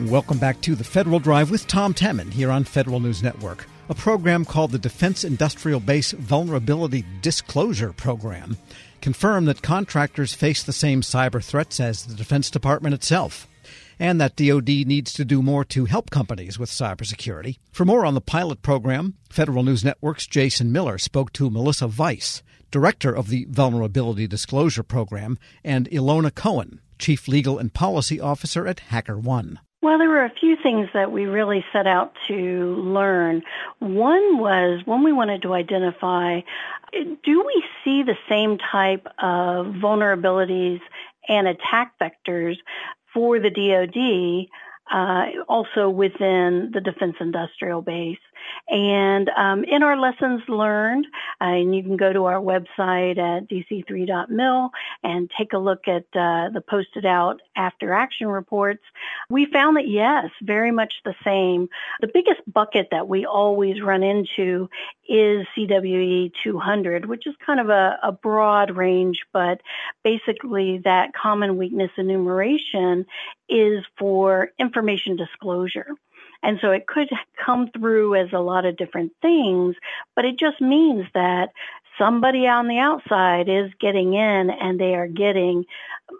Welcome 0.00 0.38
back 0.38 0.62
to 0.62 0.74
the 0.74 0.82
Federal 0.82 1.18
Drive 1.18 1.50
with 1.50 1.66
Tom 1.66 1.92
Temin 1.92 2.32
here 2.32 2.50
on 2.50 2.64
Federal 2.64 2.98
News 2.98 3.22
Network, 3.22 3.66
a 3.90 3.94
program 3.94 4.46
called 4.46 4.72
the 4.72 4.78
Defense 4.78 5.24
Industrial 5.24 5.78
Base 5.78 6.12
Vulnerability 6.12 7.04
Disclosure 7.20 7.92
Program. 7.92 8.56
confirmed 9.02 9.46
that 9.46 9.60
contractors 9.60 10.32
face 10.32 10.62
the 10.62 10.72
same 10.72 11.02
cyber 11.02 11.44
threats 11.44 11.80
as 11.80 12.06
the 12.06 12.14
Defense 12.14 12.50
Department 12.50 12.94
itself 12.94 13.46
and 13.98 14.20
that 14.20 14.36
DoD 14.36 14.68
needs 14.68 15.12
to 15.14 15.24
do 15.24 15.42
more 15.42 15.64
to 15.66 15.86
help 15.86 16.10
companies 16.10 16.58
with 16.58 16.70
cybersecurity. 16.70 17.58
For 17.72 17.84
more 17.84 18.04
on 18.04 18.14
the 18.14 18.20
pilot 18.20 18.62
program, 18.62 19.14
Federal 19.30 19.62
News 19.62 19.84
Network's 19.84 20.26
Jason 20.26 20.72
Miller 20.72 20.98
spoke 20.98 21.32
to 21.34 21.50
Melissa 21.50 21.88
Weiss, 21.88 22.42
director 22.70 23.14
of 23.14 23.28
the 23.28 23.46
Vulnerability 23.48 24.26
Disclosure 24.26 24.82
Program, 24.82 25.38
and 25.64 25.88
Ilona 25.90 26.34
Cohen, 26.34 26.80
chief 26.98 27.28
legal 27.28 27.58
and 27.58 27.72
policy 27.72 28.20
officer 28.20 28.66
at 28.66 28.82
HackerOne. 28.90 29.58
Well, 29.82 29.98
there 29.98 30.08
were 30.08 30.24
a 30.24 30.32
few 30.40 30.56
things 30.62 30.88
that 30.94 31.12
we 31.12 31.26
really 31.26 31.64
set 31.72 31.86
out 31.86 32.12
to 32.28 32.34
learn. 32.34 33.42
One 33.78 34.38
was 34.38 34.80
when 34.84 35.04
we 35.04 35.12
wanted 35.12 35.42
to 35.42 35.52
identify 35.54 36.40
do 36.92 37.44
we 37.44 37.64
see 37.84 38.02
the 38.02 38.16
same 38.28 38.58
type 38.58 39.06
of 39.18 39.66
vulnerabilities 39.74 40.80
and 41.28 41.48
attack 41.48 41.92
vectors 42.00 42.56
for 43.16 43.40
the 43.40 43.48
DoD, 43.48 44.50
uh, 44.94 45.42
also 45.48 45.88
within 45.88 46.70
the 46.74 46.82
defense 46.82 47.16
industrial 47.18 47.80
base. 47.80 48.18
And 48.68 49.28
um, 49.30 49.64
in 49.64 49.82
our 49.82 49.96
lessons 49.96 50.42
learned, 50.48 51.06
uh, 51.40 51.44
and 51.44 51.74
you 51.74 51.82
can 51.82 51.96
go 51.96 52.12
to 52.12 52.24
our 52.24 52.40
website 52.40 53.18
at 53.18 53.48
dc3.mil 53.48 54.70
and 55.02 55.30
take 55.36 55.52
a 55.52 55.58
look 55.58 55.86
at 55.86 56.04
uh, 56.14 56.50
the 56.50 56.62
posted 56.68 57.06
out 57.06 57.40
after 57.56 57.92
action 57.92 58.28
reports, 58.28 58.82
we 59.30 59.46
found 59.46 59.76
that 59.76 59.88
yes, 59.88 60.30
very 60.42 60.70
much 60.70 60.94
the 61.04 61.14
same. 61.24 61.68
The 62.00 62.10
biggest 62.12 62.40
bucket 62.52 62.88
that 62.90 63.08
we 63.08 63.24
always 63.24 63.80
run 63.80 64.02
into 64.02 64.68
is 65.08 65.46
CWE 65.56 66.32
200, 66.42 67.06
which 67.06 67.26
is 67.26 67.34
kind 67.44 67.60
of 67.60 67.68
a, 67.68 67.98
a 68.02 68.12
broad 68.12 68.76
range, 68.76 69.20
but 69.32 69.60
basically 70.02 70.78
that 70.78 71.12
common 71.14 71.56
weakness 71.56 71.90
enumeration 71.96 73.06
is 73.48 73.84
for 73.98 74.50
information 74.58 75.16
disclosure. 75.16 75.86
And 76.46 76.60
so 76.62 76.70
it 76.70 76.86
could 76.86 77.08
come 77.44 77.70
through 77.76 78.14
as 78.14 78.28
a 78.32 78.38
lot 78.38 78.64
of 78.66 78.76
different 78.76 79.10
things, 79.20 79.74
but 80.14 80.24
it 80.24 80.38
just 80.38 80.60
means 80.60 81.04
that 81.12 81.48
somebody 81.98 82.46
on 82.46 82.68
the 82.68 82.78
outside 82.78 83.48
is 83.48 83.72
getting 83.80 84.14
in 84.14 84.50
and 84.50 84.78
they 84.78 84.94
are 84.94 85.08
getting 85.08 85.64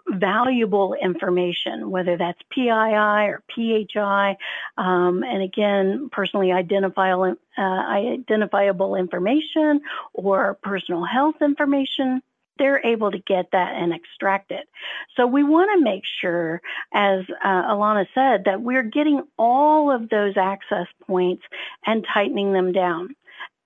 valuable 0.09 0.95
information, 1.01 1.89
whether 1.89 2.17
that's 2.17 2.41
PII 2.49 2.69
or 2.71 3.41
PHI, 3.55 4.35
um, 4.77 5.23
and 5.23 5.41
again, 5.41 6.09
personally 6.11 6.51
identifiable, 6.51 7.35
uh, 7.57 7.61
identifiable 7.61 8.95
information 8.95 9.79
or 10.13 10.57
personal 10.61 11.05
health 11.05 11.35
information 11.41 12.21
they're 12.57 12.85
able 12.85 13.11
to 13.11 13.19
get 13.19 13.51
that 13.51 13.75
and 13.75 13.93
extract 13.93 14.51
it. 14.51 14.67
So 15.15 15.27
we 15.27 15.43
want 15.43 15.71
to 15.77 15.83
make 15.83 16.03
sure, 16.21 16.61
as 16.93 17.25
uh, 17.43 17.73
Ilona 17.73 18.07
said, 18.13 18.45
that 18.45 18.61
we're 18.61 18.83
getting 18.83 19.23
all 19.37 19.91
of 19.91 20.09
those 20.09 20.37
access 20.37 20.87
points 21.05 21.43
and 21.85 22.05
tightening 22.13 22.53
them 22.53 22.71
down. 22.71 23.15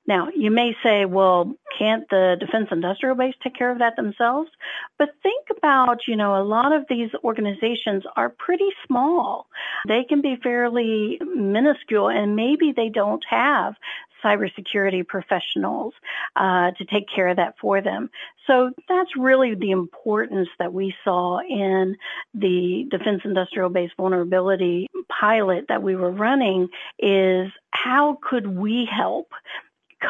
Now, 0.07 0.29
you 0.35 0.49
may 0.49 0.75
say, 0.83 1.05
well, 1.05 1.55
can't 1.77 2.09
the 2.09 2.35
defense 2.39 2.69
industrial 2.71 3.15
base 3.15 3.35
take 3.43 3.55
care 3.55 3.71
of 3.71 3.79
that 3.79 3.95
themselves? 3.95 4.49
But 4.97 5.09
think 5.21 5.47
about, 5.55 6.07
you 6.07 6.15
know, 6.15 6.41
a 6.41 6.43
lot 6.43 6.73
of 6.73 6.85
these 6.89 7.11
organizations 7.23 8.03
are 8.17 8.29
pretty 8.29 8.69
small. 8.87 9.47
They 9.87 10.03
can 10.03 10.21
be 10.21 10.37
fairly 10.41 11.19
minuscule 11.35 12.09
and 12.09 12.35
maybe 12.35 12.73
they 12.75 12.89
don't 12.89 13.23
have 13.29 13.75
cybersecurity 14.23 15.07
professionals 15.07 15.93
uh, 16.35 16.71
to 16.71 16.85
take 16.85 17.05
care 17.13 17.27
of 17.27 17.37
that 17.37 17.55
for 17.59 17.81
them. 17.81 18.09
So 18.47 18.71
that's 18.87 19.15
really 19.17 19.55
the 19.55 19.71
importance 19.71 20.49
that 20.59 20.73
we 20.73 20.93
saw 21.03 21.39
in 21.39 21.97
the 22.33 22.87
defense 22.89 23.21
industrial 23.25 23.69
base 23.69 23.91
vulnerability 23.97 24.87
pilot 25.19 25.65
that 25.69 25.83
we 25.83 25.95
were 25.95 26.11
running 26.11 26.69
is 26.99 27.51
how 27.71 28.17
could 28.21 28.47
we 28.47 28.87
help 28.91 29.31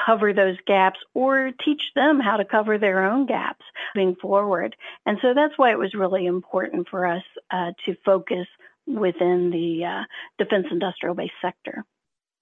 cover 0.06 0.34
those 0.34 0.56
gaps 0.66 1.00
or 1.14 1.52
teach 1.64 1.92
them 1.96 2.20
how 2.20 2.38
to 2.38 2.46
cover 2.46 2.78
their 2.78 3.04
own 3.04 3.26
gaps 3.26 3.66
moving 3.96 4.16
forward. 4.16 4.76
And 5.06 5.18
so 5.22 5.34
that's 5.34 5.58
why 5.58 5.72
it 5.72 5.78
was 5.78 5.94
really 5.94 6.26
important 6.26 6.88
for 6.90 7.06
us 7.06 7.24
uh, 7.52 7.72
to 7.86 7.96
focus 8.06 8.48
within 8.88 9.52
the 9.52 9.86
uh, 9.86 10.04
defense 10.38 10.68
industrial 10.72 11.16
base 11.16 11.32
sector 11.42 11.84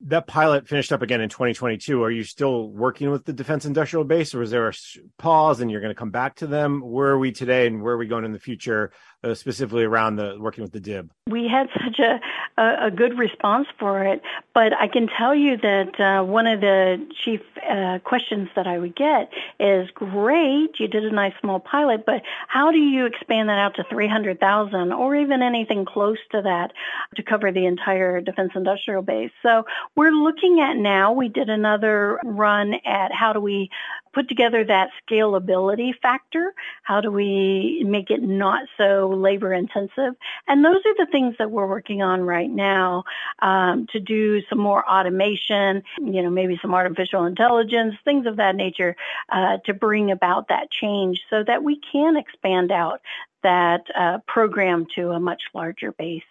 that 0.01 0.27
pilot 0.27 0.67
finished 0.67 0.93
up 0.93 1.01
again 1.01 1.19
in 1.19 1.29
2022. 1.29 2.01
Are 2.01 2.11
you 2.11 2.23
still 2.23 2.69
working 2.69 3.11
with 3.11 3.25
the 3.25 3.33
defense 3.33 3.65
industrial 3.65 4.05
base 4.05 4.33
or 4.33 4.39
was 4.39 4.51
there 4.51 4.69
a 4.69 4.73
pause 5.17 5.59
and 5.59 5.69
you're 5.69 5.81
going 5.81 5.93
to 5.93 5.99
come 5.99 6.11
back 6.11 6.37
to 6.37 6.47
them? 6.47 6.81
Where 6.81 7.09
are 7.09 7.19
we 7.19 7.31
today 7.31 7.67
and 7.67 7.81
where 7.81 7.95
are 7.95 7.97
we 7.97 8.07
going 8.07 8.23
in 8.23 8.31
the 8.31 8.39
future, 8.39 8.91
uh, 9.23 9.33
specifically 9.33 9.83
around 9.83 10.15
the 10.15 10.37
working 10.39 10.61
with 10.61 10.71
the 10.71 10.79
DIB? 10.79 11.11
We 11.27 11.47
had 11.47 11.67
such 11.73 11.99
a, 11.99 12.19
a, 12.59 12.87
a, 12.87 12.91
good 12.91 13.17
response 13.17 13.67
for 13.77 14.03
it, 14.03 14.21
but 14.53 14.73
I 14.73 14.87
can 14.87 15.07
tell 15.07 15.35
you 15.35 15.57
that 15.57 15.99
uh, 15.99 16.23
one 16.23 16.47
of 16.47 16.61
the 16.61 17.05
chief 17.23 17.41
uh, 17.69 17.99
questions 18.03 18.49
that 18.55 18.65
I 18.65 18.79
would 18.79 18.95
get 18.95 19.29
is 19.59 19.89
great, 19.93 20.79
you 20.79 20.87
did 20.87 21.03
a 21.05 21.11
nice 21.11 21.33
small 21.41 21.59
pilot, 21.59 22.05
but 22.05 22.21
how 22.47 22.71
do 22.71 22.77
you 22.77 23.05
expand 23.05 23.49
that 23.49 23.59
out 23.59 23.75
to 23.75 23.83
300,000 23.89 24.93
or 24.93 25.15
even 25.15 25.41
anything 25.41 25.85
close 25.85 26.17
to 26.31 26.41
that 26.41 26.71
to 27.15 27.23
cover 27.23 27.51
the 27.51 27.65
entire 27.65 28.21
defense 28.21 28.51
industrial 28.55 29.01
base? 29.01 29.31
So 29.43 29.65
we're 29.95 30.11
looking 30.11 30.61
at 30.61 30.77
now, 30.77 31.11
we 31.11 31.27
did 31.27 31.49
another 31.49 32.19
run 32.23 32.75
at 32.85 33.11
how 33.11 33.33
do 33.33 33.41
we 33.41 33.69
put 34.13 34.27
together 34.27 34.63
that 34.63 34.89
scalability 35.03 35.91
factor? 36.01 36.53
How 36.83 37.01
do 37.01 37.11
we 37.11 37.83
make 37.87 38.09
it 38.09 38.21
not 38.21 38.63
so 38.77 39.09
labor 39.09 39.53
intensive? 39.53 40.15
And 40.47 40.63
those 40.63 40.81
are 40.85 40.95
the 40.97 41.07
things 41.11 41.35
that 41.39 41.51
we're 41.51 41.67
working 41.67 42.01
on 42.01 42.21
right 42.21 42.49
now 42.49 43.03
um, 43.41 43.87
to 43.91 43.99
do 43.99 44.41
some 44.49 44.59
more 44.59 44.87
automation, 44.89 45.83
you 45.99 46.21
know, 46.21 46.29
maybe 46.29 46.59
some 46.61 46.73
artificial 46.73 47.25
intelligence, 47.25 47.95
things 48.03 48.25
of 48.25 48.37
that 48.37 48.55
nature 48.55 48.95
uh, 49.31 49.57
to 49.65 49.73
bring 49.73 50.11
about 50.11 50.47
that 50.49 50.71
change 50.71 51.21
so 51.29 51.43
that 51.45 51.63
we 51.63 51.79
can 51.91 52.17
expand 52.17 52.71
out 52.71 53.01
that 53.43 53.81
uh, 53.97 54.17
program 54.27 54.85
to 54.95 55.11
a 55.11 55.19
much 55.19 55.43
larger 55.53 55.91
base. 55.93 56.23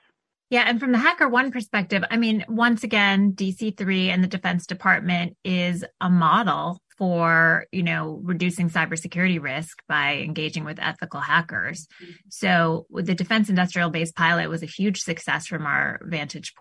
Yeah. 0.51 0.65
And 0.67 0.81
from 0.81 0.93
the 0.93 0.99
HackerOne 0.99 1.53
perspective, 1.53 2.03
I 2.11 2.17
mean, 2.17 2.45
once 2.49 2.83
again, 2.83 3.33
DC3 3.33 4.09
and 4.09 4.25
the 4.25 4.29
Defense 4.29 4.67
Department 4.67 5.37
is 5.45 5.85
a 6.01 6.09
model 6.09 6.79
for, 6.99 7.67
you 7.71 7.85
know, 7.85 8.21
reducing 8.25 8.69
cybersecurity 8.69 9.41
risk 9.41 9.79
by 9.89 10.17
engaging 10.17 10.65
with 10.65 10.81
ethical 10.81 11.21
hackers. 11.21 11.87
So 12.29 12.87
the 12.91 13.15
defense 13.15 13.49
industrial 13.49 13.91
base 13.91 14.11
pilot 14.11 14.49
was 14.49 14.65
a 14.65 14.67
huge 14.67 15.01
success 15.01 15.47
from 15.47 15.65
our 15.65 16.01
vantage. 16.03 16.53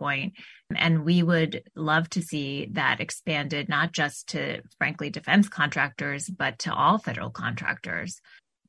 And 0.76 1.04
we 1.04 1.24
would 1.24 1.64
love 1.76 2.10
to 2.12 2.22
see 2.22 2.70
that 2.74 3.00
expanded, 3.00 3.68
not 3.68 3.94
just 3.94 4.28
to, 4.30 4.62
frankly, 4.78 5.10
defense 5.10 5.50
contractors, 5.50 6.30
but 6.30 6.60
to 6.60 6.74
all 6.74 7.00
federal 7.00 7.32
contractors. 7.32 8.22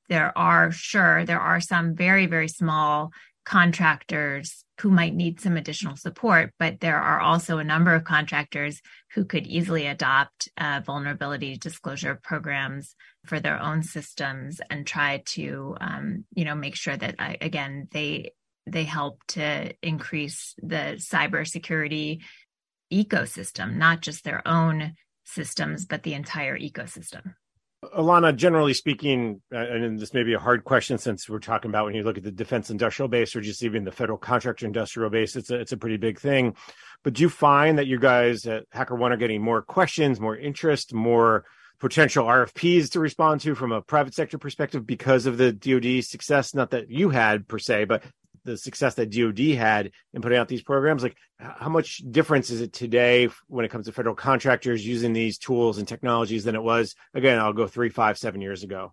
There 0.08 0.36
are, 0.38 0.72
sure, 0.72 1.26
there 1.26 1.40
are 1.40 1.60
some 1.60 1.94
very, 1.94 2.26
very 2.26 2.48
small 2.48 3.10
contractors 3.44 4.64
who 4.80 4.90
might 4.90 5.14
need 5.14 5.40
some 5.40 5.56
additional 5.56 5.96
support, 5.96 6.52
but 6.58 6.80
there 6.80 7.00
are 7.00 7.20
also 7.20 7.58
a 7.58 7.64
number 7.64 7.94
of 7.94 8.04
contractors 8.04 8.80
who 9.14 9.24
could 9.24 9.46
easily 9.46 9.86
adopt 9.86 10.48
uh, 10.56 10.80
vulnerability 10.84 11.56
disclosure 11.56 12.18
programs 12.22 12.94
for 13.26 13.40
their 13.40 13.60
own 13.60 13.82
systems 13.82 14.60
and 14.70 14.86
try 14.86 15.22
to, 15.26 15.76
um, 15.80 16.24
you 16.34 16.44
know, 16.44 16.54
make 16.54 16.76
sure 16.76 16.96
that 16.96 17.16
uh, 17.18 17.34
again 17.40 17.88
they 17.92 18.32
they 18.66 18.84
help 18.84 19.22
to 19.28 19.72
increase 19.82 20.54
the 20.62 20.96
cybersecurity 20.98 22.22
ecosystem, 22.92 23.76
not 23.76 24.00
just 24.00 24.24
their 24.24 24.46
own 24.46 24.94
systems, 25.24 25.86
but 25.86 26.02
the 26.02 26.14
entire 26.14 26.58
ecosystem. 26.58 27.34
Ilona, 27.84 28.34
generally 28.34 28.74
speaking, 28.74 29.40
uh, 29.54 29.58
and 29.58 30.00
this 30.00 30.12
may 30.12 30.24
be 30.24 30.34
a 30.34 30.38
hard 30.38 30.64
question 30.64 30.98
since 30.98 31.28
we're 31.28 31.38
talking 31.38 31.70
about 31.70 31.84
when 31.84 31.94
you 31.94 32.02
look 32.02 32.18
at 32.18 32.24
the 32.24 32.32
defense 32.32 32.70
industrial 32.70 33.08
base 33.08 33.36
or 33.36 33.40
just 33.40 33.62
even 33.62 33.84
the 33.84 33.92
federal 33.92 34.18
contractor 34.18 34.66
industrial 34.66 35.10
base, 35.10 35.36
it's 35.36 35.50
a, 35.50 35.60
it's 35.60 35.70
a 35.70 35.76
pretty 35.76 35.96
big 35.96 36.18
thing. 36.18 36.56
But 37.04 37.12
do 37.12 37.22
you 37.22 37.28
find 37.28 37.78
that 37.78 37.86
you 37.86 38.00
guys 38.00 38.46
at 38.46 38.68
HackerOne 38.70 39.12
are 39.12 39.16
getting 39.16 39.42
more 39.42 39.62
questions, 39.62 40.18
more 40.18 40.36
interest, 40.36 40.92
more 40.92 41.44
potential 41.78 42.26
RFPs 42.26 42.90
to 42.90 43.00
respond 43.00 43.42
to 43.42 43.54
from 43.54 43.70
a 43.70 43.80
private 43.80 44.14
sector 44.14 44.38
perspective 44.38 44.84
because 44.84 45.26
of 45.26 45.38
the 45.38 45.52
DoD 45.52 46.04
success? 46.04 46.54
Not 46.54 46.70
that 46.70 46.90
you 46.90 47.10
had 47.10 47.46
per 47.46 47.60
se, 47.60 47.84
but 47.84 48.02
the 48.44 48.56
success 48.56 48.94
that 48.94 49.10
DoD 49.10 49.56
had 49.56 49.90
in 50.12 50.22
putting 50.22 50.38
out 50.38 50.48
these 50.48 50.62
programs. 50.62 51.02
Like, 51.02 51.16
how 51.38 51.68
much 51.68 51.98
difference 52.10 52.50
is 52.50 52.60
it 52.60 52.72
today 52.72 53.28
when 53.46 53.64
it 53.64 53.70
comes 53.70 53.86
to 53.86 53.92
federal 53.92 54.14
contractors 54.14 54.86
using 54.86 55.12
these 55.12 55.38
tools 55.38 55.78
and 55.78 55.86
technologies 55.86 56.44
than 56.44 56.54
it 56.54 56.62
was? 56.62 56.94
Again, 57.14 57.38
I'll 57.38 57.52
go 57.52 57.66
three, 57.66 57.88
five, 57.88 58.18
seven 58.18 58.40
years 58.40 58.62
ago. 58.62 58.92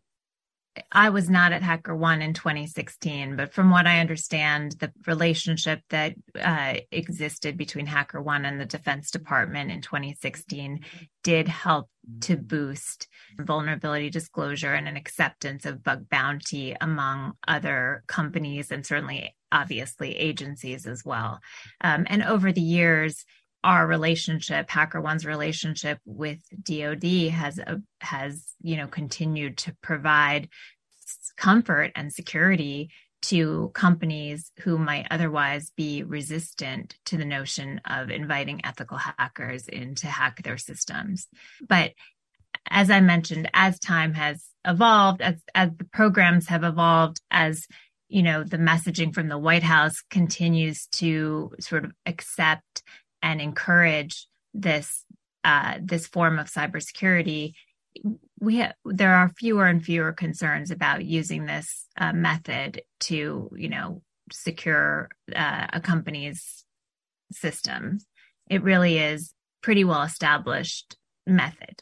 I 0.91 1.09
was 1.09 1.29
not 1.29 1.51
at 1.51 1.61
HackerOne 1.61 2.21
in 2.21 2.33
2016, 2.33 3.35
but 3.35 3.53
from 3.53 3.69
what 3.69 3.87
I 3.87 3.99
understand, 3.99 4.73
the 4.73 4.91
relationship 5.07 5.81
that 5.89 6.15
uh, 6.39 6.75
existed 6.91 7.57
between 7.57 7.87
HackerOne 7.87 8.45
and 8.45 8.59
the 8.59 8.65
Defense 8.65 9.11
Department 9.11 9.71
in 9.71 9.81
2016 9.81 10.81
did 11.23 11.47
help 11.47 11.89
to 12.21 12.37
boost 12.37 13.07
vulnerability 13.39 14.09
disclosure 14.09 14.73
and 14.73 14.87
an 14.87 14.97
acceptance 14.97 15.65
of 15.65 15.83
bug 15.83 16.09
bounty 16.09 16.75
among 16.79 17.33
other 17.47 18.03
companies 18.07 18.71
and 18.71 18.85
certainly, 18.85 19.35
obviously, 19.51 20.15
agencies 20.15 20.85
as 20.85 21.03
well. 21.05 21.39
Um, 21.81 22.05
and 22.09 22.21
over 22.21 22.51
the 22.51 22.61
years, 22.61 23.25
our 23.65 23.87
relationship, 23.87 24.69
HackerOne's 24.69 25.25
relationship 25.25 25.97
with 26.05 26.39
DoD 26.63 27.29
has 27.31 27.59
uh, 27.59 27.77
has 27.99 28.53
you 28.61 28.77
know 28.77 28.87
continued 28.87 29.57
to 29.57 29.75
provide 29.81 30.47
comfort 31.35 31.91
and 31.95 32.13
security 32.13 32.91
to 33.23 33.71
companies 33.73 34.51
who 34.59 34.77
might 34.77 35.07
otherwise 35.09 35.71
be 35.75 36.03
resistant 36.03 36.95
to 37.05 37.17
the 37.17 37.25
notion 37.25 37.81
of 37.89 38.11
inviting 38.11 38.61
ethical 38.63 38.97
hackers 38.97 39.67
in 39.67 39.95
to 39.95 40.07
hack 40.07 40.43
their 40.43 40.57
systems. 40.57 41.27
But 41.67 41.93
as 42.69 42.91
I 42.91 43.01
mentioned, 43.01 43.49
as 43.53 43.79
time 43.79 44.13
has 44.13 44.45
evolved, 44.63 45.21
as 45.21 45.41
as 45.55 45.71
the 45.75 45.85
programs 45.85 46.47
have 46.49 46.63
evolved, 46.63 47.19
as 47.31 47.65
you 48.09 48.21
know, 48.21 48.43
the 48.43 48.57
messaging 48.57 49.11
from 49.11 49.27
the 49.27 49.39
White 49.39 49.63
House 49.63 49.95
continues 50.11 50.85
to 50.93 51.51
sort 51.59 51.85
of 51.85 51.91
accept 52.05 52.61
and 53.25 53.41
encourage 53.41 54.27
this 54.53 55.03
uh, 55.43 55.79
this 55.81 56.07
form 56.07 56.39
of 56.39 56.47
cybersecurity, 56.47 57.53
we 58.39 58.57
have 58.57 58.73
there 58.85 59.13
are 59.13 59.33
fewer 59.37 59.65
and 59.65 59.83
fewer 59.83 60.13
concerns 60.13 60.71
about 60.71 61.03
using 61.03 61.45
this 61.45 61.87
uh, 61.97 62.13
method 62.13 62.83
to 63.01 63.49
you 63.57 63.69
know 63.69 64.01
secure 64.31 65.09
uh, 65.35 65.67
a 65.73 65.81
company's 65.81 66.63
systems. 67.31 68.05
It 68.49 68.61
really 68.61 68.99
is 68.99 69.33
pretty 69.61 69.83
well 69.83 70.03
established 70.03 70.95
method. 71.25 71.81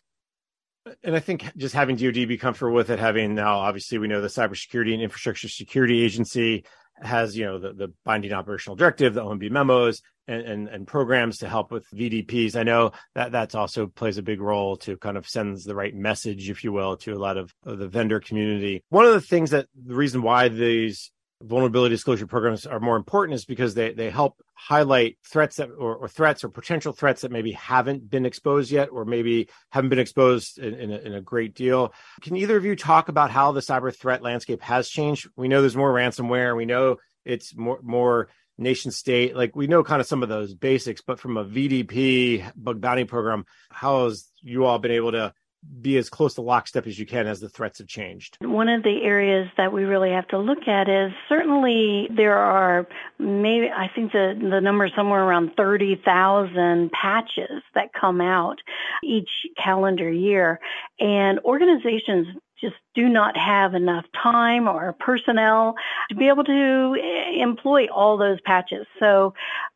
And 1.03 1.15
I 1.15 1.19
think 1.19 1.45
just 1.57 1.75
having 1.75 1.95
DoD 1.97 2.27
be 2.27 2.37
comfortable 2.37 2.73
with 2.73 2.89
it, 2.89 2.99
having 2.99 3.35
now 3.35 3.59
obviously 3.59 3.97
we 3.97 4.07
know 4.07 4.21
the 4.21 4.27
Cybersecurity 4.27 4.93
and 4.93 5.01
Infrastructure 5.01 5.49
Security 5.49 6.01
Agency 6.01 6.65
has 7.03 7.37
you 7.37 7.45
know 7.45 7.59
the, 7.59 7.73
the 7.73 7.93
binding 8.03 8.33
operational 8.33 8.75
directive, 8.75 9.13
the 9.13 9.23
OMB 9.23 9.49
memos, 9.51 10.01
and, 10.27 10.41
and, 10.41 10.67
and 10.67 10.87
programs 10.87 11.39
to 11.39 11.49
help 11.49 11.71
with 11.71 11.85
VDPs. 11.91 12.55
I 12.55 12.63
know 12.63 12.91
that 13.15 13.31
that's 13.31 13.55
also 13.55 13.87
plays 13.87 14.17
a 14.17 14.23
big 14.23 14.41
role 14.41 14.77
to 14.77 14.97
kind 14.97 15.17
of 15.17 15.27
sends 15.27 15.63
the 15.63 15.75
right 15.75 15.93
message, 15.93 16.49
if 16.49 16.63
you 16.63 16.71
will, 16.71 16.97
to 16.97 17.13
a 17.13 17.19
lot 17.19 17.37
of, 17.37 17.53
of 17.65 17.79
the 17.79 17.87
vendor 17.87 18.19
community. 18.19 18.83
One 18.89 19.05
of 19.05 19.13
the 19.13 19.21
things 19.21 19.51
that 19.51 19.67
the 19.75 19.95
reason 19.95 20.21
why 20.21 20.47
these 20.47 21.11
vulnerability 21.43 21.93
disclosure 21.93 22.27
programs 22.27 22.65
are 22.65 22.79
more 22.79 22.95
important 22.95 23.35
is 23.35 23.45
because 23.45 23.73
they, 23.73 23.93
they 23.93 24.09
help 24.09 24.41
highlight 24.53 25.17
threats 25.29 25.57
that 25.57 25.69
or, 25.69 25.95
or, 25.95 26.07
threats 26.07 26.43
or 26.43 26.49
potential 26.49 26.93
threats 26.93 27.21
that 27.21 27.31
maybe 27.31 27.51
haven't 27.51 28.09
been 28.09 28.25
exposed 28.25 28.71
yet 28.71 28.89
or 28.91 29.03
maybe 29.03 29.49
haven't 29.69 29.89
been 29.89 29.99
exposed 29.99 30.57
in, 30.57 30.73
in, 30.73 30.91
a, 30.91 30.97
in, 30.97 31.13
a, 31.13 31.21
great 31.21 31.53
deal. 31.53 31.93
Can 32.21 32.35
either 32.37 32.55
of 32.55 32.65
you 32.65 32.75
talk 32.75 33.09
about 33.09 33.29
how 33.29 33.51
the 33.51 33.59
cyber 33.59 33.93
threat 33.95 34.21
landscape 34.21 34.61
has 34.61 34.87
changed? 34.87 35.29
We 35.35 35.47
know 35.47 35.61
there's 35.61 35.75
more 35.75 35.93
ransomware. 35.93 36.55
We 36.55 36.65
know 36.65 36.97
it's 37.25 37.55
more 37.55 37.79
more 37.83 38.29
nation 38.57 38.91
state. 38.91 39.35
Like 39.35 39.55
we 39.55 39.67
know 39.67 39.83
kind 39.83 39.99
of 39.99 40.07
some 40.07 40.23
of 40.23 40.29
those 40.29 40.53
basics 40.53 41.01
but 41.01 41.19
from 41.19 41.37
a 41.37 41.45
vdp 41.45 42.51
bug 42.55 42.79
bounty 42.79 43.03
program 43.03 43.45
how 43.69 44.05
has 44.05 44.29
you 44.41 44.65
all 44.65 44.79
been 44.79 44.91
able 44.91 45.11
to 45.11 45.33
be 45.81 45.97
as 45.97 46.09
close 46.09 46.33
to 46.35 46.41
lockstep 46.41 46.87
as 46.87 46.97
you 46.97 47.05
can 47.05 47.27
as 47.27 47.39
the 47.39 47.49
threats 47.49 47.79
have 47.79 47.87
changed. 47.87 48.37
One 48.41 48.69
of 48.69 48.83
the 48.83 49.03
areas 49.03 49.49
that 49.57 49.73
we 49.73 49.83
really 49.83 50.11
have 50.11 50.27
to 50.29 50.39
look 50.39 50.67
at 50.67 50.89
is 50.89 51.11
certainly 51.27 52.07
there 52.15 52.37
are 52.37 52.87
maybe 53.19 53.69
I 53.69 53.89
think 53.93 54.11
the 54.11 54.37
the 54.39 54.61
number 54.61 54.85
is 54.85 54.91
somewhere 54.95 55.23
around 55.23 55.51
30,000 55.57 56.91
patches 56.91 57.61
that 57.75 57.93
come 57.93 58.21
out 58.21 58.59
each 59.03 59.29
calendar 59.61 60.09
year 60.09 60.59
and 60.99 61.39
organizations 61.45 62.27
just 62.63 62.75
do 62.95 63.09
not 63.09 63.35
have 63.37 63.75
enough 63.75 64.05
time 64.21 64.69
or 64.69 64.93
personnel 64.93 65.75
to 66.09 66.15
be 66.15 66.29
able 66.29 66.45
to 66.45 66.95
employ 67.37 67.87
all 67.87 68.17
those 68.17 68.39
patches. 68.45 68.87
So 68.99 69.33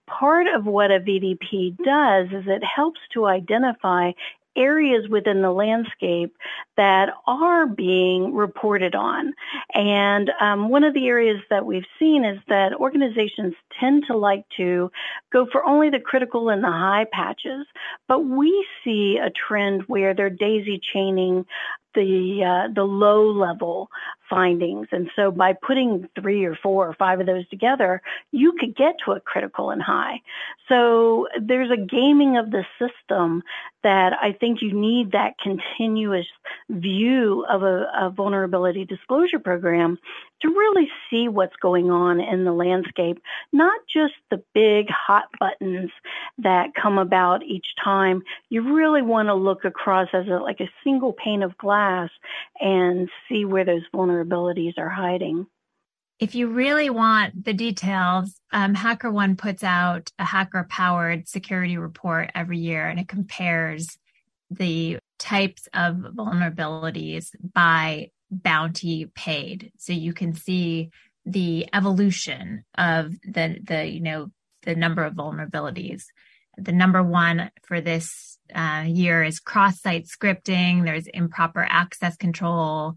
part 0.08 0.48
of 0.48 0.66
what 0.66 0.90
a 0.90 1.00
VDP 1.00 1.76
does 1.84 2.28
is 2.28 2.46
it 2.48 2.64
helps 2.64 3.02
to 3.14 3.26
identify 3.26 4.12
areas 4.58 5.08
within 5.10 5.42
the 5.42 5.52
landscape 5.52 6.36
that 6.76 7.10
are 7.28 7.68
being 7.68 8.34
reported 8.34 8.96
on. 8.96 9.34
And 9.74 10.32
um, 10.42 10.70
one 10.70 10.84
of 10.84 10.94
the 10.94 11.08
areas 11.08 11.40
that 11.50 11.66
we've 11.66 11.86
seen 12.00 12.26
is 12.26 12.40
that 12.50 12.74
organizations 12.74 13.54
tend 13.80 14.06
to 14.08 14.18
like 14.18 14.44
to 14.58 14.92
go 15.32 15.48
for 15.52 15.66
only 15.66 15.90
the 15.90 16.00
critical 16.00 16.50
and 16.50 16.64
the 16.64 16.72
high 16.72 17.06
patches, 17.12 17.66
but 18.08 18.20
we 18.20 18.66
see 18.84 19.18
a 19.18 19.30
trend 19.30 19.84
where 19.88 20.14
they're 20.14 20.30
daisy 20.30 20.80
chaining 20.94 21.46
the 21.96 22.44
uh, 22.44 22.74
the 22.74 22.84
low 22.84 23.32
level 23.32 23.90
findings. 24.30 24.88
And 24.92 25.10
so 25.16 25.32
by 25.32 25.54
putting 25.54 26.08
three 26.20 26.46
or 26.46 26.56
four 26.56 26.88
or 26.88 26.94
five 26.94 27.20
of 27.20 27.26
those 27.26 27.48
together, 27.50 28.02
you 28.32 28.54
could 28.60 28.76
get 28.76 28.96
to 29.06 29.12
a 29.12 29.20
critical 29.20 29.70
and 29.70 29.82
high. 29.82 30.22
So 30.68 31.28
there's 31.42 31.72
a 31.72 31.78
gaming 31.78 32.38
of 32.38 32.52
the 32.52 32.66
system 32.78 33.44
that 33.84 34.14
I 34.22 34.34
think 34.34 34.62
you 34.62 34.74
need 34.74 35.12
that 35.12 35.36
continuous 35.42 36.26
view 36.70 37.46
of 37.50 37.64
a, 37.64 37.88
a 37.98 38.10
vulnerability 38.10 38.84
disclosure 38.84 39.40
program 39.40 39.98
to 40.42 40.50
really 40.50 40.90
see 41.10 41.28
what's 41.28 41.56
going 41.62 41.90
on 41.90 42.20
in 42.20 42.44
the 42.44 42.52
landscape, 42.52 43.22
not 43.54 43.80
just 43.92 44.14
the 44.30 44.44
big 44.54 44.88
hot 44.90 45.26
buttons 45.40 45.90
that 46.38 46.76
come 46.76 46.98
about 46.98 47.44
each 47.44 47.66
time. 47.84 48.22
You 48.50 48.76
really 48.76 49.02
want 49.02 49.30
to 49.30 49.34
look 49.34 49.66
across 49.66 50.10
as 50.14 50.28
a, 50.28 50.38
like 50.38 50.60
a 50.60 50.70
single 50.84 51.14
pane 51.14 51.42
of 51.42 51.58
glass 51.58 52.10
and 52.60 53.10
see 53.28 53.46
where 53.46 53.66
those 53.66 53.84
vulnerabilities 53.94 54.17
are 54.78 54.90
hiding. 54.90 55.48
If 56.20 56.34
you 56.34 56.48
really 56.48 56.90
want 56.90 57.46
the 57.46 57.54
details, 57.54 58.40
um, 58.52 58.74
HackerOne 58.74 59.38
puts 59.38 59.64
out 59.64 60.12
a 60.18 60.26
hacker 60.26 60.66
powered 60.68 61.28
security 61.28 61.78
report 61.78 62.32
every 62.34 62.58
year 62.58 62.88
and 62.88 63.00
it 63.00 63.08
compares 63.08 63.98
the 64.50 64.98
types 65.20 65.68
of 65.74 65.96
vulnerabilities 65.96 67.30
by 67.54 68.10
bounty 68.32 69.06
paid. 69.14 69.72
So 69.78 69.94
you 69.94 70.14
can 70.14 70.34
see 70.34 70.90
the 71.26 71.68
evolution 71.74 72.64
of 72.78 73.12
the, 73.22 73.60
the, 73.64 73.86
you 73.86 74.00
know, 74.00 74.32
the 74.64 74.76
number 74.76 75.04
of 75.04 75.14
vulnerabilities. 75.14 76.06
The 76.58 76.72
number 76.72 77.04
one 77.04 77.52
for 77.64 77.80
this 77.80 78.40
uh, 78.54 78.86
year 78.88 79.24
is 79.24 79.40
cross-site 79.40 80.08
scripting. 80.08 80.84
There's 80.84 81.08
improper 81.08 81.66
access 81.70 82.18
control, 82.18 82.96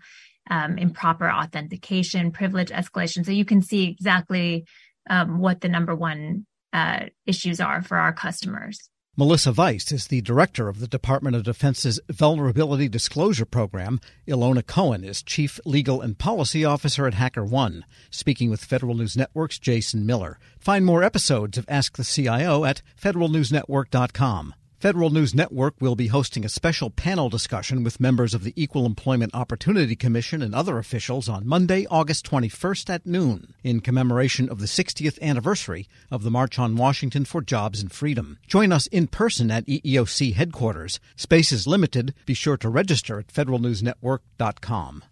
um, 0.51 0.77
improper 0.79 1.31
authentication, 1.31 2.33
privilege 2.33 2.71
escalation. 2.71 3.25
So 3.25 3.33
you 3.33 3.45
can 3.45 3.63
see 3.63 3.89
exactly 3.89 4.67
um, 5.09 5.39
what 5.39 5.61
the 5.61 5.69
number 5.69 5.95
one 5.95 6.47
uh, 6.73 7.07
issues 7.27 7.61
are 7.61 7.83
for 7.83 7.97
our 7.97 8.13
customers. 8.13 8.91
Melissa 9.17 9.53
Weiss 9.53 9.91
is 9.93 10.07
the 10.07 10.21
director 10.23 10.69
of 10.69 10.79
the 10.79 10.87
Department 10.87 11.35
of 11.37 11.43
Defense's 11.43 12.01
Vulnerability 12.09 12.89
Disclosure 12.89 13.45
Program. 13.45 14.01
Ilona 14.27 14.65
Cohen 14.65 15.05
is 15.05 15.23
chief 15.23 15.59
legal 15.67 16.01
and 16.01 16.17
policy 16.17 16.65
officer 16.65 17.07
at 17.07 17.15
HackerOne. 17.15 17.83
Speaking 18.11 18.51
with 18.51 18.65
Federal 18.65 18.95
News 18.95 19.17
Network's 19.17 19.59
Jason 19.59 20.07
Miller. 20.07 20.39
Find 20.59 20.87
more 20.87 21.03
episodes 21.03 21.59
of 21.59 21.67
Ask 21.69 21.97
the 21.97 22.05
CIO 22.05 22.65
at 22.65 22.83
federalnewsnetwork.com. 23.01 24.55
Federal 24.81 25.11
News 25.11 25.35
Network 25.35 25.75
will 25.79 25.95
be 25.95 26.07
hosting 26.07 26.43
a 26.43 26.49
special 26.49 26.89
panel 26.89 27.29
discussion 27.29 27.85
with 27.85 28.01
members 28.01 28.33
of 28.33 28.45
the 28.45 28.55
Equal 28.57 28.87
Employment 28.87 29.35
Opportunity 29.35 29.95
Commission 29.95 30.41
and 30.41 30.55
other 30.55 30.79
officials 30.79 31.29
on 31.29 31.47
Monday, 31.47 31.87
August 31.91 32.25
21st 32.31 32.89
at 32.89 33.05
noon, 33.05 33.53
in 33.63 33.81
commemoration 33.81 34.49
of 34.49 34.59
the 34.59 34.65
60th 34.65 35.21
anniversary 35.21 35.87
of 36.11 36.23
the 36.23 36.31
March 36.31 36.59
on 36.59 36.77
Washington 36.77 37.27
for 37.27 37.43
Jobs 37.43 37.83
and 37.83 37.93
Freedom. 37.93 38.39
Join 38.47 38.73
us 38.73 38.87
in 38.87 39.07
person 39.07 39.51
at 39.51 39.67
EEOC 39.67 40.33
headquarters. 40.33 40.99
Space 41.15 41.53
is 41.53 41.67
limited. 41.67 42.15
Be 42.25 42.33
sure 42.33 42.57
to 42.57 42.71
register 42.71 43.19
at 43.19 43.27
federalnewsnetwork.com. 43.27 45.03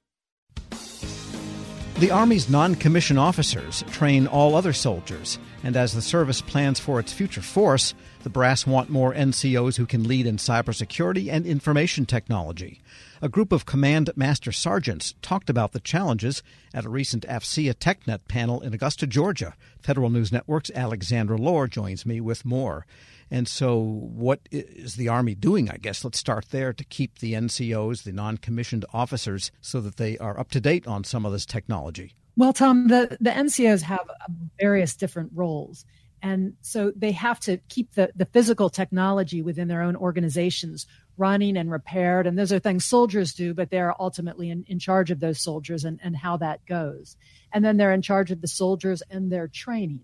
The 1.98 2.12
Army's 2.12 2.48
non 2.48 2.76
commissioned 2.76 3.18
officers 3.18 3.82
train 3.90 4.28
all 4.28 4.54
other 4.54 4.72
soldiers, 4.72 5.36
and 5.64 5.76
as 5.76 5.94
the 5.94 6.00
service 6.00 6.40
plans 6.40 6.78
for 6.78 7.00
its 7.00 7.12
future 7.12 7.42
force, 7.42 7.92
the 8.22 8.30
brass 8.30 8.64
want 8.64 8.88
more 8.88 9.12
NCOs 9.12 9.78
who 9.78 9.84
can 9.84 10.06
lead 10.06 10.24
in 10.24 10.36
cybersecurity 10.36 11.28
and 11.28 11.44
information 11.44 12.06
technology. 12.06 12.80
A 13.20 13.28
group 13.28 13.50
of 13.50 13.66
Command 13.66 14.10
Master 14.14 14.52
Sergeants 14.52 15.16
talked 15.22 15.50
about 15.50 15.72
the 15.72 15.80
challenges 15.80 16.44
at 16.72 16.84
a 16.84 16.88
recent 16.88 17.26
AFCEA 17.26 17.74
TechNet 17.74 18.28
panel 18.28 18.60
in 18.60 18.72
Augusta, 18.72 19.04
Georgia. 19.04 19.54
Federal 19.80 20.08
News 20.08 20.30
Network's 20.30 20.70
Alexandra 20.76 21.36
Lohr 21.36 21.66
joins 21.66 22.06
me 22.06 22.20
with 22.20 22.44
more. 22.44 22.86
And 23.30 23.46
so, 23.46 23.76
what 23.76 24.40
is 24.50 24.96
the 24.96 25.08
Army 25.08 25.34
doing? 25.34 25.70
I 25.70 25.76
guess 25.76 26.04
let's 26.04 26.18
start 26.18 26.46
there 26.50 26.72
to 26.72 26.84
keep 26.84 27.18
the 27.18 27.34
NCOs, 27.34 28.04
the 28.04 28.12
non 28.12 28.38
commissioned 28.38 28.84
officers, 28.92 29.50
so 29.60 29.80
that 29.80 29.96
they 29.96 30.16
are 30.18 30.38
up 30.38 30.50
to 30.52 30.60
date 30.60 30.86
on 30.86 31.04
some 31.04 31.26
of 31.26 31.32
this 31.32 31.46
technology. 31.46 32.14
Well, 32.36 32.52
Tom, 32.52 32.88
the, 32.88 33.16
the 33.20 33.30
NCOs 33.30 33.82
have 33.82 34.08
uh, 34.08 34.32
various 34.60 34.94
different 34.96 35.32
roles. 35.34 35.84
And 36.22 36.54
so 36.62 36.92
they 36.96 37.12
have 37.12 37.38
to 37.40 37.58
keep 37.68 37.94
the, 37.94 38.10
the 38.16 38.24
physical 38.26 38.70
technology 38.70 39.42
within 39.42 39.68
their 39.68 39.82
own 39.82 39.96
organizations 39.96 40.86
running 41.16 41.56
and 41.56 41.70
repaired. 41.70 42.26
And 42.26 42.38
those 42.38 42.52
are 42.52 42.58
things 42.58 42.84
soldiers 42.84 43.34
do, 43.34 43.54
but 43.54 43.70
they're 43.70 44.00
ultimately 44.00 44.50
in, 44.50 44.64
in 44.68 44.78
charge 44.78 45.10
of 45.10 45.20
those 45.20 45.40
soldiers 45.40 45.84
and, 45.84 45.98
and 46.02 46.16
how 46.16 46.36
that 46.38 46.64
goes. 46.66 47.16
And 47.52 47.64
then 47.64 47.76
they're 47.76 47.92
in 47.92 48.02
charge 48.02 48.30
of 48.30 48.40
the 48.40 48.48
soldiers 48.48 49.02
and 49.10 49.30
their 49.30 49.48
training. 49.48 50.02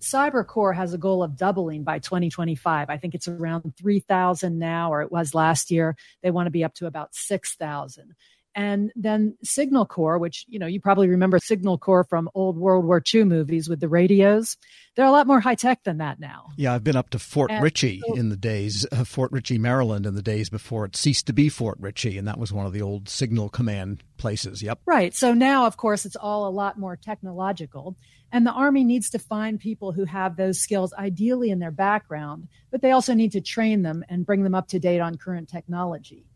CyberCorps 0.00 0.76
has 0.76 0.94
a 0.94 0.98
goal 0.98 1.22
of 1.22 1.36
doubling 1.36 1.82
by 1.84 1.98
2025. 1.98 2.88
I 2.90 2.96
think 2.96 3.14
it's 3.14 3.28
around 3.28 3.74
3,000 3.76 4.58
now, 4.58 4.92
or 4.92 5.02
it 5.02 5.10
was 5.10 5.34
last 5.34 5.70
year. 5.70 5.96
They 6.22 6.30
want 6.30 6.46
to 6.46 6.50
be 6.50 6.64
up 6.64 6.74
to 6.74 6.86
about 6.86 7.14
6,000. 7.14 8.14
And 8.58 8.90
then 8.96 9.36
Signal 9.44 9.86
Corps, 9.86 10.18
which, 10.18 10.44
you 10.48 10.58
know, 10.58 10.66
you 10.66 10.80
probably 10.80 11.06
remember 11.06 11.38
Signal 11.38 11.78
Corps 11.78 12.02
from 12.02 12.28
old 12.34 12.58
World 12.58 12.84
War 12.84 13.00
II 13.14 13.22
movies 13.22 13.68
with 13.68 13.78
the 13.78 13.88
radios. 13.88 14.56
They're 14.96 15.06
a 15.06 15.12
lot 15.12 15.28
more 15.28 15.38
high 15.38 15.54
tech 15.54 15.84
than 15.84 15.98
that 15.98 16.18
now. 16.18 16.46
Yeah, 16.56 16.74
I've 16.74 16.82
been 16.82 16.96
up 16.96 17.10
to 17.10 17.20
Fort 17.20 17.52
and 17.52 17.62
Ritchie 17.62 18.02
so, 18.04 18.14
in 18.16 18.30
the 18.30 18.36
days, 18.36 18.84
uh, 18.90 19.04
Fort 19.04 19.30
Ritchie, 19.30 19.58
Maryland, 19.58 20.06
in 20.06 20.16
the 20.16 20.22
days 20.22 20.50
before 20.50 20.84
it 20.84 20.96
ceased 20.96 21.28
to 21.28 21.32
be 21.32 21.48
Fort 21.48 21.78
Ritchie. 21.78 22.18
And 22.18 22.26
that 22.26 22.36
was 22.36 22.52
one 22.52 22.66
of 22.66 22.72
the 22.72 22.82
old 22.82 23.08
Signal 23.08 23.48
Command 23.48 24.02
places. 24.16 24.60
Yep. 24.60 24.80
Right. 24.86 25.14
So 25.14 25.34
now, 25.34 25.66
of 25.66 25.76
course, 25.76 26.04
it's 26.04 26.16
all 26.16 26.48
a 26.48 26.50
lot 26.50 26.80
more 26.80 26.96
technological. 26.96 27.96
And 28.32 28.44
the 28.44 28.50
Army 28.50 28.82
needs 28.82 29.08
to 29.10 29.20
find 29.20 29.60
people 29.60 29.92
who 29.92 30.04
have 30.04 30.36
those 30.36 30.58
skills, 30.58 30.92
ideally 30.94 31.50
in 31.50 31.60
their 31.60 31.70
background, 31.70 32.48
but 32.72 32.82
they 32.82 32.90
also 32.90 33.14
need 33.14 33.30
to 33.32 33.40
train 33.40 33.82
them 33.82 34.04
and 34.08 34.26
bring 34.26 34.42
them 34.42 34.56
up 34.56 34.66
to 34.70 34.80
date 34.80 34.98
on 34.98 35.16
current 35.16 35.48
technology. 35.48 36.26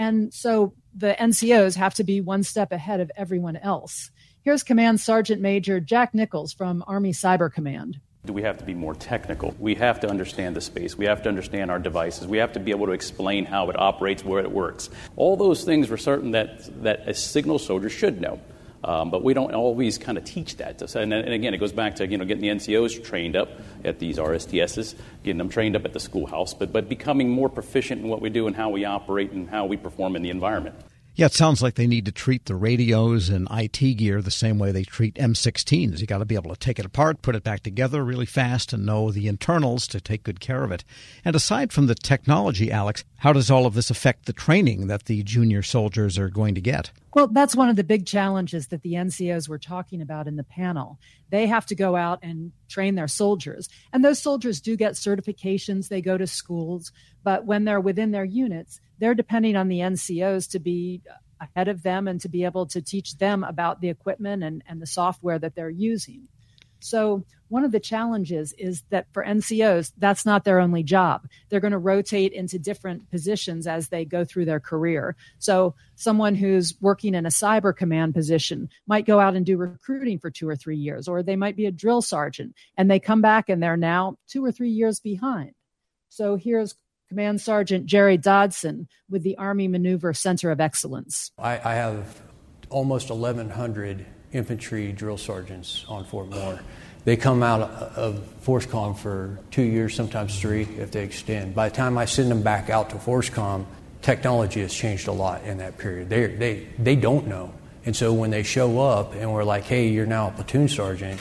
And 0.00 0.32
so 0.32 0.72
the 0.94 1.14
NCOs 1.20 1.76
have 1.76 1.92
to 1.96 2.04
be 2.04 2.22
one 2.22 2.42
step 2.42 2.72
ahead 2.72 3.00
of 3.00 3.12
everyone 3.18 3.56
else. 3.58 4.10
Here's 4.40 4.62
Command 4.62 4.98
Sergeant 4.98 5.42
Major 5.42 5.78
Jack 5.78 6.14
Nichols 6.14 6.54
from 6.54 6.82
Army 6.86 7.12
Cyber 7.12 7.52
Command. 7.52 8.00
Do 8.24 8.32
we 8.32 8.40
have 8.40 8.56
to 8.56 8.64
be 8.64 8.72
more 8.72 8.94
technical? 8.94 9.54
We 9.58 9.74
have 9.74 10.00
to 10.00 10.08
understand 10.08 10.56
the 10.56 10.62
space. 10.62 10.96
We 10.96 11.04
have 11.04 11.22
to 11.24 11.28
understand 11.28 11.70
our 11.70 11.78
devices. 11.78 12.26
We 12.26 12.38
have 12.38 12.54
to 12.54 12.60
be 12.60 12.70
able 12.70 12.86
to 12.86 12.92
explain 12.92 13.44
how 13.44 13.68
it 13.68 13.78
operates, 13.78 14.24
where 14.24 14.40
it 14.40 14.50
works. 14.50 14.88
All 15.16 15.36
those 15.36 15.64
things 15.64 15.90
we're 15.90 15.98
certain 15.98 16.30
that, 16.30 16.82
that 16.82 17.06
a 17.06 17.12
signal 17.12 17.58
soldier 17.58 17.90
should 17.90 18.22
know. 18.22 18.40
Um, 18.82 19.10
but 19.10 19.22
we 19.22 19.34
don't 19.34 19.54
always 19.54 19.98
kind 19.98 20.16
of 20.16 20.24
teach 20.24 20.56
that. 20.56 20.80
And, 20.94 21.12
and, 21.12 21.32
again, 21.34 21.52
it 21.52 21.58
goes 21.58 21.72
back 21.72 21.96
to 21.96 22.06
you 22.06 22.16
know 22.16 22.24
getting 22.24 22.42
the 22.42 22.48
NCOs 22.48 23.04
trained 23.04 23.36
up 23.36 23.50
at 23.84 23.98
these 23.98 24.16
RSTSs, 24.16 24.94
getting 25.22 25.38
them 25.38 25.50
trained 25.50 25.76
up 25.76 25.84
at 25.84 25.92
the 25.92 26.00
schoolhouse, 26.00 26.54
but 26.54 26.72
but 26.72 26.88
becoming 26.88 27.28
more 27.28 27.48
proficient 27.48 28.02
in 28.02 28.08
what 28.08 28.22
we 28.22 28.30
do 28.30 28.46
and 28.46 28.56
how 28.56 28.70
we 28.70 28.84
operate 28.84 29.32
and 29.32 29.50
how 29.50 29.66
we 29.66 29.76
perform 29.76 30.16
in 30.16 30.22
the 30.22 30.30
environment. 30.30 30.76
Yeah, 31.20 31.26
it 31.26 31.34
sounds 31.34 31.60
like 31.60 31.74
they 31.74 31.86
need 31.86 32.06
to 32.06 32.12
treat 32.12 32.46
the 32.46 32.54
radios 32.54 33.28
and 33.28 33.46
IT 33.50 33.98
gear 33.98 34.22
the 34.22 34.30
same 34.30 34.58
way 34.58 34.72
they 34.72 34.84
treat 34.84 35.16
M16s. 35.16 36.00
You 36.00 36.06
got 36.06 36.20
to 36.20 36.24
be 36.24 36.34
able 36.34 36.48
to 36.48 36.58
take 36.58 36.78
it 36.78 36.86
apart, 36.86 37.20
put 37.20 37.36
it 37.36 37.44
back 37.44 37.62
together 37.62 38.02
really 38.02 38.24
fast, 38.24 38.72
and 38.72 38.86
know 38.86 39.10
the 39.10 39.28
internals 39.28 39.86
to 39.88 40.00
take 40.00 40.22
good 40.22 40.40
care 40.40 40.64
of 40.64 40.72
it. 40.72 40.82
And 41.22 41.36
aside 41.36 41.74
from 41.74 41.88
the 41.88 41.94
technology, 41.94 42.72
Alex, 42.72 43.04
how 43.18 43.34
does 43.34 43.50
all 43.50 43.66
of 43.66 43.74
this 43.74 43.90
affect 43.90 44.24
the 44.24 44.32
training 44.32 44.86
that 44.86 45.04
the 45.04 45.22
junior 45.22 45.62
soldiers 45.62 46.16
are 46.16 46.30
going 46.30 46.54
to 46.54 46.60
get? 46.62 46.90
Well, 47.12 47.26
that's 47.26 47.54
one 47.54 47.68
of 47.68 47.76
the 47.76 47.84
big 47.84 48.06
challenges 48.06 48.68
that 48.68 48.80
the 48.80 48.94
NCOs 48.94 49.46
were 49.46 49.58
talking 49.58 50.00
about 50.00 50.26
in 50.26 50.36
the 50.36 50.44
panel. 50.44 50.98
They 51.28 51.48
have 51.48 51.66
to 51.66 51.74
go 51.74 51.96
out 51.96 52.20
and 52.22 52.52
train 52.68 52.94
their 52.94 53.08
soldiers. 53.08 53.68
And 53.92 54.02
those 54.02 54.20
soldiers 54.20 54.60
do 54.60 54.74
get 54.74 54.92
certifications, 54.92 55.88
they 55.88 56.00
go 56.00 56.16
to 56.16 56.26
schools, 56.26 56.92
but 57.22 57.44
when 57.44 57.64
they're 57.64 57.80
within 57.80 58.10
their 58.10 58.24
units, 58.24 58.80
they're 58.98 59.14
depending 59.14 59.56
on 59.56 59.68
the 59.68 59.78
NCOs 59.78 60.50
to 60.50 60.58
be 60.58 61.02
ahead 61.40 61.68
of 61.68 61.82
them 61.82 62.06
and 62.06 62.20
to 62.20 62.28
be 62.28 62.44
able 62.44 62.66
to 62.66 62.82
teach 62.82 63.16
them 63.18 63.44
about 63.44 63.80
the 63.80 63.88
equipment 63.88 64.42
and, 64.42 64.62
and 64.66 64.80
the 64.80 64.86
software 64.86 65.38
that 65.38 65.54
they're 65.54 65.70
using. 65.70 66.28
So, 66.80 67.24
one 67.48 67.64
of 67.64 67.72
the 67.72 67.80
challenges 67.80 68.54
is 68.58 68.84
that 68.90 69.08
for 69.12 69.24
NCOs, 69.24 69.92
that's 69.98 70.24
not 70.24 70.44
their 70.44 70.60
only 70.60 70.84
job. 70.84 71.26
They're 71.48 71.58
going 71.58 71.72
to 71.72 71.78
rotate 71.78 72.32
into 72.32 72.60
different 72.60 73.10
positions 73.10 73.66
as 73.66 73.88
they 73.88 74.04
go 74.04 74.24
through 74.24 74.44
their 74.44 74.60
career. 74.60 75.16
So, 75.38 75.74
someone 75.96 76.34
who's 76.34 76.74
working 76.80 77.14
in 77.14 77.26
a 77.26 77.30
cyber 77.30 77.76
command 77.76 78.14
position 78.14 78.70
might 78.86 79.04
go 79.04 79.20
out 79.20 79.36
and 79.36 79.44
do 79.44 79.56
recruiting 79.56 80.18
for 80.18 80.30
two 80.30 80.48
or 80.48 80.56
three 80.56 80.76
years, 80.76 81.08
or 81.08 81.22
they 81.22 81.36
might 81.36 81.56
be 81.56 81.66
a 81.66 81.72
drill 81.72 82.02
sergeant 82.02 82.54
and 82.76 82.90
they 82.90 83.00
come 83.00 83.20
back 83.20 83.48
and 83.48 83.62
they're 83.62 83.76
now 83.76 84.16
two 84.28 84.44
or 84.44 84.52
three 84.52 84.70
years 84.70 85.00
behind. 85.00 85.52
So, 86.08 86.36
here's 86.36 86.74
Command 87.10 87.40
Sergeant 87.40 87.86
Jerry 87.86 88.16
Dodson 88.16 88.86
with 89.08 89.24
the 89.24 89.36
Army 89.36 89.66
Maneuver 89.66 90.14
Center 90.14 90.52
of 90.52 90.60
Excellence. 90.60 91.32
I, 91.36 91.54
I 91.54 91.74
have 91.74 92.22
almost 92.68 93.10
1,100 93.10 94.06
infantry 94.32 94.92
drill 94.92 95.18
sergeants 95.18 95.84
on 95.88 96.04
Fort 96.04 96.28
Moore. 96.30 96.60
They 97.04 97.16
come 97.16 97.42
out 97.42 97.62
of 97.62 98.22
FORSCOM 98.44 98.96
for 98.96 99.40
two 99.50 99.64
years, 99.64 99.92
sometimes 99.92 100.40
three 100.40 100.62
if 100.78 100.92
they 100.92 101.02
extend. 101.02 101.52
By 101.52 101.68
the 101.68 101.74
time 101.74 101.98
I 101.98 102.04
send 102.04 102.30
them 102.30 102.42
back 102.42 102.70
out 102.70 102.90
to 102.90 102.96
FORSCOM, 102.96 103.66
technology 104.02 104.60
has 104.60 104.72
changed 104.72 105.08
a 105.08 105.12
lot 105.12 105.42
in 105.42 105.58
that 105.58 105.78
period. 105.78 106.08
They, 106.08 106.28
they, 106.28 106.68
they 106.78 106.94
don't 106.94 107.26
know. 107.26 107.52
And 107.86 107.96
so 107.96 108.12
when 108.12 108.30
they 108.30 108.44
show 108.44 108.78
up 108.80 109.16
and 109.16 109.32
we're 109.32 109.42
like, 109.42 109.64
hey, 109.64 109.88
you're 109.88 110.06
now 110.06 110.28
a 110.28 110.30
platoon 110.30 110.68
sergeant, 110.68 111.20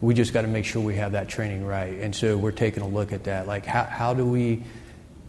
we 0.00 0.14
just 0.14 0.32
got 0.32 0.42
to 0.42 0.48
make 0.48 0.64
sure 0.64 0.82
we 0.82 0.96
have 0.96 1.12
that 1.12 1.28
training 1.28 1.64
right. 1.64 1.92
And 2.00 2.12
so 2.12 2.36
we're 2.36 2.50
taking 2.50 2.82
a 2.82 2.88
look 2.88 3.12
at 3.12 3.22
that. 3.24 3.46
Like, 3.46 3.64
how, 3.64 3.84
how 3.84 4.14
do 4.14 4.26
we 4.26 4.64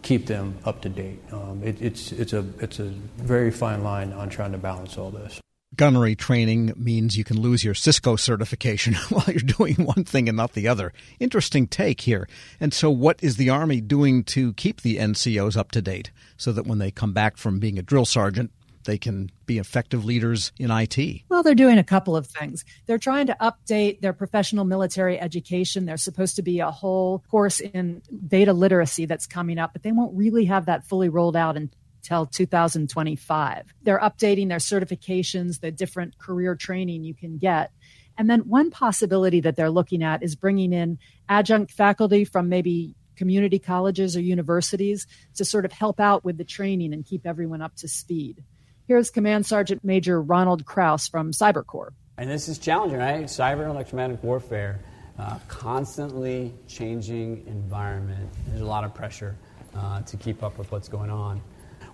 keep 0.03 0.27
them 0.27 0.57
up 0.65 0.81
to 0.81 0.89
date. 0.89 1.19
Um, 1.31 1.61
it, 1.63 1.81
it's 1.81 2.11
it's 2.11 2.33
a 2.33 2.45
it's 2.59 2.79
a 2.79 2.93
very 3.17 3.51
fine 3.51 3.83
line 3.83 4.13
on 4.13 4.29
trying 4.29 4.51
to 4.51 4.57
balance 4.57 4.97
all 4.97 5.09
this. 5.09 5.39
Gunnery 5.75 6.15
training 6.15 6.73
means 6.75 7.17
you 7.17 7.23
can 7.23 7.39
lose 7.39 7.63
your 7.63 7.73
Cisco 7.73 8.15
certification 8.15 8.93
while 9.09 9.25
you're 9.27 9.39
doing 9.39 9.75
one 9.85 10.03
thing 10.03 10.29
and 10.29 10.37
not 10.37 10.53
the 10.53 10.67
other. 10.67 10.93
Interesting 11.19 11.65
take 11.65 12.01
here. 12.01 12.27
And 12.59 12.73
so, 12.73 12.91
what 12.91 13.17
is 13.23 13.37
the 13.37 13.49
Army 13.49 13.81
doing 13.81 14.23
to 14.25 14.53
keep 14.53 14.81
the 14.81 14.97
NCOs 14.97 15.57
up 15.57 15.71
to 15.71 15.81
date 15.81 16.11
so 16.37 16.51
that 16.51 16.67
when 16.67 16.77
they 16.77 16.91
come 16.91 17.13
back 17.13 17.37
from 17.37 17.59
being 17.59 17.79
a 17.79 17.83
drill 17.83 18.05
sergeant, 18.05 18.51
they 18.83 18.97
can 18.97 19.29
be 19.45 19.57
effective 19.57 20.05
leaders 20.05 20.51
in 20.57 20.71
IT? 20.71 21.23
Well, 21.29 21.43
they're 21.43 21.55
doing 21.55 21.77
a 21.77 21.83
couple 21.83 22.15
of 22.15 22.27
things. 22.27 22.63
They're 22.85 22.97
trying 22.97 23.27
to 23.27 23.37
update 23.41 24.01
their 24.01 24.13
professional 24.13 24.65
military 24.65 25.19
education. 25.19 25.85
There's 25.85 26.03
supposed 26.03 26.35
to 26.37 26.41
be 26.41 26.59
a 26.59 26.71
whole 26.71 27.23
course 27.29 27.59
in 27.59 28.01
data 28.27 28.53
literacy 28.53 29.05
that's 29.05 29.27
coming 29.27 29.57
up, 29.57 29.73
but 29.73 29.83
they 29.83 29.91
won't 29.91 30.15
really 30.15 30.45
have 30.45 30.65
that 30.65 30.85
fully 30.85 31.09
rolled 31.09 31.35
out 31.35 31.57
until 31.57 32.25
2025. 32.25 33.73
They're 33.83 33.99
updating 33.99 34.49
their 34.49 34.57
certifications, 34.57 35.59
the 35.59 35.71
different 35.71 36.17
career 36.17 36.55
training 36.55 37.03
you 37.03 37.13
can 37.13 37.37
get. 37.37 37.71
And 38.17 38.29
then 38.29 38.41
one 38.41 38.69
possibility 38.69 39.41
that 39.41 39.55
they're 39.55 39.71
looking 39.71 40.03
at 40.03 40.23
is 40.23 40.35
bringing 40.35 40.73
in 40.73 40.99
adjunct 41.29 41.71
faculty 41.71 42.25
from 42.25 42.49
maybe 42.49 42.95
community 43.15 43.59
colleges 43.59 44.15
or 44.15 44.21
universities 44.21 45.07
to 45.35 45.45
sort 45.45 45.65
of 45.65 45.71
help 45.71 45.99
out 45.99 46.23
with 46.23 46.37
the 46.37 46.43
training 46.43 46.93
and 46.93 47.05
keep 47.05 47.25
everyone 47.25 47.61
up 47.61 47.75
to 47.77 47.87
speed. 47.87 48.43
Here's 48.85 49.09
Command 49.09 49.45
Sergeant 49.45 49.83
Major 49.83 50.21
Ronald 50.21 50.65
Kraus 50.65 51.07
from 51.07 51.31
Cyber 51.31 51.65
Corps. 51.65 51.93
And 52.17 52.29
this 52.29 52.49
is 52.49 52.57
challenging, 52.59 52.99
right? 52.99 53.25
Cyber 53.25 53.69
electromagnetic 53.69 54.23
warfare. 54.23 54.79
uh, 55.17 55.37
constantly 55.47 56.53
changing 56.67 57.45
environment. 57.47 58.29
There's 58.47 58.61
a 58.61 58.65
lot 58.65 58.83
of 58.83 58.93
pressure 58.93 59.35
uh, 59.75 60.01
to 60.01 60.17
keep 60.17 60.41
up 60.43 60.57
with 60.57 60.71
what's 60.71 60.87
going 60.87 61.11
on. 61.11 61.41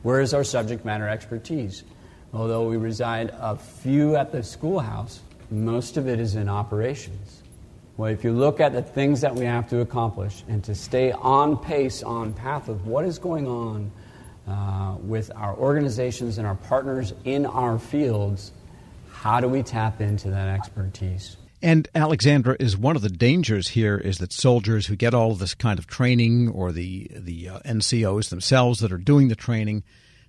Where 0.03 0.21
is 0.21 0.33
our 0.33 0.43
subject 0.43 0.85
matter 0.85 1.07
expertise? 1.07 1.83
Although 2.33 2.69
we 2.69 2.77
reside 2.77 3.31
a 3.39 3.57
few 3.57 4.15
at 4.15 4.31
the 4.31 4.43
schoolhouse, 4.43 5.19
most 5.51 5.97
of 5.97 6.07
it 6.07 6.19
is 6.19 6.35
in 6.35 6.47
operations. 6.47 7.43
Well, 7.97 8.09
if 8.09 8.23
you 8.23 8.31
look 8.31 8.61
at 8.61 8.71
the 8.71 8.81
things 8.81 9.19
that 9.21 9.35
we 9.35 9.43
have 9.43 9.67
to 9.69 9.81
accomplish 9.81 10.43
and 10.47 10.63
to 10.63 10.73
stay 10.73 11.11
on 11.11 11.57
pace, 11.57 12.01
on 12.01 12.31
path 12.31 12.69
of 12.69 12.87
what 12.87 13.03
is 13.03 13.19
going 13.19 13.47
on 13.47 13.91
uh, 14.49 14.95
with 15.01 15.31
our 15.35 15.55
organizations 15.55 16.37
and 16.37 16.47
our 16.47 16.55
partners 16.55 17.13
in 17.25 17.45
our 17.45 17.79
fields, 17.79 18.51
how 19.11 19.39
do 19.39 19.47
we 19.47 19.63
tap 19.63 20.01
into 20.01 20.29
that 20.29 20.47
expertise? 20.47 21.37
And 21.61 21.89
Alexandra 21.93 22.55
is 22.59 22.77
one 22.77 22.95
of 22.95 23.01
the 23.01 23.09
dangers 23.09 23.69
here 23.69 23.97
is 23.97 24.19
that 24.19 24.31
soldiers 24.31 24.87
who 24.87 24.95
get 24.95 25.13
all 25.13 25.35
this 25.35 25.53
kind 25.53 25.77
of 25.77 25.87
training, 25.87 26.49
or 26.49 26.71
the 26.71 27.11
the 27.13 27.49
uh, 27.49 27.59
NCOs 27.59 28.29
themselves 28.29 28.79
that 28.79 28.93
are 28.93 28.97
doing 28.97 29.27
the 29.27 29.35
training, 29.35 29.83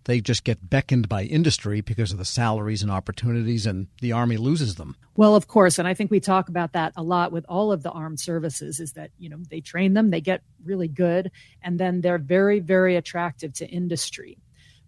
they 0.05 0.21
just 0.21 0.45
get 0.45 0.71
beckoned 0.71 1.09
by 1.09 1.25
industry 1.25 1.81
because 1.81 2.13
of 2.13 2.19
the 2.19 2.25
salaries 2.25 2.83
and 2.83 2.91
opportunities, 2.91 3.67
and 3.67 3.89
the 4.01 4.13
Army 4.13 4.37
loses 4.37 4.77
them. 4.77 4.97
Well, 5.17 5.35
of 5.35 5.47
course, 5.47 5.79
and 5.79 5.87
I 5.87 5.95
think 5.95 6.11
we 6.11 6.21
talk 6.21 6.49
about 6.49 6.73
that 6.73 6.93
a 6.97 7.03
lot 7.03 7.33
with 7.33 7.45
all 7.49 7.73
of 7.73 7.83
the 7.83 7.91
armed 7.91 8.21
services 8.21 8.81
is 8.81 8.93
that, 8.93 9.11
you 9.19 9.29
know, 9.29 9.39
they 9.51 9.61
train 9.61 9.95
them, 9.95 10.11
they 10.11 10.21
get 10.21 10.43
really 10.65 10.89
good, 10.89 11.31
and 11.63 11.79
then 11.79 12.01
they're 12.01 12.19
very, 12.19 12.61
very 12.61 12.97
attractive 12.97 13.53
to 13.55 13.69
industry. 13.69 14.39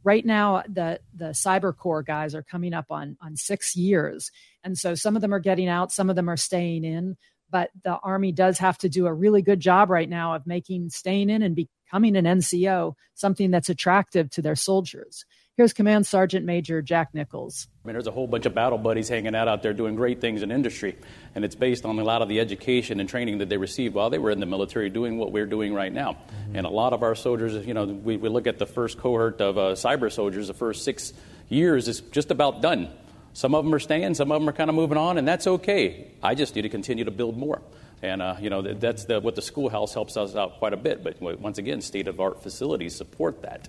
Right 0.05 0.25
now, 0.25 0.63
the, 0.69 1.01
the 1.15 1.27
cyber 1.27 1.77
corps 1.77 2.03
guys 2.03 2.35
are 2.35 2.43
coming 2.43 2.75
up 2.75 2.87
on, 2.91 3.17
on 3.21 3.37
six 3.37 3.77
years. 3.77 4.33
And 4.65 4.77
so 4.77 4.97
some 4.97 5.15
of 5.15 5.23
them 5.23 5.33
are 5.33 5.39
getting 5.39 5.69
out, 5.69 5.93
some 5.93 6.11
of 6.11 6.17
them 6.17 6.29
are 6.29 6.37
staying 6.37 6.85
in 6.85 7.17
but 7.53 7.71
the 7.85 7.99
Army 8.03 8.33
does 8.33 8.59
have 8.59 8.79
to 8.79 8.89
do 8.89 9.07
a 9.07 9.13
really 9.13 9.43
good 9.43 9.61
job 9.61 9.91
right 9.91 10.09
now 10.09 10.35
of 10.35 10.47
making 10.47 10.89
staying 10.89 11.31
in 11.31 11.43
and 11.43 11.55
becoming 11.93 12.17
an 12.17 12.25
NCO 12.25 12.95
something 13.15 13.51
that's 13.51 13.69
attractive 13.69 14.31
to 14.31 14.43
their 14.43 14.57
soldiers. 14.57 15.27
Here's 15.59 15.75
Command 15.75 16.07
Sergeant 16.07 16.47
Major 16.47 16.81
Jack 16.81 17.13
Nichols. 17.13 17.69
I 17.85 17.89
mean, 17.89 17.93
there's 17.93 18.07
a 18.07 18.11
whole 18.11 18.27
bunch 18.27 18.47
of 18.47 18.55
battle 18.55 18.79
buddies 18.79 19.11
hanging 19.11 19.35
out 19.35 19.47
out 19.47 19.63
there 19.63 19.75
doing 19.75 19.95
great 19.95 20.19
things 20.19 20.43
in 20.43 20.51
industry, 20.51 20.97
and 21.35 21.45
it's 21.45 21.55
based 21.55 21.85
on 21.85 21.99
a 21.99 22.05
lot 22.05 22.23
of 22.23 22.31
the 22.31 22.41
education 22.41 22.99
and 22.99 23.09
training 23.09 23.39
that 23.39 23.51
they 23.51 23.59
received 23.59 23.95
while 23.95 24.09
they 24.09 24.19
were 24.19 24.31
in 24.31 24.41
the 24.41 24.47
military 24.47 24.89
doing 24.89 25.19
what 25.19 25.31
we're 25.31 25.47
doing 25.47 25.75
right 25.75 25.93
now. 25.93 26.13
Mm-hmm. 26.13 26.57
And 26.57 26.67
a 26.67 26.71
lot 26.71 26.95
of 26.95 27.03
our 27.03 27.15
soldiers, 27.15 27.67
you 27.67 27.75
know, 27.75 27.85
we, 27.85 28.17
we 28.17 28.31
look 28.31 28.47
at 28.47 28.59
the 28.59 28.65
first 28.65 28.97
cohort 28.97 29.43
of 29.43 29.59
uh, 29.59 29.61
cyber 29.73 30.11
soldiers, 30.11 30.49
the 30.49 30.55
first 30.55 30.85
six 30.85 31.13
years 31.51 31.87
is 31.87 32.01
just 32.01 32.31
about 32.31 32.63
done. 32.63 32.89
Some 33.35 33.55
of 33.55 33.63
them 33.65 33.75
are 33.75 33.79
staying, 33.79 34.15
some 34.15 34.33
of 34.33 34.41
them 34.41 34.49
are 34.49 34.53
kind 34.53 34.71
of 34.71 34.77
moving 34.77 34.97
on, 34.97 35.19
and 35.19 35.29
that's 35.29 35.47
okay. 35.47 36.13
I 36.23 36.35
just 36.35 36.57
need 36.57 36.63
to 36.63 36.71
continue 36.71 37.05
to 37.05 37.11
build 37.11 37.37
more. 37.37 37.61
And, 38.03 38.21
uh, 38.21 38.37
you 38.41 38.51
know, 38.51 38.63
that's 38.63 39.05
the, 39.05 39.21
what 39.21 39.37
the 39.37 39.43
schoolhouse 39.43 39.95
helps 39.95 40.17
us 40.17 40.35
out 40.35 40.59
quite 40.59 40.73
a 40.73 40.77
bit. 40.77 41.05
But 41.05 41.21
once 41.21 41.59
again, 41.59 41.81
state 41.81 42.09
of 42.09 42.21
art 42.21 42.43
facilities 42.43 42.97
support 42.97 43.43
that. 43.43 43.69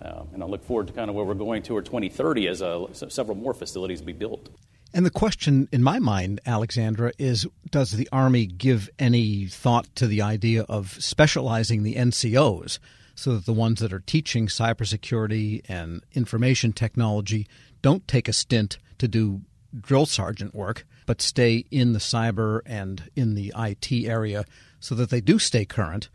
Uh, 0.00 0.22
and 0.32 0.42
I 0.42 0.46
look 0.46 0.64
forward 0.64 0.86
to 0.88 0.92
kind 0.92 1.10
of 1.10 1.16
where 1.16 1.24
we're 1.24 1.34
going 1.34 1.62
toward 1.62 1.86
2030 1.86 2.48
as 2.48 2.62
uh, 2.62 2.92
several 2.92 3.36
more 3.36 3.54
facilities 3.54 4.00
be 4.00 4.12
built. 4.12 4.48
And 4.94 5.06
the 5.06 5.10
question 5.10 5.68
in 5.72 5.82
my 5.82 5.98
mind, 5.98 6.40
Alexandra, 6.44 7.12
is 7.18 7.46
does 7.70 7.92
the 7.92 8.08
Army 8.12 8.46
give 8.46 8.90
any 8.98 9.46
thought 9.46 9.94
to 9.96 10.06
the 10.06 10.22
idea 10.22 10.62
of 10.68 10.92
specializing 11.02 11.82
the 11.82 11.94
NCOs 11.94 12.78
so 13.14 13.34
that 13.34 13.46
the 13.46 13.52
ones 13.52 13.80
that 13.80 13.92
are 13.92 14.00
teaching 14.00 14.48
cybersecurity 14.48 15.62
and 15.68 16.02
information 16.12 16.72
technology 16.72 17.46
don't 17.80 18.06
take 18.06 18.28
a 18.28 18.32
stint 18.32 18.78
to 18.98 19.08
do 19.08 19.40
drill 19.78 20.06
sergeant 20.06 20.54
work, 20.54 20.84
but 21.06 21.20
stay 21.20 21.64
in 21.70 21.92
the 21.92 21.98
cyber 21.98 22.60
and 22.66 23.10
in 23.16 23.34
the 23.34 23.52
IT 23.56 23.90
area 23.92 24.44
so 24.80 24.94
that 24.94 25.10
they 25.10 25.20
do 25.20 25.38
stay 25.38 25.64
current 25.64 26.08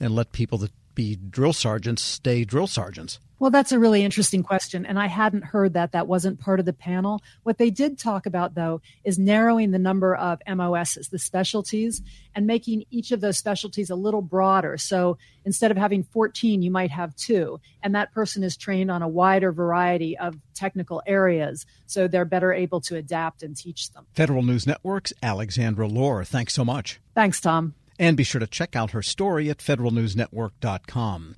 and 0.00 0.14
let 0.14 0.32
people 0.32 0.58
that 0.58 0.72
be 0.94 1.16
drill 1.16 1.52
sergeants 1.52 2.02
stay 2.02 2.44
drill 2.44 2.66
sergeants? 2.66 3.18
Well, 3.44 3.50
that's 3.50 3.72
a 3.72 3.78
really 3.78 4.02
interesting 4.02 4.42
question. 4.42 4.86
And 4.86 4.98
I 4.98 5.06
hadn't 5.06 5.44
heard 5.44 5.74
that. 5.74 5.92
That 5.92 6.06
wasn't 6.06 6.40
part 6.40 6.60
of 6.60 6.64
the 6.64 6.72
panel. 6.72 7.20
What 7.42 7.58
they 7.58 7.68
did 7.68 7.98
talk 7.98 8.24
about, 8.24 8.54
though, 8.54 8.80
is 9.04 9.18
narrowing 9.18 9.70
the 9.70 9.78
number 9.78 10.14
of 10.14 10.40
MOSs, 10.48 11.10
the 11.10 11.18
specialties, 11.18 12.00
and 12.34 12.46
making 12.46 12.84
each 12.90 13.12
of 13.12 13.20
those 13.20 13.36
specialties 13.36 13.90
a 13.90 13.96
little 13.96 14.22
broader. 14.22 14.78
So 14.78 15.18
instead 15.44 15.70
of 15.70 15.76
having 15.76 16.04
14, 16.04 16.62
you 16.62 16.70
might 16.70 16.90
have 16.90 17.14
two. 17.16 17.60
And 17.82 17.94
that 17.94 18.14
person 18.14 18.42
is 18.42 18.56
trained 18.56 18.90
on 18.90 19.02
a 19.02 19.08
wider 19.08 19.52
variety 19.52 20.16
of 20.16 20.36
technical 20.54 21.02
areas. 21.06 21.66
So 21.84 22.08
they're 22.08 22.24
better 22.24 22.50
able 22.50 22.80
to 22.80 22.96
adapt 22.96 23.42
and 23.42 23.54
teach 23.54 23.92
them. 23.92 24.06
Federal 24.14 24.42
News 24.42 24.66
Network's 24.66 25.12
Alexandra 25.22 25.86
Lohr. 25.86 26.24
Thanks 26.24 26.54
so 26.54 26.64
much. 26.64 26.98
Thanks, 27.14 27.42
Tom. 27.42 27.74
And 27.98 28.16
be 28.16 28.24
sure 28.24 28.38
to 28.38 28.46
check 28.46 28.74
out 28.74 28.92
her 28.92 29.02
story 29.02 29.50
at 29.50 29.58
federalnewsnetwork.com. 29.58 31.36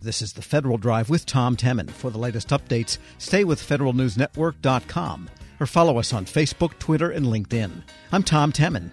This 0.00 0.20
is 0.20 0.34
the 0.34 0.42
Federal 0.42 0.76
Drive 0.76 1.08
with 1.08 1.24
Tom 1.24 1.56
Temin. 1.56 1.90
For 1.90 2.10
the 2.10 2.18
latest 2.18 2.48
updates, 2.48 2.98
stay 3.18 3.44
with 3.44 3.60
federalnewsnetwork.com 3.60 5.30
or 5.58 5.66
follow 5.66 5.98
us 5.98 6.12
on 6.12 6.26
Facebook, 6.26 6.78
Twitter, 6.78 7.10
and 7.10 7.26
LinkedIn. 7.26 7.82
I'm 8.12 8.22
Tom 8.22 8.52
Temin. 8.52 8.90